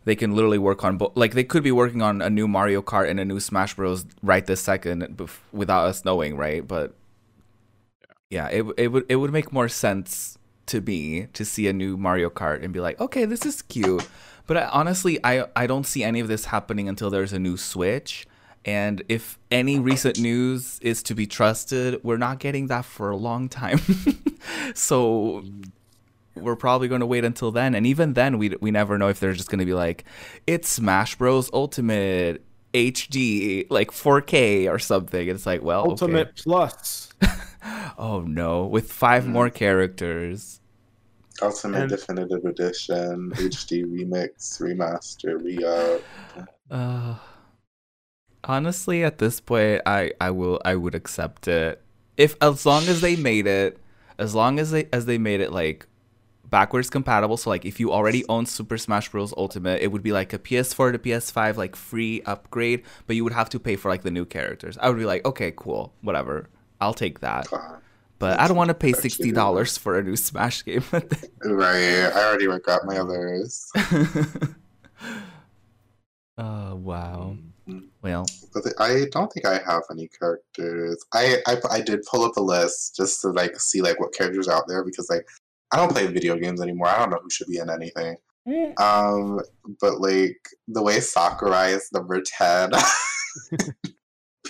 They 0.05 0.17
can 0.17 0.35
literally 0.35 0.59
work 0.59 0.83
on 0.83 0.97
both. 0.99 1.13
Like 1.17 1.33
they 1.35 1.45
could 1.45 1.63
be 1.63 1.71
working 1.73 2.03
on 2.03 2.21
a 2.21 2.29
new 2.29 2.49
Mario 2.49 2.83
Kart 2.83 3.09
and 3.09 3.21
a 3.21 3.25
new 3.25 3.39
Smash 3.39 3.75
Bros. 3.77 4.05
right 4.23 4.45
this 4.45 4.61
second 4.61 5.03
bef- 5.17 5.39
without 5.53 5.85
us 5.87 6.05
knowing, 6.05 6.37
right? 6.37 6.67
But 6.67 6.95
yeah, 8.33 8.49
it 8.49 8.65
it 8.79 8.89
would 8.89 9.05
it 9.11 9.17
would 9.17 9.31
make 9.31 9.53
more 9.53 9.69
sense 9.69 10.39
to 10.65 10.81
me 10.81 11.27
to 11.35 11.45
see 11.45 11.69
a 11.69 11.73
new 11.73 11.99
Mario 11.99 12.31
Kart 12.31 12.65
and 12.65 12.73
be 12.73 12.81
like, 12.81 12.99
okay, 12.99 13.27
this 13.27 13.45
is 13.45 13.61
cute. 13.61 14.09
But 14.47 14.57
I, 14.57 14.65
honestly, 14.69 15.21
I 15.23 15.45
I 15.55 15.67
don't 15.67 15.85
see 15.85 16.03
any 16.03 16.19
of 16.19 16.29
this 16.29 16.47
happening 16.47 16.89
until 16.89 17.11
there's 17.11 17.35
a 17.35 17.39
new 17.39 17.59
Switch. 17.59 18.27
And 18.65 19.03
if 19.09 19.39
any 19.51 19.79
recent 19.79 20.19
news 20.19 20.79
is 20.81 21.03
to 21.05 21.15
be 21.15 21.27
trusted, 21.27 22.03
we're 22.03 22.17
not 22.17 22.39
getting 22.39 22.69
that 22.69 22.87
for 22.87 23.11
a 23.11 23.17
long 23.17 23.51
time. 23.51 23.81
so 24.75 25.45
we're 26.35 26.57
probably 26.57 26.89
going 26.89 27.01
to 27.01 27.07
wait 27.07 27.25
until 27.25 27.51
then. 27.51 27.75
And 27.75 27.87
even 27.87 28.15
then, 28.15 28.39
we 28.39 28.57
we 28.63 28.71
never 28.71 28.97
know 28.97 29.09
if 29.09 29.21
they're 29.21 29.35
just 29.35 29.51
going 29.51 29.59
to 29.59 29.67
be 29.67 29.75
like, 29.75 30.05
it's 30.47 30.71
Smash 30.71 31.17
Bros. 31.17 31.51
Ultimate 31.53 32.43
HD, 32.73 33.67
like 33.69 33.91
4K 33.91 34.73
or 34.73 34.79
something. 34.79 35.29
It's 35.29 35.45
like, 35.45 35.63
well, 35.63 35.83
okay. 35.83 35.91
Ultimate 35.91 36.37
Plus. 36.37 37.13
Oh 37.99 38.23
no, 38.27 38.67
with 38.67 38.91
five 38.93 39.27
more 39.27 39.51
characters. 39.51 40.61
Ultimate 41.41 41.83
And- 41.83 41.91
Definitive 41.91 42.45
Edition, 42.45 43.33
HD 43.35 43.85
Remix, 43.85 44.61
Remaster, 44.61 45.43
Re-Up. 45.43 46.03
Uh, 46.71 47.15
honestly, 48.45 49.05
at 49.05 49.19
this 49.19 49.41
point, 49.41 49.83
I 49.87 50.13
I 50.21 50.31
will 50.31 50.61
I 50.65 50.77
would 50.77 50.95
accept 50.95 51.49
it 51.49 51.81
if 52.17 52.37
as 52.41 52.67
long 52.67 52.85
as 52.89 53.01
they 53.01 53.17
made 53.17 53.47
it, 53.47 53.79
as 54.19 54.35
long 54.35 54.59
as 54.59 54.71
they 54.71 54.89
as 54.93 55.07
they 55.07 55.19
made 55.19 55.41
it 55.41 55.53
like 55.53 55.87
backwards 56.45 56.91
compatible. 56.91 57.37
So 57.37 57.51
like 57.51 57.65
if 57.65 57.81
you 57.81 57.93
already 57.93 58.25
own 58.29 58.45
Super 58.47 58.77
Smash 58.79 59.09
Bros. 59.11 59.33
Ultimate, 59.37 59.81
it 59.81 59.89
would 59.93 60.03
be 60.03 60.13
like 60.13 60.33
a 60.33 60.39
PS4 60.39 60.93
to 60.93 60.99
PS5 60.99 61.57
like 61.57 61.77
free 61.77 62.23
upgrade, 62.27 62.83
but 63.07 63.17
you 63.17 63.25
would 63.25 63.33
have 63.33 63.49
to 63.51 63.59
pay 63.61 63.77
for 63.77 63.89
like 63.91 64.03
the 64.03 64.11
new 64.11 64.25
characters. 64.27 64.77
I 64.81 64.89
would 64.89 64.99
be 64.99 65.07
like, 65.07 65.25
okay, 65.25 65.53
cool, 65.57 65.95
whatever, 66.03 66.49
I'll 66.83 66.95
take 66.95 67.21
that. 67.21 67.49
God. 67.49 67.79
But 68.19 68.39
I 68.39 68.47
don't 68.47 68.57
want 68.57 68.69
to 68.69 68.75
pay 68.75 68.93
sixty 68.93 69.33
dollars 69.33 69.77
for 69.77 69.99
a 69.99 70.03
new 70.03 70.17
Smash 70.17 70.65
game. 70.65 70.85
Right, 71.45 72.07
I 72.07 72.29
already 72.29 72.47
regret 72.47 72.83
my 72.85 72.99
others. 72.99 73.69
oh 76.39 76.75
wow. 76.91 77.37
Mhm. 77.69 77.89
Well, 78.03 78.27
But 78.55 78.65
I 78.79 79.07
don't 79.13 79.33
think 79.33 79.47
I 79.47 79.59
have 79.67 79.83
any 79.91 80.09
characters. 80.09 81.05
I, 81.13 81.37
I 81.47 81.57
I 81.71 81.81
did 81.81 82.03
pull 82.11 82.25
up 82.25 82.37
a 82.37 82.41
list 82.41 82.97
just 82.97 83.21
to 83.23 83.29
like 83.31 83.59
see 83.61 83.81
like 83.83 83.99
what 84.01 84.13
characters 84.15 84.49
are 84.49 84.55
out 84.57 84.67
there 84.69 84.85
because 84.85 85.09
like 85.11 85.27
I 85.73 85.77
don't 85.77 85.91
play 85.91 86.07
video 86.07 86.37
games 86.37 86.61
anymore. 86.61 86.89
I 86.89 86.99
don't 86.99 87.11
know 87.11 87.19
who 87.23 87.31
should 87.31 87.47
be 87.49 87.59
in 87.59 87.71
anything. 87.71 88.17
Um, 88.79 89.41
but 89.81 90.01
like 90.01 90.39
the 90.69 90.83
way 90.83 90.99
Sakurai 91.01 91.69
is 91.71 91.89
number 91.93 92.21
ten, 92.21 92.71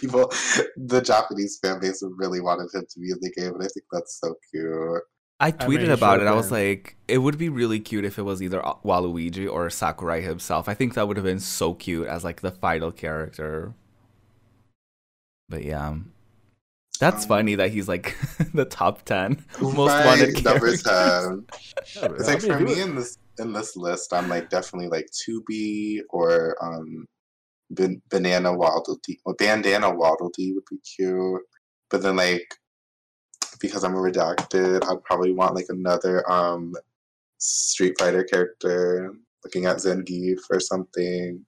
people, 0.03 0.31
the 0.77 1.03
Japanese 1.03 1.59
fan 1.63 1.81
base 1.81 2.03
really 2.19 2.43
wanted 2.43 2.69
him 2.75 2.87
to 2.91 3.01
be 3.01 3.13
in 3.13 3.19
the 3.23 3.33
game, 3.33 3.55
and 3.55 3.65
I 3.65 3.69
think 3.69 3.87
that's 3.93 4.21
so 4.21 4.35
cute. 4.53 5.03
I 5.41 5.51
I 5.59 5.69
tweeted 5.69 5.71
mean, 5.71 5.93
about 5.93 6.21
sure 6.21 6.23
it. 6.23 6.27
I 6.29 6.33
was 6.35 6.51
like, 6.53 6.97
it 7.09 7.19
would 7.19 7.37
be 7.37 7.49
really 7.49 7.81
cute 7.81 8.05
if 8.05 8.19
it 8.19 8.23
was 8.23 8.41
either 8.43 8.61
Waluigi 8.85 9.51
or 9.51 9.69
Sakurai 9.71 10.21
himself. 10.23 10.69
I 10.69 10.75
think 10.75 10.95
that 10.95 11.09
would 11.09 11.17
have 11.17 11.25
been 11.27 11.41
so 11.41 11.75
cute 11.75 12.07
as 12.07 12.23
like 12.25 12.43
the 12.43 12.53
final 12.53 12.93
character. 12.93 13.75
But 15.49 15.65
yeah. 15.65 15.99
That's 17.01 17.25
Um, 17.25 17.27
funny 17.27 17.57
that 17.57 17.73
he's 17.73 17.89
like 17.89 18.17
the 18.55 18.65
top 18.67 19.05
10 19.05 19.45
most 19.61 20.01
Right, 20.01 20.05
wanted 20.05 20.43
number 20.45 20.73
ten. 20.77 21.47
It's 22.19 22.29
like 22.29 22.41
for 22.41 22.61
me 22.61 22.81
in 22.81 22.95
this 22.97 23.19
in 23.39 23.53
this 23.53 23.77
list, 23.77 24.13
I'm 24.13 24.29
like 24.29 24.51
definitely 24.51 24.89
like 24.89 25.09
Tubi 25.13 26.01
or 26.11 26.57
um, 26.63 27.07
ban- 27.73 28.03
banana 28.11 28.53
waddle 28.53 28.99
dee 29.05 29.19
or 29.25 29.35
bandana 29.35 29.91
waddle 29.91 30.31
dee 30.37 30.53
would 30.53 30.65
be 30.71 30.79
cute. 30.79 31.43
But 31.91 32.03
then 32.03 32.17
like 32.17 32.55
because 33.61 33.85
I'm 33.85 33.95
a 33.95 33.99
redacted, 33.99 34.85
I'd 34.85 35.05
probably 35.05 35.33
want 35.33 35.55
like 35.55 35.67
another 35.69 36.29
um 36.31 36.75
Street 37.39 37.99
Fighter 37.99 38.25
character, 38.25 39.13
looking 39.45 39.67
at 39.67 39.79
Zangief 39.79 40.39
or 40.51 40.61
something, 40.61 41.45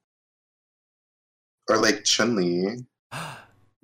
or 1.69 1.77
like 1.79 2.05
Chun 2.05 2.37
Li. 2.37 2.79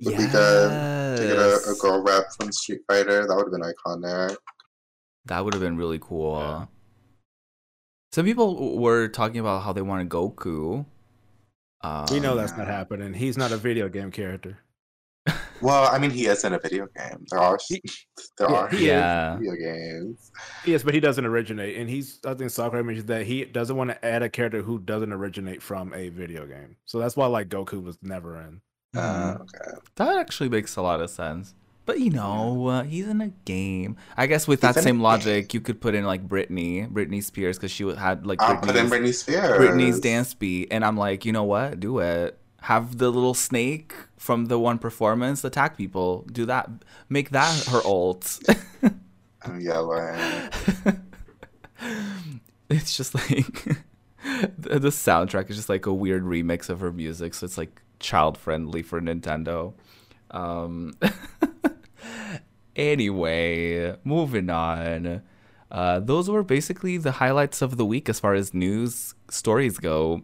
Would 0.02 0.16
be 0.16 0.26
good 0.28 0.32
to 0.32 1.22
get 1.26 1.36
a, 1.36 1.60
a 1.70 1.74
girl 1.78 2.02
rep 2.02 2.24
from 2.32 2.50
Street 2.52 2.80
Fighter. 2.88 3.26
That 3.26 3.36
would 3.36 3.44
have 3.44 3.52
been 3.52 3.60
iconic. 3.60 4.34
That 5.26 5.44
would 5.44 5.52
have 5.52 5.62
been 5.62 5.76
really 5.76 5.98
cool. 6.00 6.38
Yeah. 6.40 6.66
Some 8.12 8.24
people 8.24 8.78
were 8.78 9.08
talking 9.08 9.40
about 9.40 9.62
how 9.62 9.74
they 9.74 9.82
wanted 9.82 10.08
Goku. 10.08 10.86
Um, 11.82 12.06
we 12.10 12.20
know 12.20 12.34
that's 12.36 12.56
not 12.56 12.66
happening. 12.66 13.14
He's 13.14 13.38
not 13.38 13.52
a 13.52 13.56
video 13.56 13.88
game 13.88 14.10
character. 14.10 14.58
Well, 15.62 15.88
I 15.92 15.98
mean, 15.98 16.10
he 16.10 16.26
is 16.26 16.42
in 16.44 16.54
a 16.54 16.58
video 16.58 16.86
game. 16.96 17.24
There 17.30 17.38
are 17.38 17.58
He- 17.68 17.82
there 18.38 18.50
yeah, 18.50 18.56
are 18.56 18.68
he. 18.68 18.86
Yeah. 18.86 19.36
video 19.36 19.54
games. 19.56 20.30
Yes, 20.64 20.82
but 20.82 20.94
he 20.94 21.00
doesn't 21.00 21.24
originate, 21.26 21.76
and 21.76 21.88
he's. 21.88 22.18
I 22.24 22.32
think 22.34 22.50
Sakurai 22.50 22.82
mentioned 22.82 23.08
that 23.08 23.26
he 23.26 23.44
doesn't 23.44 23.76
want 23.76 23.90
to 23.90 24.02
add 24.04 24.22
a 24.22 24.30
character 24.30 24.62
who 24.62 24.78
doesn't 24.78 25.12
originate 25.12 25.62
from 25.62 25.92
a 25.92 26.08
video 26.08 26.46
game. 26.46 26.76
So 26.86 26.98
that's 26.98 27.14
why 27.16 27.26
like 27.26 27.48
Goku 27.50 27.82
was 27.82 27.98
never 28.02 28.40
in. 28.40 28.60
Uh, 28.96 29.36
okay. 29.40 29.78
That 29.96 30.18
actually 30.18 30.48
makes 30.48 30.76
a 30.76 30.82
lot 30.82 31.00
of 31.02 31.10
sense. 31.10 31.54
But 31.90 31.98
you 31.98 32.10
know, 32.10 32.68
uh, 32.68 32.82
he's 32.84 33.08
in 33.08 33.20
a 33.20 33.32
game. 33.44 33.96
I 34.16 34.28
guess 34.28 34.46
with 34.46 34.62
He's 34.62 34.76
that 34.76 34.84
same 34.84 35.00
logic, 35.00 35.52
you 35.52 35.60
could 35.60 35.80
put 35.80 35.96
in 35.96 36.04
like 36.04 36.24
Britney, 36.28 36.88
Britney 36.88 37.20
Spears, 37.20 37.58
because 37.58 37.72
she 37.72 37.82
would- 37.82 37.98
had 37.98 38.24
like 38.24 38.40
I'll 38.40 38.58
put 38.58 38.76
in 38.76 38.86
Britney 38.86 39.12
Spears. 39.12 39.58
Britney's 39.60 39.98
dance 39.98 40.32
beat, 40.32 40.68
and 40.70 40.84
I'm 40.84 40.96
like, 40.96 41.24
you 41.24 41.32
know 41.32 41.42
what? 41.42 41.80
Do 41.80 41.98
it. 41.98 42.38
have 42.60 42.98
the 42.98 43.10
little 43.10 43.34
snake 43.34 43.92
from 44.16 44.46
the 44.46 44.56
one 44.56 44.78
performance 44.78 45.42
attack 45.42 45.76
people. 45.76 46.24
Do 46.30 46.46
that. 46.46 46.70
Make 47.08 47.30
that 47.30 47.64
her 47.66 47.80
ult. 47.84 48.38
I'm 49.42 49.60
yelling. 49.60 50.14
it's 52.70 52.96
just 52.96 53.16
like 53.16 53.64
the, 54.58 54.78
the 54.78 54.90
soundtrack 54.90 55.50
is 55.50 55.56
just 55.56 55.68
like 55.68 55.86
a 55.86 55.92
weird 55.92 56.22
remix 56.22 56.68
of 56.70 56.78
her 56.78 56.92
music, 56.92 57.34
so 57.34 57.46
it's 57.46 57.58
like 57.58 57.82
child 57.98 58.38
friendly 58.38 58.82
for 58.82 59.00
Nintendo. 59.00 59.72
Um, 60.30 60.94
anyway, 62.76 63.96
moving 64.04 64.50
on. 64.50 65.22
Uh, 65.70 66.00
those 66.00 66.28
were 66.28 66.42
basically 66.42 66.96
the 66.96 67.12
highlights 67.12 67.62
of 67.62 67.76
the 67.76 67.86
week 67.86 68.08
as 68.08 68.18
far 68.18 68.34
as 68.34 68.52
news 68.52 69.14
stories 69.30 69.78
go. 69.78 70.22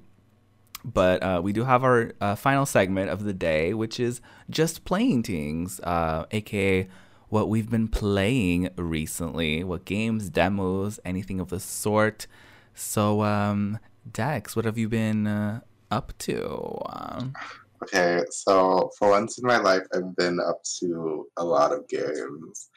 But 0.84 1.22
uh, 1.22 1.40
we 1.42 1.52
do 1.52 1.64
have 1.64 1.82
our 1.82 2.12
uh, 2.20 2.36
final 2.36 2.64
segment 2.64 3.10
of 3.10 3.24
the 3.24 3.32
day, 3.32 3.74
which 3.74 3.98
is 3.98 4.20
just 4.48 4.84
playing 4.84 5.24
things, 5.24 5.80
uh, 5.80 6.26
aka 6.30 6.88
what 7.28 7.48
we've 7.48 7.68
been 7.68 7.88
playing 7.88 8.68
recently, 8.76 9.64
what 9.64 9.84
games, 9.84 10.30
demos, 10.30 11.00
anything 11.04 11.40
of 11.40 11.48
the 11.48 11.58
sort. 11.58 12.28
So, 12.72 13.22
um, 13.22 13.80
Dex, 14.10 14.54
what 14.54 14.64
have 14.64 14.78
you 14.78 14.88
been 14.88 15.26
uh, 15.26 15.60
up 15.90 16.16
to? 16.18 16.80
Um, 16.86 17.34
Okay, 17.82 18.22
so 18.30 18.90
for 18.98 19.10
once 19.10 19.38
in 19.38 19.46
my 19.46 19.58
life, 19.58 19.82
I've 19.94 20.16
been 20.16 20.40
up 20.40 20.62
to 20.80 21.26
a 21.36 21.44
lot 21.44 21.72
of 21.72 21.86
games. 21.88 22.70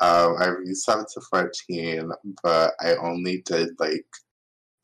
Um, 0.00 0.36
I 0.38 0.54
used 0.64 0.84
7 0.84 1.04
to 1.14 1.20
14, 1.30 2.10
but 2.42 2.72
I 2.80 2.94
only 2.96 3.42
did 3.44 3.68
like 3.78 4.06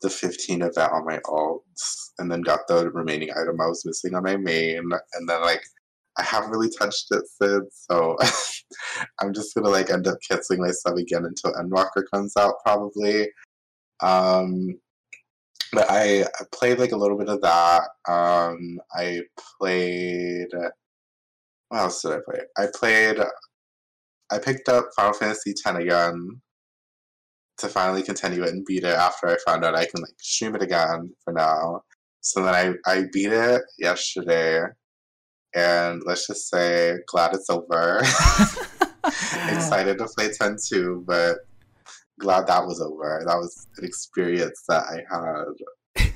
the 0.01 0.09
15 0.09 0.61
event 0.61 0.91
on 0.91 1.05
my 1.05 1.19
alts 1.25 2.11
and 2.19 2.31
then 2.31 2.41
got 2.41 2.67
the 2.67 2.91
remaining 2.91 3.31
item 3.31 3.59
I 3.59 3.67
was 3.67 3.83
missing 3.83 4.13
on 4.13 4.23
my 4.23 4.37
main. 4.37 4.89
And 5.13 5.27
then, 5.27 5.41
like, 5.41 5.63
I 6.19 6.23
haven't 6.23 6.51
really 6.51 6.69
touched 6.69 7.07
it 7.11 7.23
since, 7.41 7.85
so 7.89 8.15
I'm 9.21 9.33
just 9.33 9.53
gonna 9.55 9.69
like 9.69 9.89
end 9.89 10.07
up 10.07 10.17
canceling 10.27 10.61
my 10.61 10.67
myself 10.67 10.97
again 10.97 11.25
until 11.25 11.53
Endwalker 11.53 12.03
comes 12.11 12.33
out, 12.37 12.55
probably. 12.65 13.29
Um, 14.01 14.79
but 15.73 15.85
I 15.89 16.23
I 16.23 16.43
played 16.53 16.79
like 16.79 16.91
a 16.91 16.97
little 16.97 17.17
bit 17.17 17.29
of 17.29 17.41
that. 17.41 17.81
Um, 18.07 18.79
I 18.93 19.21
played. 19.59 20.47
What 21.69 21.79
else 21.79 22.01
did 22.01 22.13
I 22.13 22.19
play? 22.25 22.39
I 22.57 22.67
played. 22.73 23.17
I 24.31 24.39
picked 24.39 24.69
up 24.69 24.89
Final 24.95 25.13
Fantasy 25.13 25.51
X 25.51 25.61
again 25.65 26.41
to 27.57 27.67
finally 27.67 28.03
continue 28.03 28.43
it 28.43 28.49
and 28.49 28.65
beat 28.65 28.83
it 28.83 28.95
after 28.95 29.27
I 29.27 29.37
found 29.45 29.65
out 29.65 29.75
I 29.75 29.85
can 29.85 30.01
like 30.01 30.13
stream 30.19 30.55
it 30.55 30.61
again 30.61 31.09
for 31.23 31.33
now. 31.33 31.81
So 32.21 32.43
then 32.43 32.53
I, 32.53 32.91
I 32.91 33.05
beat 33.11 33.31
it 33.31 33.61
yesterday 33.79 34.63
and 35.55 36.01
let's 36.05 36.27
just 36.27 36.49
say 36.49 36.97
glad 37.07 37.33
it's 37.33 37.49
over. 37.49 38.01
Excited 39.49 39.97
to 39.97 40.07
play 40.15 40.29
10 40.31 40.57
too, 40.63 41.03
but 41.07 41.37
glad 42.19 42.47
that 42.47 42.65
was 42.65 42.81
over. 42.81 43.23
That 43.25 43.37
was 43.37 43.67
an 43.77 43.85
experience 43.85 44.63
that 44.67 44.83
I 44.83 45.03
had. 45.13 46.09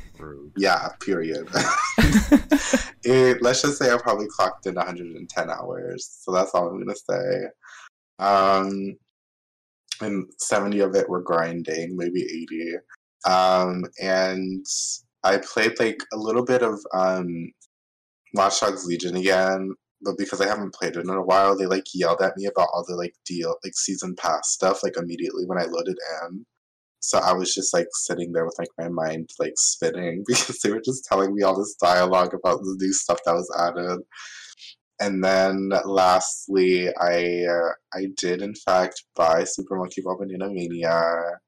Yeah, 0.55 0.89
period. 0.99 1.47
it, 3.03 3.41
let's 3.41 3.61
just 3.61 3.79
say 3.79 3.91
I 3.91 3.97
probably 3.97 4.27
clocked 4.27 4.67
in 4.67 4.75
110 4.75 5.49
hours. 5.49 6.17
So 6.21 6.31
that's 6.31 6.51
all 6.53 6.67
I'm 6.67 6.75
going 6.75 6.87
to 6.87 6.95
say. 6.95 7.45
Um, 8.19 8.97
and 10.01 10.27
70 10.37 10.79
of 10.79 10.95
it 10.95 11.09
were 11.09 11.21
grinding, 11.21 11.97
maybe 11.97 12.21
80. 12.21 12.75
Um, 13.25 13.85
and 14.01 14.65
I 15.23 15.37
played 15.37 15.79
like 15.79 16.03
a 16.13 16.17
little 16.17 16.43
bit 16.43 16.61
of 16.61 16.79
um, 16.93 17.51
Watch 18.33 18.59
Dogs 18.59 18.85
Legion 18.85 19.15
again, 19.15 19.73
but 20.03 20.17
because 20.17 20.41
I 20.41 20.47
haven't 20.47 20.73
played 20.73 20.95
it 20.95 21.03
in 21.03 21.09
a 21.09 21.21
while, 21.21 21.57
they 21.57 21.65
like 21.65 21.85
yelled 21.93 22.21
at 22.21 22.37
me 22.37 22.45
about 22.45 22.69
all 22.73 22.85
the 22.87 22.95
like 22.95 23.15
deal, 23.25 23.55
like 23.63 23.73
season 23.75 24.15
pass 24.15 24.51
stuff, 24.51 24.83
like 24.83 24.97
immediately 24.97 25.43
when 25.45 25.59
I 25.59 25.65
loaded 25.65 25.97
in. 26.23 26.45
So 26.99 27.17
I 27.17 27.33
was 27.33 27.53
just 27.53 27.73
like 27.73 27.87
sitting 27.91 28.31
there 28.31 28.45
with 28.45 28.57
like 28.59 28.69
my 28.77 28.89
mind 28.89 29.29
like 29.39 29.53
spinning 29.57 30.23
because 30.27 30.59
they 30.59 30.71
were 30.71 30.81
just 30.83 31.05
telling 31.05 31.33
me 31.33 31.43
all 31.43 31.57
this 31.57 31.75
dialogue 31.81 32.33
about 32.33 32.61
the 32.61 32.77
new 32.79 32.93
stuff 32.93 33.19
that 33.25 33.33
was 33.33 33.51
added. 33.57 34.01
And 34.99 35.23
then 35.23 35.71
lastly, 35.85 36.89
I 36.99 37.45
uh, 37.45 37.71
I 37.93 38.07
did 38.17 38.41
in 38.43 38.53
fact 38.53 39.03
buy 39.15 39.43
Super 39.45 39.75
Monkey 39.77 40.01
Ball 40.01 40.17
Banana 40.19 40.49
Mania. 40.51 41.39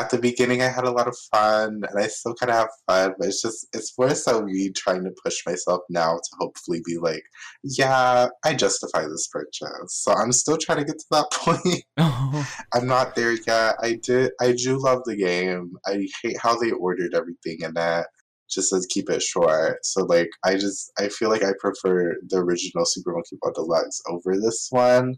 At 0.00 0.08
the 0.08 0.18
beginning, 0.18 0.62
I 0.62 0.68
had 0.68 0.84
a 0.84 0.90
lot 0.90 1.06
of 1.06 1.16
fun, 1.30 1.82
and 1.86 1.98
I 1.98 2.06
still 2.06 2.34
kind 2.34 2.50
of 2.50 2.56
have 2.56 2.68
fun, 2.88 3.14
but 3.18 3.28
it's 3.28 3.42
just 3.42 3.66
it's 3.74 3.92
more 3.98 4.14
so 4.14 4.42
me 4.42 4.70
trying 4.70 5.04
to 5.04 5.14
push 5.22 5.44
myself 5.44 5.82
now 5.90 6.14
to 6.14 6.36
hopefully 6.40 6.80
be 6.82 6.96
like, 6.96 7.22
yeah, 7.62 8.28
I 8.42 8.54
justify 8.54 9.02
this 9.02 9.28
purchase. 9.28 9.68
So 9.88 10.12
I'm 10.12 10.32
still 10.32 10.56
trying 10.56 10.78
to 10.78 10.84
get 10.84 10.98
to 10.98 11.04
that 11.10 11.30
point. 11.32 11.84
oh, 11.98 12.48
I'm 12.72 12.86
not 12.86 13.14
there 13.14 13.32
yet. 13.32 13.76
I 13.82 13.98
did. 14.02 14.32
I 14.40 14.52
do 14.52 14.78
love 14.78 15.02
the 15.04 15.16
game. 15.16 15.72
I 15.86 16.08
hate 16.22 16.38
how 16.40 16.58
they 16.58 16.70
ordered 16.70 17.14
everything 17.14 17.58
in 17.60 17.72
it. 17.76 18.06
Just 18.50 18.70
to 18.70 18.82
keep 18.90 19.10
it 19.10 19.22
short. 19.22 19.78
So 19.82 20.04
like, 20.04 20.30
I 20.44 20.54
just 20.54 20.90
I 20.98 21.08
feel 21.08 21.28
like 21.28 21.44
I 21.44 21.52
prefer 21.58 22.16
the 22.28 22.38
original 22.38 22.86
Super 22.86 23.12
Monkey 23.12 23.36
Ball 23.42 23.52
Deluxe 23.54 24.00
over 24.08 24.38
this 24.40 24.68
one, 24.70 25.16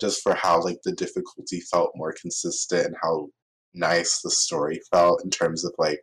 just 0.00 0.22
for 0.22 0.34
how 0.34 0.62
like 0.62 0.78
the 0.84 0.92
difficulty 0.92 1.60
felt 1.60 1.92
more 1.96 2.14
consistent 2.20 2.86
and 2.86 2.96
how 3.02 3.28
nice 3.74 4.20
the 4.22 4.30
story 4.30 4.80
felt 4.90 5.22
in 5.24 5.30
terms 5.30 5.64
of 5.64 5.72
like 5.78 6.00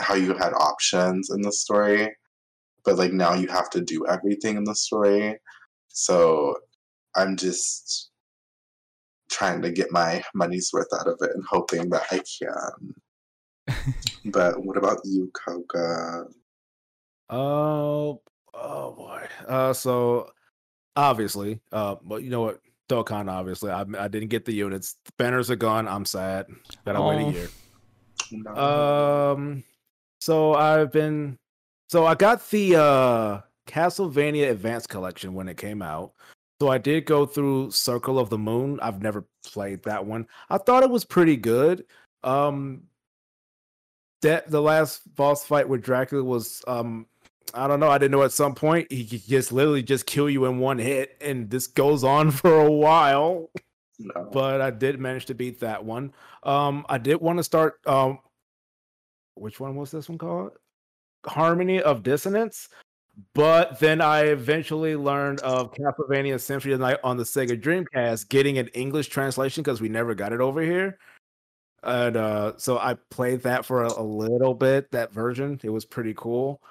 how 0.00 0.14
you 0.14 0.34
had 0.34 0.52
options 0.54 1.30
in 1.30 1.40
the 1.42 1.52
story, 1.52 2.14
but 2.84 2.96
like 2.96 3.12
now 3.12 3.34
you 3.34 3.48
have 3.48 3.70
to 3.70 3.80
do 3.80 4.06
everything 4.06 4.56
in 4.56 4.64
the 4.64 4.74
story. 4.74 5.36
So 5.88 6.56
I'm 7.14 7.36
just 7.36 8.10
trying 9.30 9.62
to 9.62 9.70
get 9.70 9.90
my 9.90 10.22
money's 10.34 10.70
worth 10.72 10.88
out 10.98 11.08
of 11.08 11.18
it 11.20 11.30
and 11.34 11.44
hoping 11.48 11.88
that 11.90 12.04
I 12.10 12.20
can. 12.38 13.84
but 14.26 14.64
what 14.64 14.76
about 14.76 15.00
you, 15.04 15.30
Koga? 15.32 16.24
Oh, 17.30 18.20
oh 18.52 18.92
boy. 18.92 19.26
Uh, 19.46 19.72
so 19.72 20.30
obviously, 20.96 21.60
uh, 21.72 21.96
but 22.02 22.22
you 22.22 22.30
know 22.30 22.42
what? 22.42 22.60
Dokkan, 22.88 23.30
obviously, 23.30 23.70
I, 23.70 23.84
I 23.98 24.08
didn't 24.08 24.28
get 24.28 24.44
the 24.44 24.52
units. 24.52 24.96
The 25.04 25.12
banners 25.16 25.50
are 25.50 25.56
gone. 25.56 25.88
I'm 25.88 26.04
sad. 26.04 26.46
Gotta 26.84 27.00
wait 27.00 27.22
Aw. 27.24 27.28
a 27.28 27.32
year. 27.32 27.48
No. 28.32 29.34
Um, 29.34 29.64
so 30.20 30.54
I've 30.54 30.92
been, 30.92 31.38
so 31.88 32.06
I 32.06 32.14
got 32.14 32.48
the 32.50 32.76
uh 32.76 33.40
Castlevania 33.66 34.50
Advance 34.50 34.86
Collection 34.86 35.34
when 35.34 35.48
it 35.48 35.56
came 35.56 35.82
out. 35.82 36.12
So 36.60 36.68
I 36.68 36.78
did 36.78 37.06
go 37.06 37.26
through 37.26 37.72
Circle 37.72 38.18
of 38.18 38.30
the 38.30 38.38
Moon. 38.38 38.78
I've 38.80 39.02
never 39.02 39.26
played 39.44 39.82
that 39.82 40.06
one. 40.06 40.26
I 40.48 40.58
thought 40.58 40.84
it 40.84 40.90
was 40.90 41.04
pretty 41.04 41.36
good. 41.36 41.84
Um, 42.22 42.84
that 44.22 44.48
the 44.50 44.62
last 44.62 45.12
boss 45.16 45.44
fight 45.44 45.68
with 45.68 45.82
Dracula 45.82 46.22
was 46.22 46.62
um 46.66 47.06
I 47.54 47.66
don't 47.68 47.80
know. 47.80 47.90
I 47.90 47.98
didn't 47.98 48.12
know 48.12 48.22
at 48.22 48.32
some 48.32 48.54
point 48.54 48.90
he 48.90 49.04
could 49.04 49.26
just 49.26 49.52
literally 49.52 49.82
just 49.82 50.06
kill 50.06 50.28
you 50.30 50.46
in 50.46 50.58
one 50.58 50.78
hit, 50.78 51.16
and 51.20 51.50
this 51.50 51.66
goes 51.66 52.04
on 52.04 52.30
for 52.32 52.60
a 52.60 52.70
while. 52.70 53.50
no. 53.98 54.28
But 54.32 54.60
I 54.60 54.70
did 54.70 54.98
manage 54.98 55.26
to 55.26 55.34
beat 55.34 55.60
that 55.60 55.84
one. 55.84 56.12
Um, 56.42 56.86
I 56.88 56.98
did 56.98 57.20
want 57.20 57.38
to 57.38 57.44
start. 57.44 57.80
Um, 57.86 58.18
which 59.34 59.60
one 59.60 59.76
was 59.76 59.90
this 59.90 60.08
one 60.08 60.18
called? 60.18 60.52
Harmony 61.26 61.80
of 61.80 62.02
Dissonance. 62.02 62.68
But 63.34 63.78
then 63.78 64.00
I 64.00 64.22
eventually 64.22 64.96
learned 64.96 65.40
of 65.40 65.72
Castlevania 65.74 66.40
Symphony 66.40 66.72
of 66.74 66.80
the 66.80 66.86
Night 66.86 67.00
on 67.04 67.18
the 67.18 67.24
Sega 67.24 67.60
Dreamcast, 67.60 68.28
getting 68.30 68.56
an 68.56 68.68
English 68.68 69.08
translation 69.08 69.62
because 69.62 69.80
we 69.82 69.90
never 69.90 70.14
got 70.14 70.32
it 70.32 70.40
over 70.40 70.62
here. 70.62 70.98
And 71.82 72.16
uh, 72.16 72.52
so 72.56 72.78
I 72.78 72.94
played 73.10 73.42
that 73.42 73.66
for 73.66 73.84
a, 73.84 73.92
a 73.92 74.02
little 74.02 74.54
bit, 74.54 74.90
that 74.92 75.12
version. 75.12 75.60
It 75.62 75.70
was 75.70 75.84
pretty 75.84 76.14
cool. 76.16 76.62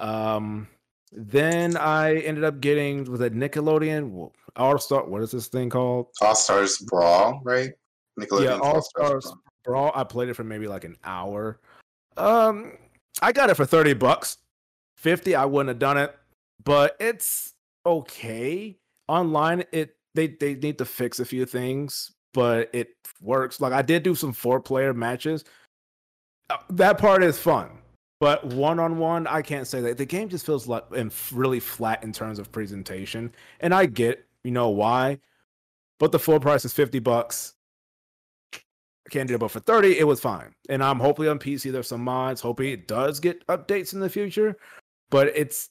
Um, 0.00 0.66
then 1.12 1.76
I 1.76 2.16
ended 2.18 2.44
up 2.44 2.60
getting 2.60 3.04
was 3.04 3.20
it 3.20 3.34
Nickelodeon 3.34 4.30
All 4.56 4.78
Star? 4.78 5.04
What 5.04 5.22
is 5.22 5.30
this 5.30 5.48
thing 5.48 5.70
called? 5.70 6.06
All 6.20 6.34
Stars 6.34 6.78
Brawl, 6.78 7.40
right? 7.44 7.70
Nickelodeon's 8.18 8.44
yeah, 8.44 8.58
All 8.58 8.82
Stars 8.82 9.32
Brawl. 9.64 9.92
I 9.94 10.04
played 10.04 10.28
it 10.28 10.34
for 10.34 10.44
maybe 10.44 10.66
like 10.66 10.84
an 10.84 10.96
hour. 11.04 11.60
Um, 12.16 12.72
I 13.22 13.32
got 13.32 13.50
it 13.50 13.54
for 13.54 13.66
thirty 13.66 13.92
bucks. 13.92 14.38
Fifty, 14.96 15.34
I 15.34 15.44
wouldn't 15.44 15.68
have 15.68 15.78
done 15.78 15.98
it, 15.98 16.14
but 16.64 16.96
it's 17.00 17.54
okay. 17.84 18.78
Online, 19.08 19.64
it 19.72 19.96
they 20.14 20.28
they 20.28 20.54
need 20.54 20.78
to 20.78 20.84
fix 20.84 21.18
a 21.18 21.24
few 21.24 21.44
things, 21.44 22.12
but 22.32 22.70
it 22.72 22.90
works. 23.20 23.60
Like 23.60 23.72
I 23.72 23.82
did 23.82 24.02
do 24.02 24.14
some 24.14 24.32
four 24.32 24.60
player 24.60 24.94
matches. 24.94 25.44
Uh, 26.48 26.58
That 26.70 26.98
part 26.98 27.22
is 27.24 27.38
fun, 27.38 27.70
but 28.20 28.44
one 28.44 28.78
on 28.78 28.98
one, 28.98 29.26
I 29.26 29.42
can't 29.42 29.66
say 29.66 29.80
that. 29.80 29.96
The 29.98 30.04
game 30.06 30.28
just 30.28 30.46
feels 30.46 30.68
like 30.68 30.84
really 31.32 31.60
flat 31.60 32.04
in 32.04 32.12
terms 32.12 32.38
of 32.38 32.52
presentation, 32.52 33.32
and 33.60 33.74
I 33.74 33.86
get 33.86 34.26
you 34.44 34.50
know 34.52 34.68
why, 34.70 35.18
but 35.98 36.12
the 36.12 36.18
full 36.18 36.38
price 36.40 36.64
is 36.64 36.72
fifty 36.74 36.98
bucks. 36.98 37.54
I 38.54 39.10
can't 39.10 39.26
do 39.28 39.34
it, 39.34 39.38
but 39.38 39.50
for 39.50 39.60
30, 39.60 39.98
it 39.98 40.04
was 40.06 40.20
fine. 40.20 40.54
And 40.68 40.84
I'm 40.84 41.00
hopefully 41.00 41.28
on 41.28 41.38
PC, 41.38 41.72
there's 41.72 41.88
some 41.88 42.04
mods. 42.04 42.40
Hoping 42.40 42.68
it 42.70 42.86
does 42.86 43.18
get 43.18 43.44
updates 43.48 43.92
in 43.94 44.00
the 44.00 44.08
future. 44.10 44.56
but 45.10 45.28
it's 45.28 45.70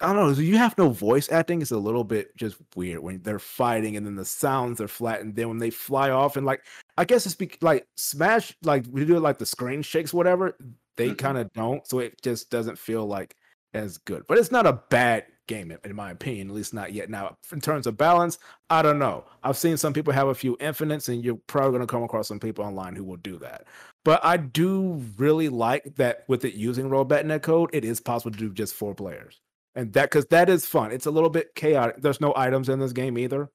I 0.00 0.12
don't 0.12 0.16
know. 0.32 0.40
You 0.42 0.56
have 0.58 0.76
no 0.78 0.88
voice 0.90 1.30
acting. 1.30 1.62
It's 1.62 1.70
a 1.70 1.78
little 1.78 2.02
bit 2.02 2.36
just 2.36 2.56
weird 2.74 2.98
when 3.00 3.22
they're 3.22 3.38
fighting 3.38 3.96
and 3.96 4.04
then 4.04 4.16
the 4.16 4.24
sounds 4.24 4.80
are 4.80 4.88
flat, 4.88 5.20
and 5.20 5.34
then 5.36 5.48
when 5.48 5.58
they 5.58 5.70
fly 5.70 6.10
off 6.10 6.36
and 6.36 6.44
like 6.44 6.62
I 6.98 7.04
guess 7.04 7.24
it's 7.24 7.36
be- 7.36 7.52
like 7.60 7.86
Smash, 7.96 8.56
like 8.64 8.84
we 8.90 9.04
do 9.04 9.16
it 9.16 9.20
like 9.20 9.38
the 9.38 9.46
screen 9.46 9.82
shakes, 9.82 10.12
whatever. 10.12 10.56
They 10.96 11.10
Mhm. 11.10 11.18
kind 11.18 11.38
of 11.38 11.52
don't, 11.52 11.86
so 11.86 11.98
it 11.98 12.20
just 12.22 12.50
doesn't 12.50 12.78
feel 12.78 13.06
like 13.06 13.36
as 13.74 13.98
good. 13.98 14.24
But 14.26 14.38
it's 14.38 14.50
not 14.52 14.66
a 14.66 14.82
bad 14.90 15.26
game 15.48 15.72
in- 15.84 15.96
my 15.96 16.10
opinion, 16.10 16.48
at 16.48 16.54
least 16.54 16.72
not 16.74 16.92
yet. 16.92 17.10
Now, 17.10 17.36
in 17.50 17.60
terms 17.60 17.86
of 17.86 17.96
balance, 17.96 18.38
I 18.70 18.82
don't 18.82 18.98
know. 18.98 19.24
I've 19.42 19.56
seen 19.56 19.76
some 19.76 19.92
people 19.92 20.12
have 20.12 20.28
a 20.28 20.34
few 20.34 20.56
infinites, 20.60 21.08
and 21.08 21.24
you're 21.24 21.40
probably 21.46 21.70
going 21.70 21.80
to 21.80 21.86
come 21.86 22.02
across 22.02 22.28
some 22.28 22.38
people 22.38 22.64
online 22.64 22.94
who 22.94 23.04
will 23.04 23.16
do 23.16 23.38
that. 23.38 23.66
But 24.04 24.24
I 24.24 24.36
do 24.36 25.02
really 25.16 25.48
like 25.48 25.96
that 25.96 26.24
with 26.28 26.44
it 26.44 26.54
using 26.54 26.88
rollback 26.88 27.24
netcode, 27.24 27.70
it 27.72 27.84
is 27.84 28.00
possible 28.00 28.30
to 28.30 28.38
do 28.38 28.52
just 28.52 28.74
four 28.74 28.94
players. 28.94 29.40
And 29.74 29.92
that 29.94 30.10
because 30.10 30.26
that 30.26 30.48
is 30.50 30.66
fun. 30.66 30.92
It's 30.92 31.06
a 31.06 31.10
little 31.10 31.30
bit 31.30 31.54
chaotic. 31.54 31.96
There's 32.02 32.20
no 32.20 32.34
items 32.36 32.68
in 32.68 32.78
this 32.78 32.92
game 32.92 33.16
either. 33.16 33.50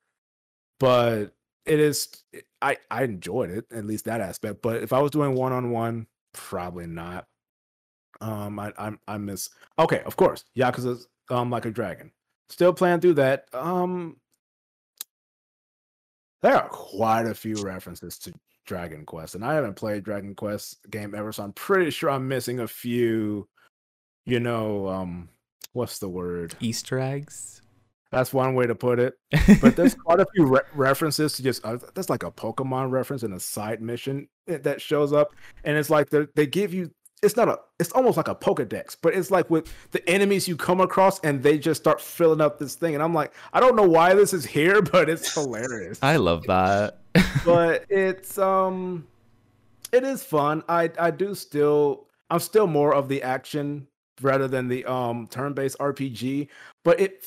But 0.80 1.34
it 1.66 1.80
is 1.80 2.24
I 2.62 2.78
I 2.90 3.04
enjoyed 3.04 3.50
it, 3.52 3.66
at 3.72 3.86
least 3.86 4.06
that 4.06 4.22
aspect. 4.22 4.62
But 4.62 4.82
if 4.84 4.94
I 4.94 5.00
was 5.02 5.12
doing 5.12 5.36
one 5.36 5.52
on 5.52 5.70
one, 5.72 6.08
probably 6.38 6.88
not. 6.88 7.26
Um 8.22 8.60
I 8.60 8.72
I 8.78 8.92
I 9.08 9.18
miss 9.18 9.50
okay, 9.78 10.02
of 10.06 10.16
course. 10.16 10.46
Yakuza's 10.58 11.08
um 11.30 11.50
like 11.50 11.66
a 11.66 11.72
dragon. 11.72 12.12
Still 12.50 12.74
playing 12.74 13.02
through 13.02 13.16
that. 13.16 13.46
Um 13.54 14.18
there 16.42 16.56
are 16.56 16.70
quite 16.70 17.26
a 17.26 17.34
few 17.34 17.56
references 17.56 18.18
to 18.20 18.34
Dragon 18.66 19.06
Quest, 19.06 19.34
and 19.34 19.44
I 19.44 19.56
haven't 19.56 19.76
played 19.76 20.04
Dragon 20.04 20.36
Quest 20.36 20.78
game 20.92 21.16
ever, 21.16 21.32
so 21.32 21.44
I'm 21.44 21.54
pretty 21.54 21.90
sure 21.90 22.12
I'm 22.12 22.28
missing 22.28 22.60
a 22.60 22.68
few, 22.68 23.48
you 24.26 24.40
know, 24.40 24.88
um, 24.88 25.30
what's 25.74 25.98
the 25.98 26.10
word? 26.10 26.56
Easter 26.60 27.00
eggs. 27.00 27.62
That's 28.12 28.34
one 28.34 28.56
way 28.56 28.68
to 28.68 28.76
put 28.76 29.00
it. 29.00 29.16
But 29.62 29.76
there's 29.76 29.96
quite 29.96 30.20
a 30.20 30.26
few 30.34 30.46
re- 30.46 30.62
references 30.74 31.34
to 31.34 31.44
just 31.44 31.66
uh, 31.66 31.78
that's 31.94 32.10
like 32.10 32.24
a 32.24 32.32
Pokemon 32.32 32.92
reference 32.92 33.24
in 33.24 33.34
a 33.34 33.40
side 33.40 33.82
mission 33.82 34.28
that 34.48 34.82
shows 34.82 35.14
up, 35.14 35.34
and 35.64 35.78
it's 35.78 35.90
like 35.90 36.10
they 36.10 36.28
they 36.36 36.48
give 36.48 36.74
you. 36.74 36.92
It's 37.24 37.36
not 37.36 37.50
a. 37.50 37.60
It's 37.80 37.92
almost 37.94 38.16
like 38.16 38.28
a 38.28 38.36
Pokedex, 38.36 38.96
but 39.02 39.16
it's 39.16 39.32
like 39.32 39.50
with 39.50 39.74
the 39.92 40.08
enemies 40.08 40.48
you 40.48 40.56
come 40.56 40.80
across, 40.80 41.20
and 41.22 41.42
they 41.42 41.58
just 41.58 41.82
start 41.82 42.00
filling 42.00 42.42
up 42.42 42.60
this 42.60 42.76
thing, 42.76 42.94
and 42.94 43.04
I'm 43.04 43.14
like, 43.14 43.34
I 43.54 43.60
don't 43.60 43.76
know 43.76 43.88
why 43.88 44.14
this 44.14 44.34
is 44.34 44.46
here, 44.46 44.82
but 44.94 45.10
it's 45.10 45.34
hilarious 45.34 46.00
I 46.04 46.18
love 46.18 46.44
that. 46.44 47.00
but 47.46 47.86
it's 47.90 48.38
um 48.38 49.08
it 49.92 50.04
is 50.04 50.24
fun 50.24 50.64
i 50.70 50.90
i 51.00 51.10
do 51.10 51.34
still 51.34 52.08
i'm 52.30 52.40
still 52.40 52.68
more 52.68 52.94
of 52.94 53.08
the 53.08 53.24
action 53.24 53.88
rather 54.22 54.48
than 54.48 54.68
the 54.68 54.86
um 54.86 55.28
turn-based 55.28 55.78
rpg 55.80 56.48
but 56.84 57.00
it 57.00 57.24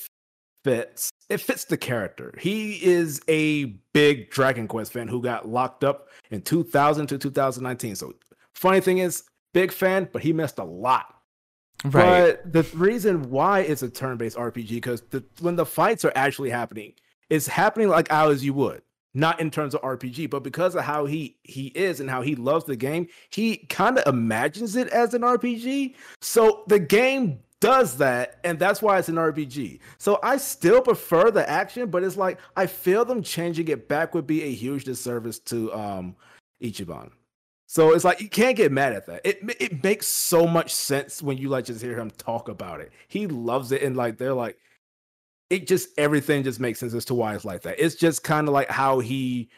fits 0.65 1.11
it 1.29 1.41
fits 1.41 1.65
the 1.65 1.77
character 1.77 2.35
he 2.39 2.75
is 2.85 3.21
a 3.29 3.65
big 3.93 4.31
dragon 4.31 4.69
quest 4.69 4.93
fan 4.93 5.09
who 5.09 5.23
got 5.23 5.49
locked 5.49 5.85
up 5.85 6.09
in 6.31 6.43
2000 6.43 7.07
to 7.07 7.19
2019 7.19 7.97
so 7.97 8.13
funny 8.55 8.81
thing 8.81 8.99
is 8.99 9.25
big 9.53 9.73
fan 9.73 10.09
but 10.13 10.23
he 10.23 10.33
missed 10.33 10.59
a 10.59 10.65
lot 10.65 11.15
right. 11.85 12.37
but 12.43 12.53
the 12.53 12.63
reason 12.77 13.31
why 13.31 13.61
it's 13.61 13.83
a 13.83 13.89
turn-based 13.89 14.37
RPG 14.37 14.69
because 14.69 15.03
the, 15.11 15.25
when 15.41 15.57
the 15.57 15.67
fights 15.67 16.05
are 16.05 16.13
actually 16.15 16.51
happening, 16.51 16.93
it's 17.29 17.47
happening 17.47 17.89
like 17.89 18.09
how 18.09 18.31
as 18.31 18.45
you 18.45 18.55
would, 18.55 18.83
not 19.15 19.41
in 19.41 19.51
terms 19.51 19.75
of 19.75 19.83
RPG, 19.83 20.31
but 20.31 20.43
because 20.43 20.75
of 20.75 20.85
how 20.85 21.07
he 21.07 21.39
he 21.43 21.69
is 21.69 22.01
and 22.01 22.11
how 22.11 22.23
he 22.23 22.35
loves 22.35 22.65
the 22.65 22.77
game, 22.77 23.07
he 23.31 23.59
kind 23.69 23.99
of 23.99 24.07
imagines 24.13 24.77
it 24.77 24.89
as 24.89 25.15
an 25.15 25.23
RPG. 25.23 25.95
So 26.21 26.65
the 26.69 26.79
game 26.79 27.41
does 27.61 27.99
that, 27.99 28.41
and 28.45 28.59
that's 28.59 28.81
why 28.81 28.99
it's 28.99 29.09
an 29.09 29.17
RPG. 29.17 29.81
So 29.99 30.19
I 30.23 30.39
still 30.39 30.81
prefer 30.81 31.31
the 31.31 31.49
action, 31.49 31.91
but 31.91 32.03
it's 32.03 32.17
like 32.17 32.39
I 32.57 32.67
feel 32.67 33.05
them 33.05 33.23
changing 33.23 33.69
it 33.69 33.89
back 33.89 34.15
would 34.15 34.27
be 34.27 34.43
a 34.43 34.51
huge 34.51 34.85
disservice 34.85 35.39
to 35.41 35.73
um 35.75 36.17
Ichiban. 36.63 37.11
So 37.67 37.95
it's 37.95 38.05
like 38.05 38.21
you 38.21 38.29
can't 38.29 38.57
get 38.57 38.73
mad 38.73 38.95
at 38.95 39.07
that. 39.07 39.21
It 39.25 39.41
it 39.61 39.85
makes 39.85 40.07
so 40.07 40.47
much 40.47 40.75
sense 40.75 41.23
when 41.23 41.39
you 41.39 41.49
like 41.49 41.67
just 41.67 41.83
hear 41.83 41.99
him 41.99 42.11
talk 42.11 42.49
about 42.49 42.81
it. 42.81 42.91
He 43.09 43.27
loves 43.27 43.73
it, 43.73 43.83
and 43.83 43.97
like 43.97 44.17
they're 44.17 44.35
like, 44.35 44.59
it 45.51 45.67
just 45.67 45.91
everything 45.99 46.43
just 46.43 46.61
makes 46.61 46.81
sense 46.81 46.95
as 46.95 47.05
to 47.07 47.15
why 47.15 47.35
it's 47.35 47.45
like 47.45 47.63
that. 47.63 47.77
It's 47.79 47.95
just 47.95 48.25
kind 48.25 48.49
of 48.49 48.55
like 48.55 48.71
how 48.71 49.01
he 49.01 49.51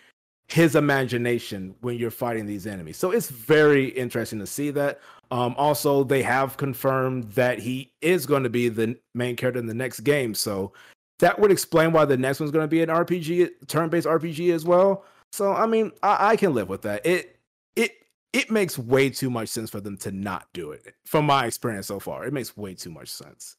his 0.48 0.76
imagination 0.76 1.74
when 1.80 1.96
you're 1.96 2.10
fighting 2.10 2.46
these 2.46 2.66
enemies. 2.66 2.96
So 2.96 3.10
it's 3.10 3.30
very 3.30 3.88
interesting 3.88 4.38
to 4.40 4.46
see 4.46 4.70
that. 4.70 5.00
Um, 5.30 5.54
also, 5.56 6.04
they 6.04 6.22
have 6.22 6.56
confirmed 6.58 7.24
that 7.32 7.58
he 7.58 7.92
is 8.02 8.26
going 8.26 8.42
to 8.42 8.50
be 8.50 8.68
the 8.68 8.98
main 9.14 9.36
character 9.36 9.58
in 9.58 9.66
the 9.66 9.74
next 9.74 10.00
game. 10.00 10.34
So 10.34 10.72
that 11.20 11.38
would 11.38 11.50
explain 11.50 11.92
why 11.92 12.04
the 12.04 12.16
next 12.16 12.40
one's 12.40 12.52
going 12.52 12.64
to 12.64 12.68
be 12.68 12.82
an 12.82 12.90
RPG, 12.90 13.68
turn-based 13.68 14.06
RPG 14.06 14.52
as 14.52 14.64
well. 14.64 15.04
So 15.32 15.52
I 15.52 15.66
mean, 15.66 15.92
I, 16.02 16.32
I 16.32 16.36
can 16.36 16.52
live 16.52 16.68
with 16.68 16.82
that. 16.82 17.06
It 17.06 17.38
it 17.74 17.92
it 18.32 18.50
makes 18.50 18.78
way 18.78 19.10
too 19.10 19.30
much 19.30 19.48
sense 19.48 19.70
for 19.70 19.80
them 19.80 19.96
to 19.98 20.12
not 20.12 20.46
do 20.52 20.72
it 20.72 20.94
from 21.04 21.26
my 21.26 21.46
experience 21.46 21.86
so 21.86 21.98
far 21.98 22.24
it 22.26 22.32
makes 22.32 22.56
way 22.56 22.74
too 22.74 22.90
much 22.90 23.08
sense 23.08 23.56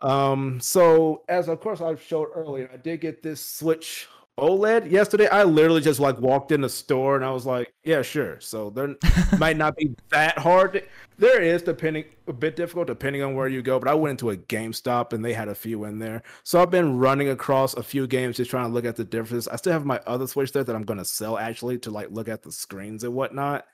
um 0.00 0.60
so 0.60 1.22
as 1.28 1.48
of 1.48 1.60
course 1.60 1.80
I've 1.80 2.02
showed 2.02 2.28
earlier 2.34 2.70
i 2.72 2.76
did 2.76 3.00
get 3.00 3.22
this 3.22 3.44
switch 3.44 4.08
oled 4.40 4.90
yesterday 4.90 5.28
i 5.28 5.42
literally 5.44 5.80
just 5.80 6.00
like 6.00 6.18
walked 6.18 6.50
in 6.52 6.60
the 6.60 6.68
store 6.68 7.16
and 7.16 7.24
i 7.24 7.30
was 7.30 7.46
like 7.46 7.72
yeah 7.84 8.02
sure. 8.02 8.38
So 8.40 8.70
there 8.70 8.94
might 9.38 9.56
not 9.56 9.76
be 9.76 9.94
that 10.10 10.38
hard. 10.38 10.74
To- 10.74 10.82
there 11.18 11.42
is 11.42 11.62
depending 11.62 12.04
a 12.26 12.32
bit 12.32 12.56
difficult 12.56 12.86
depending 12.86 13.22
on 13.22 13.34
where 13.34 13.48
you 13.48 13.62
go 13.62 13.78
but 13.78 13.88
i 13.88 13.94
went 13.94 14.12
into 14.12 14.30
a 14.30 14.36
gamestop 14.36 15.12
and 15.12 15.24
they 15.24 15.32
had 15.32 15.48
a 15.48 15.54
few 15.54 15.84
in 15.84 15.98
there. 15.98 16.22
So 16.42 16.60
i've 16.60 16.70
been 16.70 16.98
running 16.98 17.28
across 17.28 17.74
a 17.74 17.82
few 17.82 18.06
games 18.06 18.36
just 18.36 18.50
trying 18.50 18.66
to 18.66 18.72
look 18.72 18.84
at 18.84 18.96
the 18.96 19.04
differences. 19.04 19.48
I 19.48 19.56
still 19.56 19.72
have 19.72 19.84
my 19.86 20.00
other 20.06 20.26
switch 20.26 20.52
there 20.52 20.64
that 20.64 20.76
i'm 20.76 20.84
going 20.84 20.98
to 20.98 21.04
sell 21.04 21.38
actually 21.38 21.78
to 21.80 21.90
like 21.90 22.10
look 22.10 22.28
at 22.28 22.42
the 22.42 22.52
screens 22.52 23.04
and 23.04 23.14
whatnot. 23.14 23.66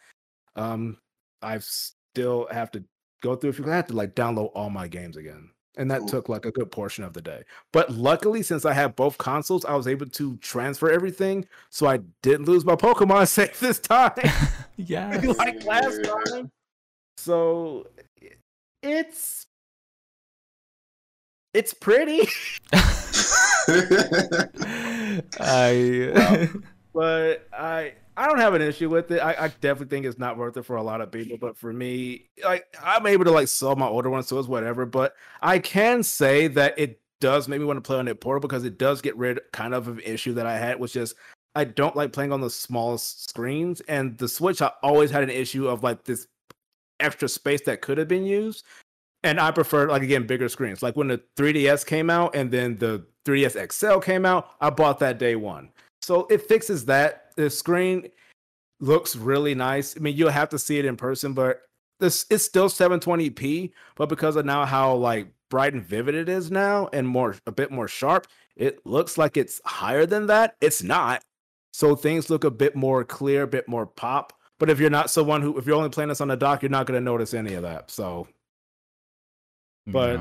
Um 0.55 0.99
i 1.43 1.59
still 1.59 2.49
have 2.51 2.71
to 2.73 2.85
go 3.23 3.37
through 3.37 3.51
if 3.51 3.59
you 3.59 3.65
have 3.65 3.87
to 3.87 3.95
like 3.95 4.15
download 4.15 4.51
all 4.55 4.71
my 4.71 4.89
games 4.89 5.17
again 5.17 5.51
and 5.77 5.91
that 5.91 6.01
Cool. 6.01 6.09
took 6.09 6.29
like 6.29 6.45
a 6.45 6.51
good 6.53 6.71
portion 6.71 7.05
of 7.05 7.13
the 7.13 7.23
day 7.23 7.43
but 7.73 7.91
luckily 7.93 8.43
since 8.43 8.65
i 8.65 8.73
have 8.73 8.97
both 8.97 9.19
consoles 9.19 9.65
i 9.65 9.75
was 9.75 9.87
able 9.87 10.07
to 10.07 10.37
transfer 10.39 10.91
everything 10.91 11.47
so 11.71 11.87
i 11.87 11.99
didn't 12.23 12.47
lose 12.47 12.65
my 12.65 12.75
pokemon 12.77 13.27
save 13.37 13.59
this 13.61 13.79
time 13.79 14.13
yeah. 14.77 15.21
like 15.39 15.65
last 15.65 16.05
time. 16.05 16.51
So 17.19 17.87
it's 18.83 19.47
it's 21.55 21.73
pretty, 21.73 22.29
I 25.41 26.51
but 26.97 27.47
I 27.53 27.93
I 28.17 28.27
don't 28.27 28.39
have 28.39 28.55
an 28.55 28.63
issue 28.63 28.89
with 28.89 29.11
it. 29.11 29.19
I, 29.19 29.33
I 29.39 29.49
definitely 29.49 29.95
think 29.95 30.07
it's 30.07 30.19
not 30.19 30.39
worth 30.39 30.57
it 30.57 30.63
for 30.63 30.77
a 30.77 30.83
lot 30.83 31.03
of 31.03 31.13
people, 31.13 31.37
but 31.39 31.59
for 31.59 31.71
me, 31.71 32.31
like 32.43 32.65
I'm 32.83 33.07
able 33.07 33.27
to 33.27 33.31
like 33.31 33.49
sell 33.49 33.77
my 33.77 33.87
older 33.87 34.09
ones, 34.09 34.29
so 34.29 34.39
it's 34.39 34.49
whatever. 34.49 34.87
But 34.87 35.15
I 35.43 35.59
can 35.59 36.03
say 36.03 36.49
that 36.49 36.79
it 36.79 37.03
does 37.21 37.49
make 37.49 37.61
me 37.61 37.67
want 37.67 37.77
to 37.77 37.83
play 37.83 37.99
on 37.99 38.09
it 38.09 38.19
portable 38.23 38.49
because 38.49 38.65
it 38.65 38.79
does 38.79 39.03
get 39.03 39.15
rid 39.19 39.39
kind 39.53 39.75
of 39.75 39.89
of 39.89 39.99
an 39.99 40.05
issue 40.05 40.33
that 40.33 40.47
I 40.47 40.57
had, 40.57 40.81
which 40.81 40.97
is 40.97 41.15
I 41.55 41.65
don't 41.65 41.95
like 41.95 42.15
playing 42.15 42.33
on 42.33 42.41
the 42.41 42.49
smallest 42.49 43.29
screens. 43.29 43.83
And 43.83 44.17
the 44.17 44.27
Switch, 44.27 44.63
I 44.63 44.73
always 44.83 45.11
had 45.11 45.23
an 45.23 45.31
issue 45.31 45.69
of 45.69 45.83
like 45.83 46.05
this 46.05 46.27
extra 46.99 47.29
space 47.29 47.61
that 47.63 47.83
could 47.83 47.99
have 47.99 48.09
been 48.09 48.25
used. 48.25 48.65
And 49.23 49.39
I 49.39 49.51
prefer 49.51 49.91
like 49.91 50.03
again 50.03 50.27
bigger 50.27 50.49
screens. 50.49 50.83
Like 50.83 50.97
when 50.97 51.09
the 51.09 51.21
3DS 51.37 51.85
came 51.85 52.09
out 52.09 52.35
and 52.35 52.51
then 52.51 52.79
the 52.79 53.05
3DS 53.27 53.71
XL 53.71 53.99
came 53.99 54.25
out, 54.25 54.49
I 54.63 54.71
bought 54.71 55.01
that 55.01 55.19
day 55.19 55.37
one. 55.37 55.73
So 56.07 56.29
it 56.31 56.43
fixes 56.43 56.85
that. 56.85 57.33
The 57.35 57.51
screen 57.51 58.09
looks 58.79 59.17
really 59.17 59.57
nice. 59.57 59.97
I 59.97 60.01
mean, 60.01 60.17
you'll 60.17 60.31
have 60.31 60.49
to 60.51 60.59
see 60.59 60.79
it 60.79 60.85
in 60.85 60.97
person, 60.97 61.33
but 61.33 61.63
this 61.99 62.27
it's 62.31 62.45
still 62.45 62.69
720p, 62.69 63.73
but 63.97 64.09
because 64.09 64.37
of 64.37 64.47
now 64.47 64.65
how 64.65 64.95
like 64.95 65.27
bright 65.51 65.73
and 65.75 65.83
vivid 65.85 66.15
it 66.15 66.29
is 66.29 66.49
now 66.49 66.89
and 66.93 67.09
more 67.09 67.35
a 67.49 67.51
bit 67.51 67.73
more 67.73 67.89
sharp, 67.89 68.29
it 68.55 68.87
looks 68.87 69.19
like 69.19 69.37
it's 69.37 69.61
higher 69.65 70.07
than 70.07 70.29
that. 70.29 70.55
It's 70.61 70.81
not. 70.81 71.25
So 71.73 71.97
things 71.97 72.31
look 72.31 72.45
a 72.45 72.53
bit 72.53 72.77
more 72.77 73.03
clear, 73.03 73.43
a 73.43 73.49
bit 73.49 73.67
more 73.67 73.85
pop. 73.85 74.33
But 74.61 74.71
if 74.71 74.79
you're 74.79 74.91
not 74.91 75.11
someone 75.11 75.43
who 75.43 75.59
if 75.59 75.67
you're 75.67 75.75
only 75.75 75.89
playing 75.89 76.11
this 76.11 76.21
on 76.21 76.29
the 76.29 76.37
dock, 76.37 76.63
you're 76.63 76.71
not 76.71 76.87
gonna 76.87 77.01
notice 77.01 77.35
any 77.35 77.55
of 77.55 77.63
that. 77.63 77.91
So 77.91 78.29
But- 79.89 80.21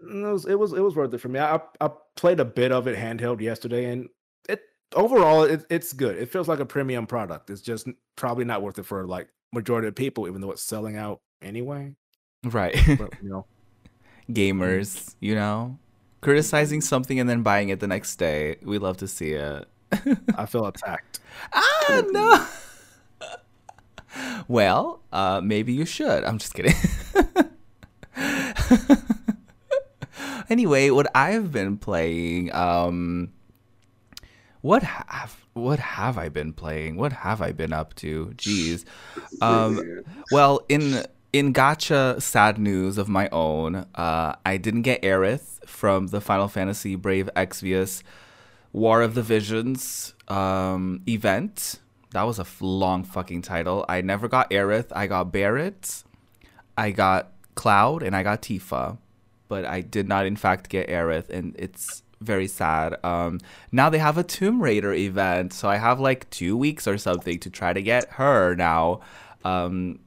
No. 0.00 0.26
it 0.28 0.32
was 0.32 0.46
it 0.46 0.54
was 0.58 0.72
it 0.72 0.80
was 0.80 0.96
worth 0.96 1.12
it 1.12 1.18
for 1.18 1.28
me. 1.28 1.40
I 1.40 1.60
I 1.78 1.90
played 2.16 2.40
a 2.40 2.44
bit 2.46 2.72
of 2.72 2.86
it 2.86 2.96
handheld 2.96 3.42
yesterday, 3.42 3.84
and 3.84 4.08
overall 4.94 5.44
it, 5.44 5.64
it's 5.70 5.92
good. 5.92 6.16
It 6.16 6.30
feels 6.30 6.48
like 6.48 6.60
a 6.60 6.66
premium 6.66 7.06
product. 7.06 7.50
It's 7.50 7.62
just 7.62 7.88
probably 8.16 8.44
not 8.44 8.62
worth 8.62 8.78
it 8.78 8.86
for 8.86 9.06
like 9.06 9.28
majority 9.52 9.88
of 9.88 9.94
people, 9.94 10.28
even 10.28 10.40
though 10.40 10.52
it's 10.52 10.62
selling 10.62 10.96
out 10.96 11.20
anyway. 11.42 11.94
right. 12.44 12.74
But 12.98 13.14
you 13.22 13.30
know, 13.30 13.46
Gamers, 14.30 15.14
you 15.20 15.34
know, 15.34 15.78
criticizing 16.20 16.80
something 16.80 17.18
and 17.18 17.28
then 17.28 17.42
buying 17.42 17.70
it 17.70 17.80
the 17.80 17.88
next 17.88 18.16
day. 18.16 18.56
We 18.62 18.78
love 18.78 18.96
to 18.98 19.08
see 19.08 19.32
it. 19.32 19.66
I 20.36 20.46
feel 20.46 20.66
attacked. 20.66 21.20
ah, 21.52 22.02
no. 22.10 22.46
well, 24.48 25.02
uh, 25.12 25.40
maybe 25.42 25.72
you 25.72 25.84
should. 25.84 26.24
I'm 26.24 26.38
just 26.38 26.54
kidding. 26.54 26.74
anyway, 30.48 30.90
what 30.90 31.10
I've 31.14 31.50
been 31.50 31.76
playing, 31.76 32.54
um, 32.54 33.32
what 34.60 34.82
have 34.82 35.44
what 35.54 35.78
have 35.78 36.18
I 36.18 36.28
been 36.28 36.52
playing? 36.52 36.96
What 36.96 37.12
have 37.12 37.40
I 37.40 37.52
been 37.52 37.72
up 37.72 37.94
to? 37.96 38.32
Jeez. 38.36 38.84
Um, 39.42 40.02
well, 40.30 40.60
in 40.68 41.04
in 41.32 41.52
gacha 41.54 42.20
sad 42.20 42.58
news 42.58 42.98
of 42.98 43.08
my 43.08 43.28
own, 43.30 43.86
uh, 43.94 44.34
I 44.44 44.56
didn't 44.56 44.82
get 44.82 45.00
Aerith 45.02 45.64
from 45.66 46.08
the 46.08 46.20
Final 46.20 46.48
Fantasy 46.48 46.94
Brave 46.94 47.30
Exvius 47.36 48.02
War 48.72 49.02
of 49.02 49.14
the 49.14 49.22
Visions 49.22 50.14
um, 50.28 51.02
event. 51.08 51.80
That 52.12 52.24
was 52.24 52.38
a 52.38 52.42
f- 52.42 52.58
long 52.60 53.04
fucking 53.04 53.42
title. 53.42 53.84
I 53.88 54.00
never 54.00 54.28
got 54.28 54.50
Aerith. 54.50 54.88
I 54.94 55.06
got 55.06 55.32
Barret. 55.32 56.02
I 56.76 56.90
got 56.90 57.32
Cloud, 57.54 58.02
and 58.02 58.16
I 58.16 58.22
got 58.22 58.42
Tifa, 58.42 58.98
but 59.48 59.64
I 59.64 59.80
did 59.80 60.08
not, 60.08 60.26
in 60.26 60.36
fact, 60.36 60.68
get 60.68 60.88
Aerith, 60.88 61.28
and 61.30 61.54
it's 61.58 62.02
very 62.20 62.46
sad. 62.46 63.02
Um, 63.04 63.40
now 63.72 63.88
they 63.90 63.98
have 63.98 64.18
a 64.18 64.22
Tomb 64.22 64.62
Raider 64.62 64.92
event, 64.92 65.52
so 65.52 65.68
I 65.68 65.76
have 65.76 65.98
like 66.00 66.28
two 66.30 66.56
weeks 66.56 66.86
or 66.86 66.98
something 66.98 67.38
to 67.40 67.50
try 67.50 67.72
to 67.72 67.82
get 67.82 68.10
her 68.12 68.54
now. 68.54 69.00
Um, 69.44 70.00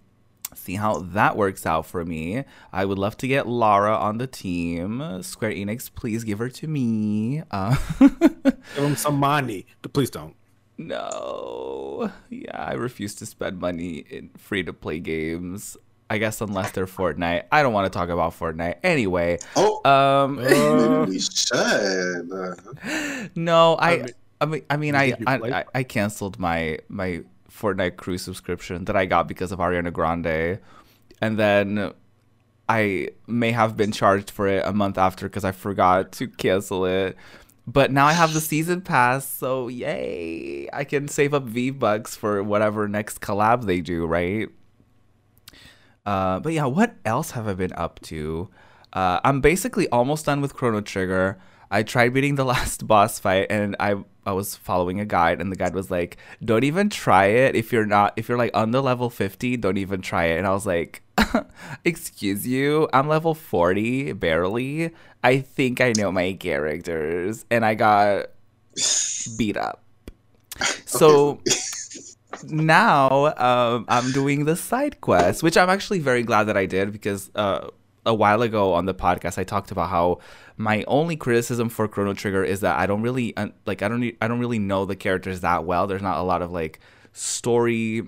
see 0.53 0.75
how 0.75 0.99
that 0.99 1.35
works 1.35 1.65
out 1.65 1.85
for 1.87 2.05
me. 2.05 2.43
I 2.71 2.85
would 2.85 2.99
love 2.99 3.17
to 3.17 3.27
get 3.27 3.47
Lara 3.47 3.95
on 3.95 4.19
the 4.19 4.27
team. 4.27 5.23
Square 5.23 5.53
Enix, 5.53 5.89
please 5.93 6.23
give 6.23 6.37
her 6.39 6.49
to 6.49 6.67
me. 6.67 7.41
Uh, 7.49 7.75
Give 7.99 8.83
them 8.83 8.95
some 8.95 9.15
money. 9.17 9.65
Please 9.91 10.09
don't. 10.09 10.35
no. 10.77 12.11
Yeah, 12.29 12.55
I 12.61 12.73
refuse 12.73 13.15
to 13.15 13.25
spend 13.25 13.59
money 13.59 14.05
in 14.09 14.29
free 14.37 14.63
to 14.63 14.73
play 14.73 14.99
games. 14.99 15.77
I 16.13 16.19
guess 16.19 16.41
unless 16.41 16.69
they're 16.71 16.85
Fortnite. 16.85 17.45
I 17.51 17.63
don't 17.63 17.73
want 17.73 17.91
to 17.91 17.97
talk 17.97 18.09
about 18.09 18.37
Fortnite. 18.37 18.75
Anyway, 18.83 19.39
Oh, 19.55 19.81
um 19.89 20.35
maybe 20.35 21.11
we 21.11 21.19
should. 21.19 22.29
no, 23.35 23.75
I 23.79 24.05
I 24.39 24.45
mean 24.45 24.61
I 24.69 24.77
mean 24.77 24.93
I 24.93 25.11
think 25.11 25.27
I. 25.27 25.35
I 25.61 25.65
I 25.73 25.83
canceled 25.83 26.37
my 26.37 26.77
my 26.87 27.23
Fortnite 27.49 27.97
crew 27.97 28.19
subscription 28.19 28.85
that 28.85 28.95
I 28.95 29.05
got 29.05 29.27
because 29.27 29.51
of 29.51 29.57
Ariana 29.57 29.91
Grande. 29.91 30.59
And 31.19 31.39
then 31.39 31.93
I 32.69 33.09
may 33.25 33.51
have 33.51 33.75
been 33.75 33.91
charged 33.91 34.29
for 34.29 34.47
it 34.47 34.63
a 34.65 34.71
month 34.73 34.99
after 34.99 35.27
because 35.27 35.43
I 35.43 35.51
forgot 35.51 36.11
to 36.13 36.27
cancel 36.27 36.85
it. 36.85 37.17
But 37.65 37.91
now 37.91 38.05
I 38.05 38.13
have 38.13 38.33
the 38.33 38.41
season 38.41 38.81
pass, 38.81 39.27
so 39.27 39.67
yay! 39.67 40.67
I 40.73 40.83
can 40.83 41.07
save 41.07 41.33
up 41.33 41.43
V 41.43 41.69
bucks 41.71 42.15
for 42.15 42.43
whatever 42.43 42.87
next 42.87 43.19
collab 43.21 43.65
they 43.65 43.79
do, 43.81 44.05
right? 44.05 44.49
Uh, 46.05 46.39
but 46.39 46.53
yeah, 46.53 46.65
what 46.65 46.95
else 47.05 47.31
have 47.31 47.47
I 47.47 47.53
been 47.53 47.73
up 47.73 47.99
to? 48.01 48.49
Uh, 48.91 49.19
I'm 49.23 49.41
basically 49.41 49.87
almost 49.89 50.25
done 50.25 50.41
with 50.41 50.53
Chrono 50.53 50.81
Trigger. 50.81 51.39
I 51.71 51.81
tried 51.83 52.13
beating 52.13 52.35
the 52.35 52.45
last 52.53 52.85
boss 52.87 53.19
fight, 53.19 53.47
and 53.49 53.75
I 53.79 53.95
I 54.25 54.31
was 54.31 54.55
following 54.55 54.99
a 54.99 55.05
guide, 55.05 55.41
and 55.41 55.51
the 55.51 55.55
guide 55.55 55.73
was 55.73 55.89
like, 55.89 56.17
"Don't 56.43 56.63
even 56.63 56.89
try 56.89 57.25
it 57.25 57.55
if 57.55 57.71
you're 57.73 57.85
not 57.85 58.13
if 58.15 58.29
you're 58.29 58.37
like 58.37 58.51
under 58.53 58.79
level 58.79 59.09
50. 59.09 59.57
Don't 59.57 59.77
even 59.77 60.01
try 60.01 60.25
it." 60.25 60.37
And 60.37 60.45
I 60.47 60.51
was 60.51 60.65
like, 60.65 61.01
"Excuse 61.85 62.45
you, 62.47 62.87
I'm 62.93 63.07
level 63.07 63.33
40 63.33 64.13
barely. 64.13 64.91
I 65.23 65.39
think 65.39 65.81
I 65.81 65.93
know 65.97 66.11
my 66.11 66.33
characters," 66.33 67.45
and 67.49 67.65
I 67.65 67.75
got 67.75 68.27
beat 69.37 69.57
up. 69.57 69.81
So 70.85 71.39
now 72.43 73.33
um, 73.37 73.85
I'm 73.87 74.11
doing 74.11 74.45
the 74.45 74.55
side 74.55 75.01
quest, 75.01 75.43
which 75.43 75.57
I'm 75.57 75.69
actually 75.69 75.99
very 75.99 76.23
glad 76.23 76.45
that 76.45 76.57
I 76.57 76.65
did 76.65 76.91
because 76.91 77.29
uh, 77.35 77.69
a 78.05 78.13
while 78.13 78.41
ago 78.41 78.73
on 78.73 78.85
the 78.85 78.93
podcast 78.93 79.37
I 79.37 79.43
talked 79.43 79.71
about 79.71 79.89
how 79.89 80.19
my 80.57 80.83
only 80.87 81.15
criticism 81.15 81.69
for 81.69 81.87
Chrono 81.87 82.13
Trigger 82.13 82.43
is 82.43 82.61
that 82.61 82.77
I 82.77 82.85
don't 82.85 83.01
really 83.01 83.33
like 83.65 83.81
I 83.81 83.87
don't 83.87 84.15
I 84.21 84.27
don't 84.27 84.39
really 84.39 84.59
know 84.59 84.85
the 84.85 84.95
characters 84.95 85.41
that 85.41 85.65
well. 85.65 85.87
There's 85.87 86.01
not 86.01 86.17
a 86.17 86.23
lot 86.23 86.41
of 86.41 86.51
like 86.51 86.79
story 87.13 88.07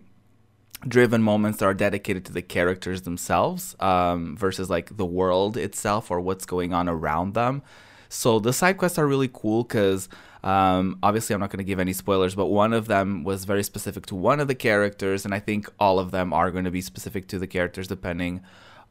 driven 0.88 1.22
moments 1.22 1.60
that 1.60 1.66
are 1.66 1.74
dedicated 1.74 2.26
to 2.26 2.34
the 2.34 2.42
characters 2.42 3.04
themselves 3.04 3.76
um, 3.80 4.38
versus 4.38 4.70
like 4.70 4.96
the 4.98 5.06
world 5.06 5.58
itself 5.58 6.12
or 6.12 6.20
what's 6.20 6.46
going 6.46 6.74
on 6.74 6.88
around 6.88 7.34
them. 7.34 7.64
So 8.10 8.40
the 8.40 8.54
side 8.54 8.78
quests 8.78 9.00
are 9.00 9.08
really 9.08 9.30
cool 9.32 9.64
because 9.64 10.10
um, 10.46 11.00
obviously 11.02 11.34
I'm 11.34 11.40
not 11.40 11.50
going 11.50 11.58
to 11.58 11.64
give 11.64 11.80
any 11.80 11.92
spoilers, 11.92 12.36
but 12.36 12.46
one 12.46 12.72
of 12.72 12.88
them 12.88 13.24
was 13.24 13.46
very 13.46 13.64
specific 13.64 14.06
to 14.08 14.16
one 14.16 14.40
of 14.40 14.48
the 14.48 14.56
characters, 14.56 15.26
and 15.26 15.34
I 15.34 15.40
think 15.40 15.68
all 15.80 15.98
of 15.98 16.12
them 16.12 16.32
are 16.34 16.52
going 16.52 16.66
to 16.66 16.72
be 16.72 16.82
specific 16.82 17.28
to 17.30 17.40
the 17.40 17.48
characters 17.48 17.88
depending 17.88 18.42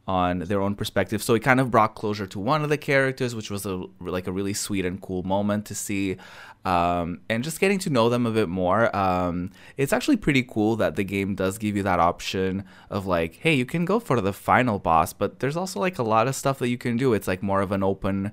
on 0.07 0.41
their 0.41 0.61
own 0.61 0.75
perspective. 0.75 1.23
So 1.23 1.35
it 1.35 1.41
kind 1.41 1.61
of 1.61 1.71
brought 1.71 1.95
closure 1.95 2.27
to 2.27 2.39
one 2.41 2.63
of 2.65 2.71
the 2.71 2.77
characters, 2.77 3.37
which 3.37 3.51
was 3.51 3.65
a 3.67 3.85
like 4.01 4.27
a 4.27 4.33
really 4.33 4.53
sweet 4.53 4.85
and 4.85 5.01
cool 5.01 5.23
moment 5.23 5.65
to 5.67 5.77
see, 5.77 6.17
um, 6.65 7.21
and 7.31 7.45
just 7.45 7.61
getting 7.61 7.79
to 7.81 7.91
know 7.91 8.09
them 8.09 8.27
a 8.27 8.33
bit 8.33 8.49
more. 8.49 8.95
Um, 8.95 9.53
it's 9.77 9.93
actually 9.93 10.17
pretty 10.17 10.43
cool 10.43 10.75
that 10.77 10.97
the 10.97 11.05
game 11.05 11.37
does 11.37 11.57
give 11.57 11.77
you 11.77 11.85
that 11.85 12.01
option 12.01 12.65
of 12.91 13.07
like, 13.07 13.37
hey, 13.37 13.55
you 13.55 13.65
can 13.65 13.85
go 13.85 14.01
for 14.01 14.21
the 14.21 14.33
final 14.33 14.81
boss, 14.81 15.13
but 15.13 15.39
there's 15.39 15.57
also 15.57 15.79
like 15.79 16.01
a 16.01 16.03
lot 16.03 16.27
of 16.27 16.35
stuff 16.35 16.59
that 16.59 16.69
you 16.69 16.79
can 16.79 16.97
do. 16.97 17.15
It's 17.15 17.29
like 17.29 17.45
more 17.45 17.63
of 17.63 17.71
an 17.71 17.85
open 17.85 18.33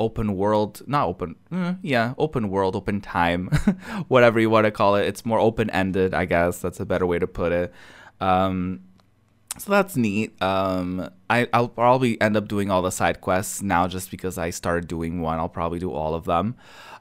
open 0.00 0.36
world 0.36 0.82
not 0.86 1.08
open 1.08 1.34
eh, 1.52 1.74
yeah 1.82 2.14
open 2.18 2.50
world 2.50 2.76
open 2.76 3.00
time 3.00 3.48
whatever 4.08 4.38
you 4.38 4.50
want 4.50 4.64
to 4.64 4.70
call 4.70 4.96
it. 4.96 5.06
It's 5.06 5.24
more 5.26 5.38
open 5.40 5.70
ended 5.70 6.14
i 6.14 6.24
guess. 6.24 6.60
That's 6.60 6.80
a 6.80 6.86
better 6.86 7.06
way 7.06 7.18
to 7.18 7.26
put 7.26 7.52
it. 7.52 7.72
Um 8.20 8.80
so 9.58 9.72
that's 9.72 9.96
neat. 9.96 10.40
Um 10.42 11.10
I, 11.28 11.48
i'll 11.52 11.68
probably 11.68 12.20
end 12.20 12.36
up 12.36 12.48
doing 12.48 12.70
all 12.70 12.82
the 12.82 12.90
side 12.92 13.20
quests 13.20 13.60
now 13.62 13.88
just 13.88 14.10
because 14.10 14.38
i 14.38 14.50
started 14.50 14.88
doing 14.88 15.20
one. 15.20 15.38
I'll 15.38 15.48
probably 15.48 15.78
do 15.78 15.92
all 15.92 16.14
of 16.14 16.24
them 16.24 16.56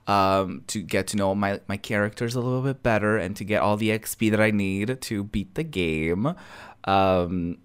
um 0.07 0.63
to 0.67 0.81
get 0.81 1.07
to 1.07 1.17
know 1.17 1.35
my 1.35 1.59
my 1.67 1.77
characters 1.77 2.33
a 2.33 2.39
little 2.39 2.61
bit 2.61 2.81
better 2.81 3.17
and 3.17 3.35
to 3.35 3.43
get 3.43 3.61
all 3.61 3.75
the 3.75 3.89
xp 3.89 4.31
that 4.31 4.39
i 4.39 4.51
need 4.51 5.01
to 5.01 5.23
beat 5.23 5.55
the 5.55 5.63
game. 5.63 6.33
Um 6.85 7.57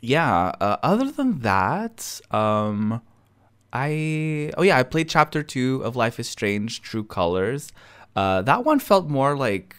yeah 0.00 0.52
uh, 0.60 0.76
other 0.82 1.10
than 1.10 1.40
that 1.40 2.20
um 2.30 3.00
I 3.72 4.50
oh 4.56 4.62
yeah, 4.62 4.78
I 4.78 4.82
played 4.82 5.08
chapter 5.08 5.42
two 5.42 5.82
of 5.84 5.96
Life 5.96 6.18
is 6.18 6.28
Strange: 6.28 6.82
True 6.82 7.04
Colors. 7.04 7.70
Uh, 8.16 8.42
that 8.42 8.64
one 8.64 8.78
felt 8.78 9.08
more 9.08 9.36
like 9.36 9.76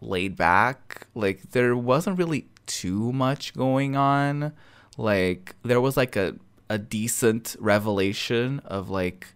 laid 0.00 0.36
back. 0.36 1.06
Like 1.14 1.50
there 1.50 1.76
wasn't 1.76 2.18
really 2.18 2.48
too 2.66 3.12
much 3.12 3.54
going 3.54 3.96
on. 3.96 4.52
Like 4.96 5.54
there 5.62 5.80
was 5.80 5.96
like 5.96 6.16
a 6.16 6.36
a 6.70 6.78
decent 6.78 7.56
revelation 7.58 8.60
of 8.64 8.90
like 8.90 9.34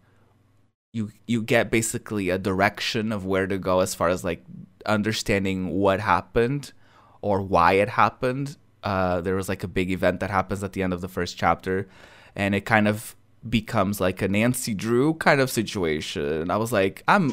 you 0.93 1.11
you 1.27 1.43
get 1.43 1.71
basically 1.71 2.31
a 2.31 2.39
direction 2.39 3.13
of 3.13 3.25
where 3.25 3.47
to 3.47 3.59
go 3.59 3.81
as 3.81 3.95
far 3.95 4.09
as 4.09 4.25
like 4.25 4.45
understanding 4.87 5.69
what 5.69 6.01
happened 6.01 6.73
or 7.21 7.43
why 7.43 7.75
it 7.75 7.89
happened. 7.91 8.57
Uh, 8.83 9.21
there 9.21 9.35
was 9.35 9.49
like 9.49 9.65
a 9.65 9.69
big 9.69 9.91
event 9.91 10.21
that 10.21 10.31
happens 10.31 10.63
at 10.63 10.73
the 10.73 10.83
end 10.83 10.93
of 10.93 11.01
the 11.01 11.09
first 11.09 11.37
chapter, 11.37 11.89
and 12.37 12.55
it 12.55 12.63
kind 12.65 12.87
of 12.89 13.17
becomes 13.49 14.01
like 14.01 14.23
a 14.23 14.29
Nancy 14.29 14.75
Drew 14.75 15.15
kind 15.15 15.41
of 15.41 15.51
situation. 15.51 16.51
I 16.51 16.57
was 16.57 16.73
like, 16.73 17.03
I'm 17.09 17.33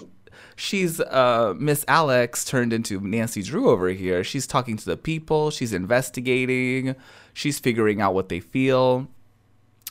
she's 0.56 0.99
uh 1.01 1.53
Miss 1.58 1.84
Alex 1.88 2.45
turned 2.45 2.74
into 2.74 2.99
Nancy 3.01 3.41
Drew 3.41 3.70
over 3.70 3.89
here. 3.89 4.24
She's 4.24 4.47
talking 4.47 4.78
to 4.78 4.86
the 4.86 4.97
people, 4.97 5.51
she's 5.51 5.74
investigating, 5.74 6.95
she's 7.34 7.60
figuring 7.60 8.01
out 8.01 8.14
what 8.14 8.30
they 8.30 8.39
feel. 8.39 9.08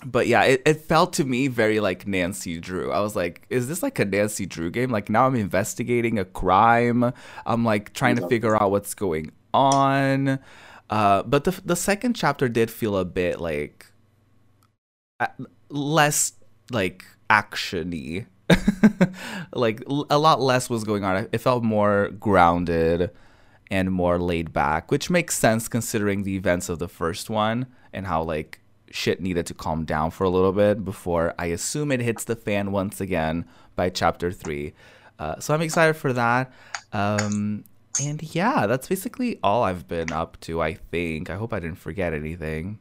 But 0.05 0.27
yeah, 0.27 0.43
it, 0.43 0.62
it 0.67 0.81
felt 0.83 1.15
to 1.15 1.25
me 1.25 1.49
very 1.49 1.81
like 1.81 2.07
Nancy 2.07 2.61
Drew. 2.61 2.93
I 2.93 3.01
was 3.01 3.17
like, 3.17 3.47
is 3.49 3.69
this 3.69 3.83
like 3.83 3.99
a 3.99 4.05
Nancy 4.05 4.45
Drew 4.45 4.71
game? 4.71 4.91
Like 4.91 5.09
now 5.09 5.27
I'm 5.27 5.35
investigating 5.35 6.19
a 6.19 6.25
crime. 6.25 7.12
I'm 7.47 7.65
like 7.65 7.95
trying 7.95 8.17
to 8.17 8.29
figure 8.29 8.61
out 8.61 8.71
what's 8.71 8.93
going 8.95 9.33
on. 9.55 10.39
Uh, 10.91 11.23
but 11.23 11.45
the 11.45 11.59
the 11.65 11.77
second 11.77 12.15
chapter 12.15 12.49
did 12.49 12.71
feel 12.71 12.97
a 12.97 13.05
bit 13.05 13.41
like 13.41 13.87
less 15.75 16.33
like 16.70 17.05
actiony. 17.29 18.27
Like 19.55 19.83
a 20.11 20.18
lot 20.18 20.41
less 20.41 20.68
was 20.68 20.85
going 20.85 21.05
on. 21.05 21.29
It 21.33 21.39
felt 21.39 21.62
more 21.62 22.11
grounded 22.18 23.11
and 23.70 23.91
more 23.91 24.18
laid 24.18 24.53
back 24.53 24.91
which 24.91 25.11
makes 25.11 25.37
sense 25.37 25.68
considering 25.68 26.22
the 26.22 26.37
events 26.37 26.68
of 26.68 26.79
the 26.79 26.89
first 26.89 27.31
one 27.31 27.66
and 27.93 28.07
how 28.07 28.22
like 28.22 28.61
shit 28.91 29.20
needed 29.20 29.47
to 29.47 29.55
calm 29.55 29.85
down 29.85 30.11
for 30.11 30.25
a 30.25 30.31
little 30.31 30.53
bit 30.53 30.85
before 30.85 31.35
i 31.39 31.47
assume 31.47 31.91
it 31.91 32.01
hits 32.01 32.25
the 32.25 32.37
fan 32.37 32.70
once 32.70 33.01
again 33.01 33.45
by 33.75 33.89
chapter 33.89 34.31
three. 34.31 34.72
Uh, 35.18 35.39
so 35.41 35.55
i'm 35.55 35.62
excited 35.62 35.95
for 35.95 36.12
that. 36.12 36.53
Um, 36.93 37.64
and 38.01 38.22
yeah 38.35 38.66
that's 38.66 38.89
basically 38.89 39.39
all 39.43 39.62
i've 39.62 39.89
been 39.89 40.12
up 40.12 40.39
to 40.41 40.61
i 40.61 40.75
think. 40.75 41.31
I 41.31 41.37
hope 41.37 41.53
i 41.53 41.61
didn't 41.61 41.79
forget 41.79 42.12
anything 42.12 42.79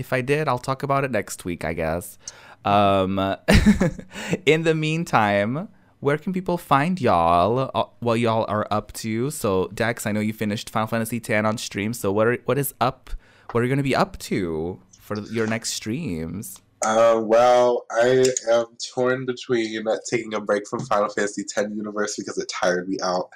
if 0.00 0.12
I 0.12 0.22
did, 0.22 0.48
I'll 0.48 0.58
talk 0.58 0.82
about 0.82 1.04
it 1.04 1.10
next 1.10 1.44
week, 1.44 1.64
I 1.64 1.74
guess. 1.74 2.18
Um, 2.64 3.18
in 4.46 4.64
the 4.64 4.74
meantime, 4.74 5.68
where 6.00 6.18
can 6.18 6.32
people 6.32 6.58
find 6.58 7.00
y'all 7.00 7.70
uh, 7.74 7.84
while 8.00 8.16
y'all 8.16 8.46
are 8.48 8.66
up 8.70 8.92
to? 8.94 9.30
So, 9.30 9.68
Dex, 9.68 10.06
I 10.06 10.12
know 10.12 10.20
you 10.20 10.32
finished 10.32 10.70
Final 10.70 10.88
Fantasy 10.88 11.18
X 11.18 11.30
on 11.46 11.58
stream. 11.58 11.92
So, 11.92 12.10
what 12.10 12.26
are 12.26 12.38
what 12.46 12.58
is 12.58 12.74
up? 12.80 13.10
What 13.52 13.60
are 13.60 13.64
you 13.64 13.70
gonna 13.70 13.82
be 13.82 13.96
up 13.96 14.18
to 14.18 14.80
for 14.90 15.20
your 15.20 15.46
next 15.46 15.74
streams? 15.74 16.60
Uh, 16.82 17.20
well, 17.22 17.84
I 17.90 18.24
am 18.50 18.64
torn 18.94 19.26
between 19.26 19.84
taking 20.08 20.32
a 20.32 20.40
break 20.40 20.66
from 20.66 20.80
Final 20.86 21.10
Fantasy 21.10 21.42
X 21.42 21.68
universe 21.70 22.16
because 22.16 22.38
it 22.38 22.48
tired 22.48 22.88
me 22.88 22.96
out, 23.02 23.30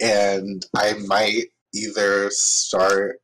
and 0.00 0.66
I 0.76 0.94
might 1.06 1.46
either 1.72 2.28
start 2.30 3.20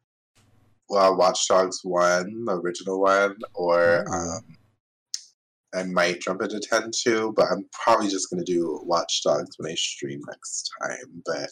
well 0.89 1.17
Watch 1.17 1.47
Dogs 1.49 1.81
one, 1.83 2.45
the 2.45 2.57
original 2.57 3.01
one, 3.01 3.37
or 3.55 4.05
um, 4.15 4.43
I 5.75 5.85
might 5.85 6.21
jump 6.21 6.43
into 6.43 6.61
10 6.61 6.91
too. 6.97 7.33
But 7.37 7.47
I'm 7.51 7.67
probably 7.73 8.09
just 8.09 8.31
gonna 8.31 8.45
do 8.45 8.81
Watch 8.85 9.23
Dogs 9.25 9.57
when 9.59 9.71
I 9.71 9.75
stream 9.75 10.21
next 10.29 10.71
time. 10.83 11.23
But 11.27 11.51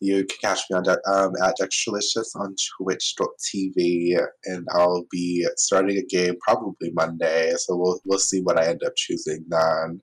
you 0.00 0.24
can 0.24 0.38
catch 0.40 0.60
me 0.70 0.76
on 0.78 0.88
um, 0.88 1.34
at 1.42 1.56
Dextralicious 1.60 2.34
on 2.34 2.56
Twitch.tv, 2.78 4.26
and 4.46 4.66
I'll 4.72 5.04
be 5.10 5.46
starting 5.56 5.98
a 5.98 6.02
game 6.02 6.36
probably 6.40 6.90
Monday. 6.92 7.52
So 7.58 7.76
we'll 7.76 8.00
we'll 8.06 8.18
see 8.18 8.40
what 8.40 8.58
I 8.58 8.66
end 8.66 8.82
up 8.84 8.94
choosing 8.96 9.44
then. 9.48 10.00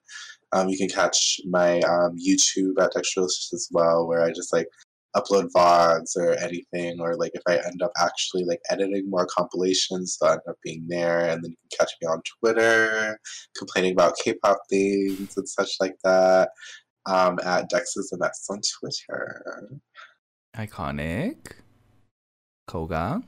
Um, 0.53 0.69
you 0.69 0.77
can 0.77 0.87
catch 0.87 1.41
my 1.49 1.79
um, 1.81 2.15
YouTube 2.15 2.79
at 2.79 2.93
Dextralicious 2.93 3.53
as 3.53 3.67
well, 3.71 4.07
where 4.07 4.23
I 4.23 4.31
just 4.31 4.53
like 4.53 4.67
upload 5.21 5.49
VODs 5.55 6.15
or 6.15 6.33
anything, 6.33 6.99
or 6.99 7.15
like 7.15 7.31
if 7.33 7.41
I 7.47 7.57
end 7.57 7.81
up 7.81 7.91
actually 7.99 8.43
like 8.45 8.59
editing 8.69 9.09
more 9.09 9.27
compilations, 9.27 10.17
they'll 10.19 10.31
end 10.31 10.41
up 10.47 10.57
being 10.63 10.85
there. 10.87 11.21
And 11.27 11.43
then 11.43 11.51
you 11.51 11.57
can 11.69 11.77
catch 11.79 11.91
me 12.01 12.07
on 12.07 12.21
Twitter, 12.39 13.19
complaining 13.57 13.93
about 13.93 14.17
K-pop 14.23 14.57
things 14.69 15.35
and 15.37 15.49
such 15.49 15.71
like 15.79 15.95
that. 16.03 16.49
Um, 17.05 17.39
at 17.45 17.69
Dex's 17.69 18.11
and 18.11 18.21
X 18.21 18.47
on 18.49 18.59
Twitter. 18.79 19.79
Iconic. 20.57 21.53
Koga. 22.67 23.21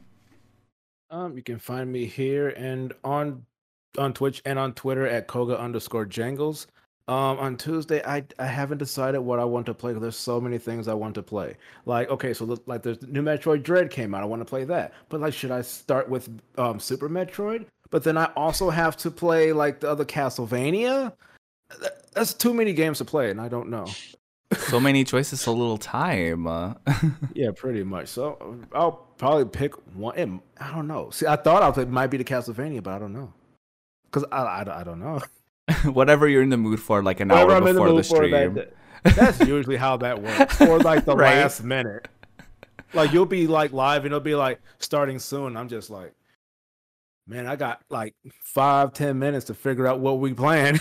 Um, 1.10 1.38
you 1.38 1.44
can 1.44 1.60
find 1.60 1.92
me 1.92 2.06
here 2.06 2.50
and 2.50 2.94
on 3.04 3.46
on 3.98 4.14
Twitch 4.14 4.42
and 4.46 4.60
on 4.60 4.74
Twitter 4.74 5.08
at 5.08 5.28
Koga 5.28 5.60
underscore 5.60 6.06
Jangles. 6.06 6.68
Um, 7.10 7.40
on 7.40 7.58
Tuesday, 7.58 8.04
I 8.06 8.24
I 8.38 8.46
haven't 8.46 8.78
decided 8.78 9.22
what 9.22 9.40
I 9.40 9.44
want 9.44 9.66
to 9.66 9.74
play. 9.74 9.94
There's 9.94 10.16
so 10.16 10.40
many 10.40 10.60
things 10.60 10.88
I 10.88 10.94
want 10.94 11.16
to 11.16 11.24
play. 11.24 11.56
Like, 11.88 12.08
okay, 12.12 12.36
so 12.36 12.56
like 12.68 12.84
there's 12.84 13.02
new 13.02 13.24
Metroid 13.24 13.64
Dread 13.64 13.90
came 13.90 14.14
out. 14.14 14.22
I 14.22 14.28
want 14.28 14.42
to 14.42 14.46
play 14.46 14.64
that. 14.66 14.94
But 15.10 15.20
like, 15.20 15.34
should 15.34 15.50
I 15.50 15.64
start 15.64 16.08
with 16.08 16.30
um, 16.60 16.80
Super 16.80 17.10
Metroid? 17.10 17.66
But 17.90 18.04
then 18.04 18.16
I 18.16 18.26
also 18.36 18.70
have 18.70 18.96
to 18.98 19.10
play 19.10 19.52
like 19.54 19.80
the 19.80 19.90
other 19.90 20.06
Castlevania. 20.06 21.14
That's 22.14 22.36
too 22.36 22.54
many 22.54 22.74
games 22.74 23.00
to 23.00 23.06
play, 23.06 23.32
and 23.32 23.42
I 23.42 23.48
don't 23.48 23.70
know. 23.70 23.88
so 24.56 24.80
many 24.80 25.04
choices, 25.04 25.42
so 25.42 25.52
little 25.52 25.80
time. 25.80 26.46
Uh. 26.46 26.76
yeah, 27.34 27.50
pretty 27.56 27.82
much. 27.82 28.10
So 28.10 28.60
I'll 28.72 29.08
probably 29.18 29.46
pick 29.46 29.74
one. 29.96 30.44
I 30.62 30.76
don't 30.76 30.86
know. 30.86 31.10
See, 31.10 31.26
I 31.26 31.38
thought 31.38 31.76
I 31.76 31.82
it 31.82 31.90
might 31.90 32.12
be 32.12 32.18
the 32.18 32.24
Castlevania, 32.24 32.84
but 32.84 32.94
I 32.94 33.00
don't 33.00 33.14
know. 33.14 33.34
Cause 34.12 34.26
I, 34.32 34.44
I, 34.44 34.82
I 34.82 34.84
don't 34.84 35.00
know. 35.00 35.20
whatever 35.84 36.28
you're 36.28 36.42
in 36.42 36.50
the 36.50 36.58
mood 36.58 36.80
for, 36.80 37.04
like 37.04 37.20
an 37.20 37.30
Whatever 37.30 37.54
hour 37.54 37.62
before 37.62 37.90
the, 37.90 37.96
the 37.96 38.04
stream. 38.04 38.54
That, 38.56 38.74
that's 39.04 39.40
usually 39.48 39.78
how 39.78 39.98
that 39.98 40.22
works, 40.22 40.62
or 40.62 40.80
like 40.80 41.06
the 41.06 41.16
right? 41.18 41.38
last 41.38 41.64
minute. 41.64 42.08
Like 42.94 43.14
you'll 43.14 43.26
be 43.26 43.48
like 43.48 43.72
live, 43.72 44.06
and 44.06 44.08
it'll 44.08 44.20
be 44.20 44.36
like 44.36 44.60
starting 44.80 45.20
soon. 45.20 45.56
I'm 45.56 45.70
just 45.70 45.90
like, 45.90 46.14
man, 47.28 47.48
I 47.48 47.56
got 47.56 47.82
like 47.90 48.16
five, 48.42 48.94
ten 48.94 49.20
minutes 49.20 49.46
to 49.46 49.54
figure 49.54 49.88
out 49.88 50.00
what 50.00 50.20
we 50.20 50.34
plan. 50.34 50.80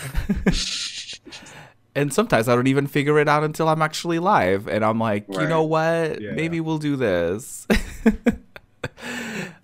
and 1.95 2.13
sometimes 2.13 2.49
I 2.49 2.55
don't 2.55 2.67
even 2.67 2.87
figure 2.87 3.19
it 3.19 3.27
out 3.27 3.43
until 3.43 3.69
I'm 3.69 3.81
actually 3.81 4.19
live, 4.19 4.67
and 4.67 4.83
I'm 4.83 4.99
like, 4.99 5.25
right. 5.27 5.43
you 5.43 5.47
know 5.47 5.63
what? 5.63 6.21
Yeah. 6.21 6.31
Maybe 6.31 6.59
we'll 6.61 6.79
do 6.79 6.95
this. 6.95 7.67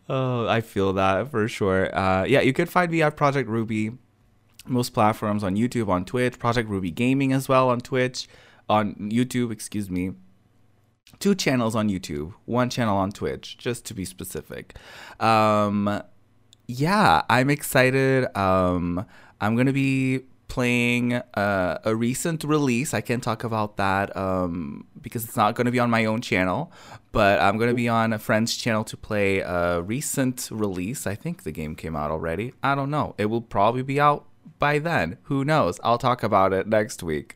oh, 0.07 0.47
I 0.47 0.61
feel 0.61 0.93
that 0.93 1.31
for 1.31 1.47
sure. 1.47 1.97
Uh, 1.97 2.25
yeah, 2.25 2.41
you 2.41 2.53
can 2.53 2.67
find 2.67 2.91
me 2.91 3.01
at 3.01 3.17
Project 3.17 3.49
Ruby 3.49 3.93
most 4.67 4.93
platforms 4.93 5.43
on 5.43 5.55
YouTube, 5.55 5.89
on 5.89 6.05
Twitch, 6.05 6.39
Project 6.39 6.69
Ruby 6.69 6.91
Gaming 6.91 7.33
as 7.33 7.47
well 7.49 7.69
on 7.69 7.79
Twitch, 7.79 8.27
on 8.69 8.95
YouTube, 8.95 9.51
excuse 9.51 9.89
me. 9.89 10.11
Two 11.19 11.35
channels 11.35 11.75
on 11.75 11.89
YouTube, 11.89 12.33
one 12.45 12.69
channel 12.69 12.97
on 12.97 13.11
Twitch, 13.11 13.57
just 13.57 13.85
to 13.85 13.93
be 13.93 14.05
specific. 14.05 14.77
Um, 15.19 16.01
yeah, 16.67 17.21
I'm 17.29 17.49
excited. 17.49 18.35
Um, 18.37 19.05
I'm 19.39 19.55
gonna 19.55 19.73
be 19.73 20.23
playing 20.47 21.13
uh, 21.13 21.79
a 21.83 21.95
recent 21.95 22.43
release. 22.43 22.93
I 22.93 23.01
can't 23.01 23.23
talk 23.23 23.43
about 23.43 23.77
that 23.77 24.15
um, 24.15 24.87
because 25.01 25.25
it's 25.25 25.35
not 25.35 25.55
going 25.55 25.65
to 25.65 25.71
be 25.71 25.79
on 25.79 25.89
my 25.89 26.05
own 26.05 26.21
channel, 26.21 26.71
but 27.11 27.41
I'm 27.41 27.57
going 27.57 27.69
to 27.69 27.75
be 27.75 27.89
on 27.89 28.13
a 28.13 28.19
friend's 28.19 28.55
channel 28.55 28.83
to 28.85 28.97
play 28.97 29.39
a 29.39 29.81
recent 29.81 30.49
release. 30.51 31.07
I 31.07 31.15
think 31.15 31.43
the 31.43 31.51
game 31.51 31.75
came 31.75 31.95
out 31.95 32.11
already. 32.11 32.53
I 32.63 32.75
don't 32.75 32.89
know. 32.89 33.15
It 33.17 33.25
will 33.25 33.41
probably 33.41 33.81
be 33.81 33.99
out 33.99 34.27
by 34.59 34.79
then. 34.79 35.17
Who 35.23 35.45
knows? 35.45 35.79
I'll 35.83 35.97
talk 35.97 36.23
about 36.23 36.53
it 36.53 36.67
next 36.67 37.03
week. 37.03 37.35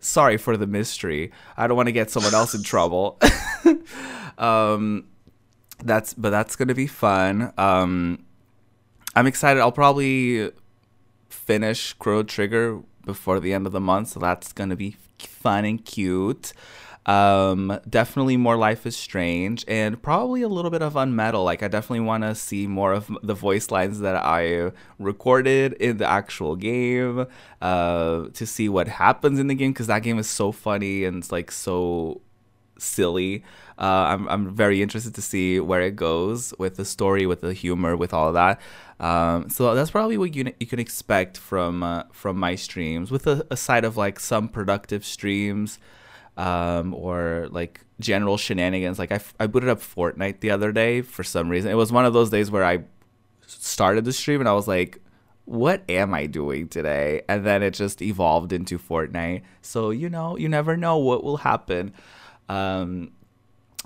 Sorry 0.00 0.36
for 0.36 0.56
the 0.56 0.66
mystery. 0.66 1.32
I 1.56 1.66
don't 1.66 1.76
want 1.76 1.88
to 1.88 1.92
get 1.92 2.10
someone 2.10 2.34
else 2.34 2.54
in 2.54 2.62
trouble. 2.62 3.18
um, 4.38 5.08
that's 5.82 6.14
but 6.14 6.30
that's 6.30 6.56
gonna 6.56 6.74
be 6.74 6.86
fun. 6.86 7.52
Um, 7.58 8.24
I'm 9.14 9.26
excited. 9.26 9.60
I'll 9.60 9.72
probably 9.72 10.50
finish 11.28 11.92
Chrono 11.94 12.22
Trigger 12.22 12.80
before 13.04 13.40
the 13.40 13.52
end 13.52 13.66
of 13.66 13.72
the 13.72 13.80
month, 13.80 14.08
so 14.08 14.20
that's 14.20 14.52
gonna 14.52 14.76
be 14.76 14.96
fun 15.18 15.64
and 15.64 15.84
cute. 15.84 16.52
Um, 17.06 17.78
definitely 17.88 18.36
more 18.36 18.56
Life 18.56 18.84
is 18.84 18.96
Strange 18.96 19.64
and 19.68 20.02
probably 20.02 20.42
a 20.42 20.48
little 20.48 20.72
bit 20.72 20.82
of 20.82 20.94
Unmetal. 20.94 21.44
Like, 21.44 21.62
I 21.62 21.68
definitely 21.68 22.00
want 22.00 22.24
to 22.24 22.34
see 22.34 22.66
more 22.66 22.92
of 22.92 23.10
the 23.22 23.34
voice 23.34 23.70
lines 23.70 24.00
that 24.00 24.16
I 24.16 24.72
recorded 24.98 25.74
in 25.74 25.98
the 25.98 26.06
actual 26.06 26.56
game 26.56 27.26
uh, 27.62 28.24
to 28.32 28.46
see 28.46 28.68
what 28.68 28.88
happens 28.88 29.38
in 29.38 29.46
the 29.46 29.54
game 29.54 29.72
because 29.72 29.86
that 29.86 30.02
game 30.02 30.18
is 30.18 30.28
so 30.28 30.50
funny 30.50 31.04
and 31.04 31.18
it's 31.18 31.30
like 31.30 31.52
so 31.52 32.20
silly. 32.78 33.44
Uh, 33.78 33.82
I'm, 33.82 34.28
I'm 34.28 34.54
very 34.54 34.82
interested 34.82 35.14
to 35.14 35.22
see 35.22 35.60
where 35.60 35.82
it 35.82 35.96
goes 35.96 36.54
with 36.58 36.76
the 36.76 36.84
story, 36.84 37.26
with 37.26 37.40
the 37.40 37.52
humor, 37.52 37.96
with 37.96 38.12
all 38.14 38.32
that. 38.32 38.60
Um, 38.98 39.50
so 39.50 39.74
that's 39.74 39.90
probably 39.90 40.16
what 40.16 40.34
you 40.34 40.52
you 40.58 40.66
can 40.66 40.78
expect 40.78 41.36
from 41.36 41.82
uh, 41.82 42.04
from 42.12 42.38
my 42.38 42.54
streams, 42.54 43.10
with 43.10 43.26
a, 43.26 43.46
a 43.50 43.56
side 43.56 43.84
of 43.84 43.96
like 43.96 44.18
some 44.18 44.48
productive 44.48 45.04
streams, 45.04 45.78
um, 46.36 46.94
or 46.94 47.48
like 47.50 47.80
general 48.00 48.36
shenanigans. 48.36 48.98
Like 48.98 49.12
I, 49.12 49.20
I 49.40 49.46
booted 49.46 49.68
up 49.68 49.80
Fortnite 49.80 50.40
the 50.40 50.50
other 50.50 50.72
day 50.72 51.02
for 51.02 51.24
some 51.24 51.48
reason. 51.48 51.70
It 51.70 51.74
was 51.74 51.92
one 51.92 52.04
of 52.04 52.12
those 52.12 52.30
days 52.30 52.50
where 52.50 52.64
I 52.64 52.84
started 53.46 54.04
the 54.04 54.12
stream 54.12 54.40
and 54.40 54.48
I 54.48 54.52
was 54.52 54.68
like, 54.68 55.00
what 55.44 55.82
am 55.88 56.12
I 56.12 56.26
doing 56.26 56.68
today? 56.68 57.22
And 57.28 57.46
then 57.46 57.62
it 57.62 57.72
just 57.72 58.02
evolved 58.02 58.52
into 58.52 58.78
Fortnite. 58.78 59.42
So, 59.62 59.90
you 59.90 60.10
know, 60.10 60.36
you 60.36 60.48
never 60.48 60.76
know 60.76 60.98
what 60.98 61.22
will 61.22 61.38
happen. 61.38 61.94
Um, 62.48 63.12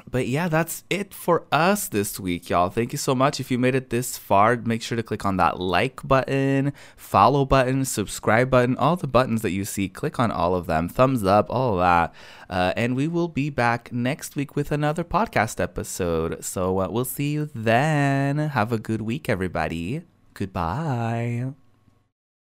but 0.09 0.29
yeah, 0.29 0.49
that's 0.49 0.85
it 0.91 1.13
for 1.13 1.47
us 1.51 1.89
this 1.89 2.21
week, 2.21 2.49
y'all. 2.51 2.71
Thank 2.71 2.93
you 2.93 2.99
so 2.99 3.15
much. 3.15 3.41
If 3.41 3.51
you 3.51 3.59
made 3.59 3.75
it 3.75 3.91
this 3.91 4.17
far, 4.17 4.57
make 4.57 4.83
sure 4.83 4.97
to 4.97 5.03
click 5.03 5.25
on 5.25 5.37
that 5.39 5.59
like 5.59 6.01
button, 6.07 6.73
follow 6.97 7.45
button, 7.45 7.85
subscribe 7.85 8.51
button, 8.51 8.77
all 8.77 8.97
the 8.97 9.07
buttons 9.07 9.43
that 9.43 9.51
you 9.51 9.65
see. 9.65 9.89
Click 9.89 10.19
on 10.19 10.31
all 10.31 10.55
of 10.55 10.67
them, 10.67 10.89
thumbs 10.89 11.25
up, 11.25 11.47
all 11.51 11.77
that. 11.79 12.15
Uh, 12.49 12.73
and 12.77 12.97
we 12.97 13.09
will 13.09 13.29
be 13.29 13.51
back 13.51 13.93
next 13.93 14.37
week 14.37 14.57
with 14.57 14.73
another 14.73 15.05
podcast 15.05 15.61
episode. 15.61 16.45
So 16.45 16.81
uh, 16.81 16.89
we'll 16.91 17.05
see 17.05 17.33
you 17.33 17.51
then. 17.55 18.39
Have 18.39 18.73
a 18.73 18.79
good 18.79 19.03
week, 19.03 19.29
everybody. 19.29 20.03
Goodbye. 20.35 21.53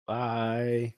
Bye. 0.07 0.98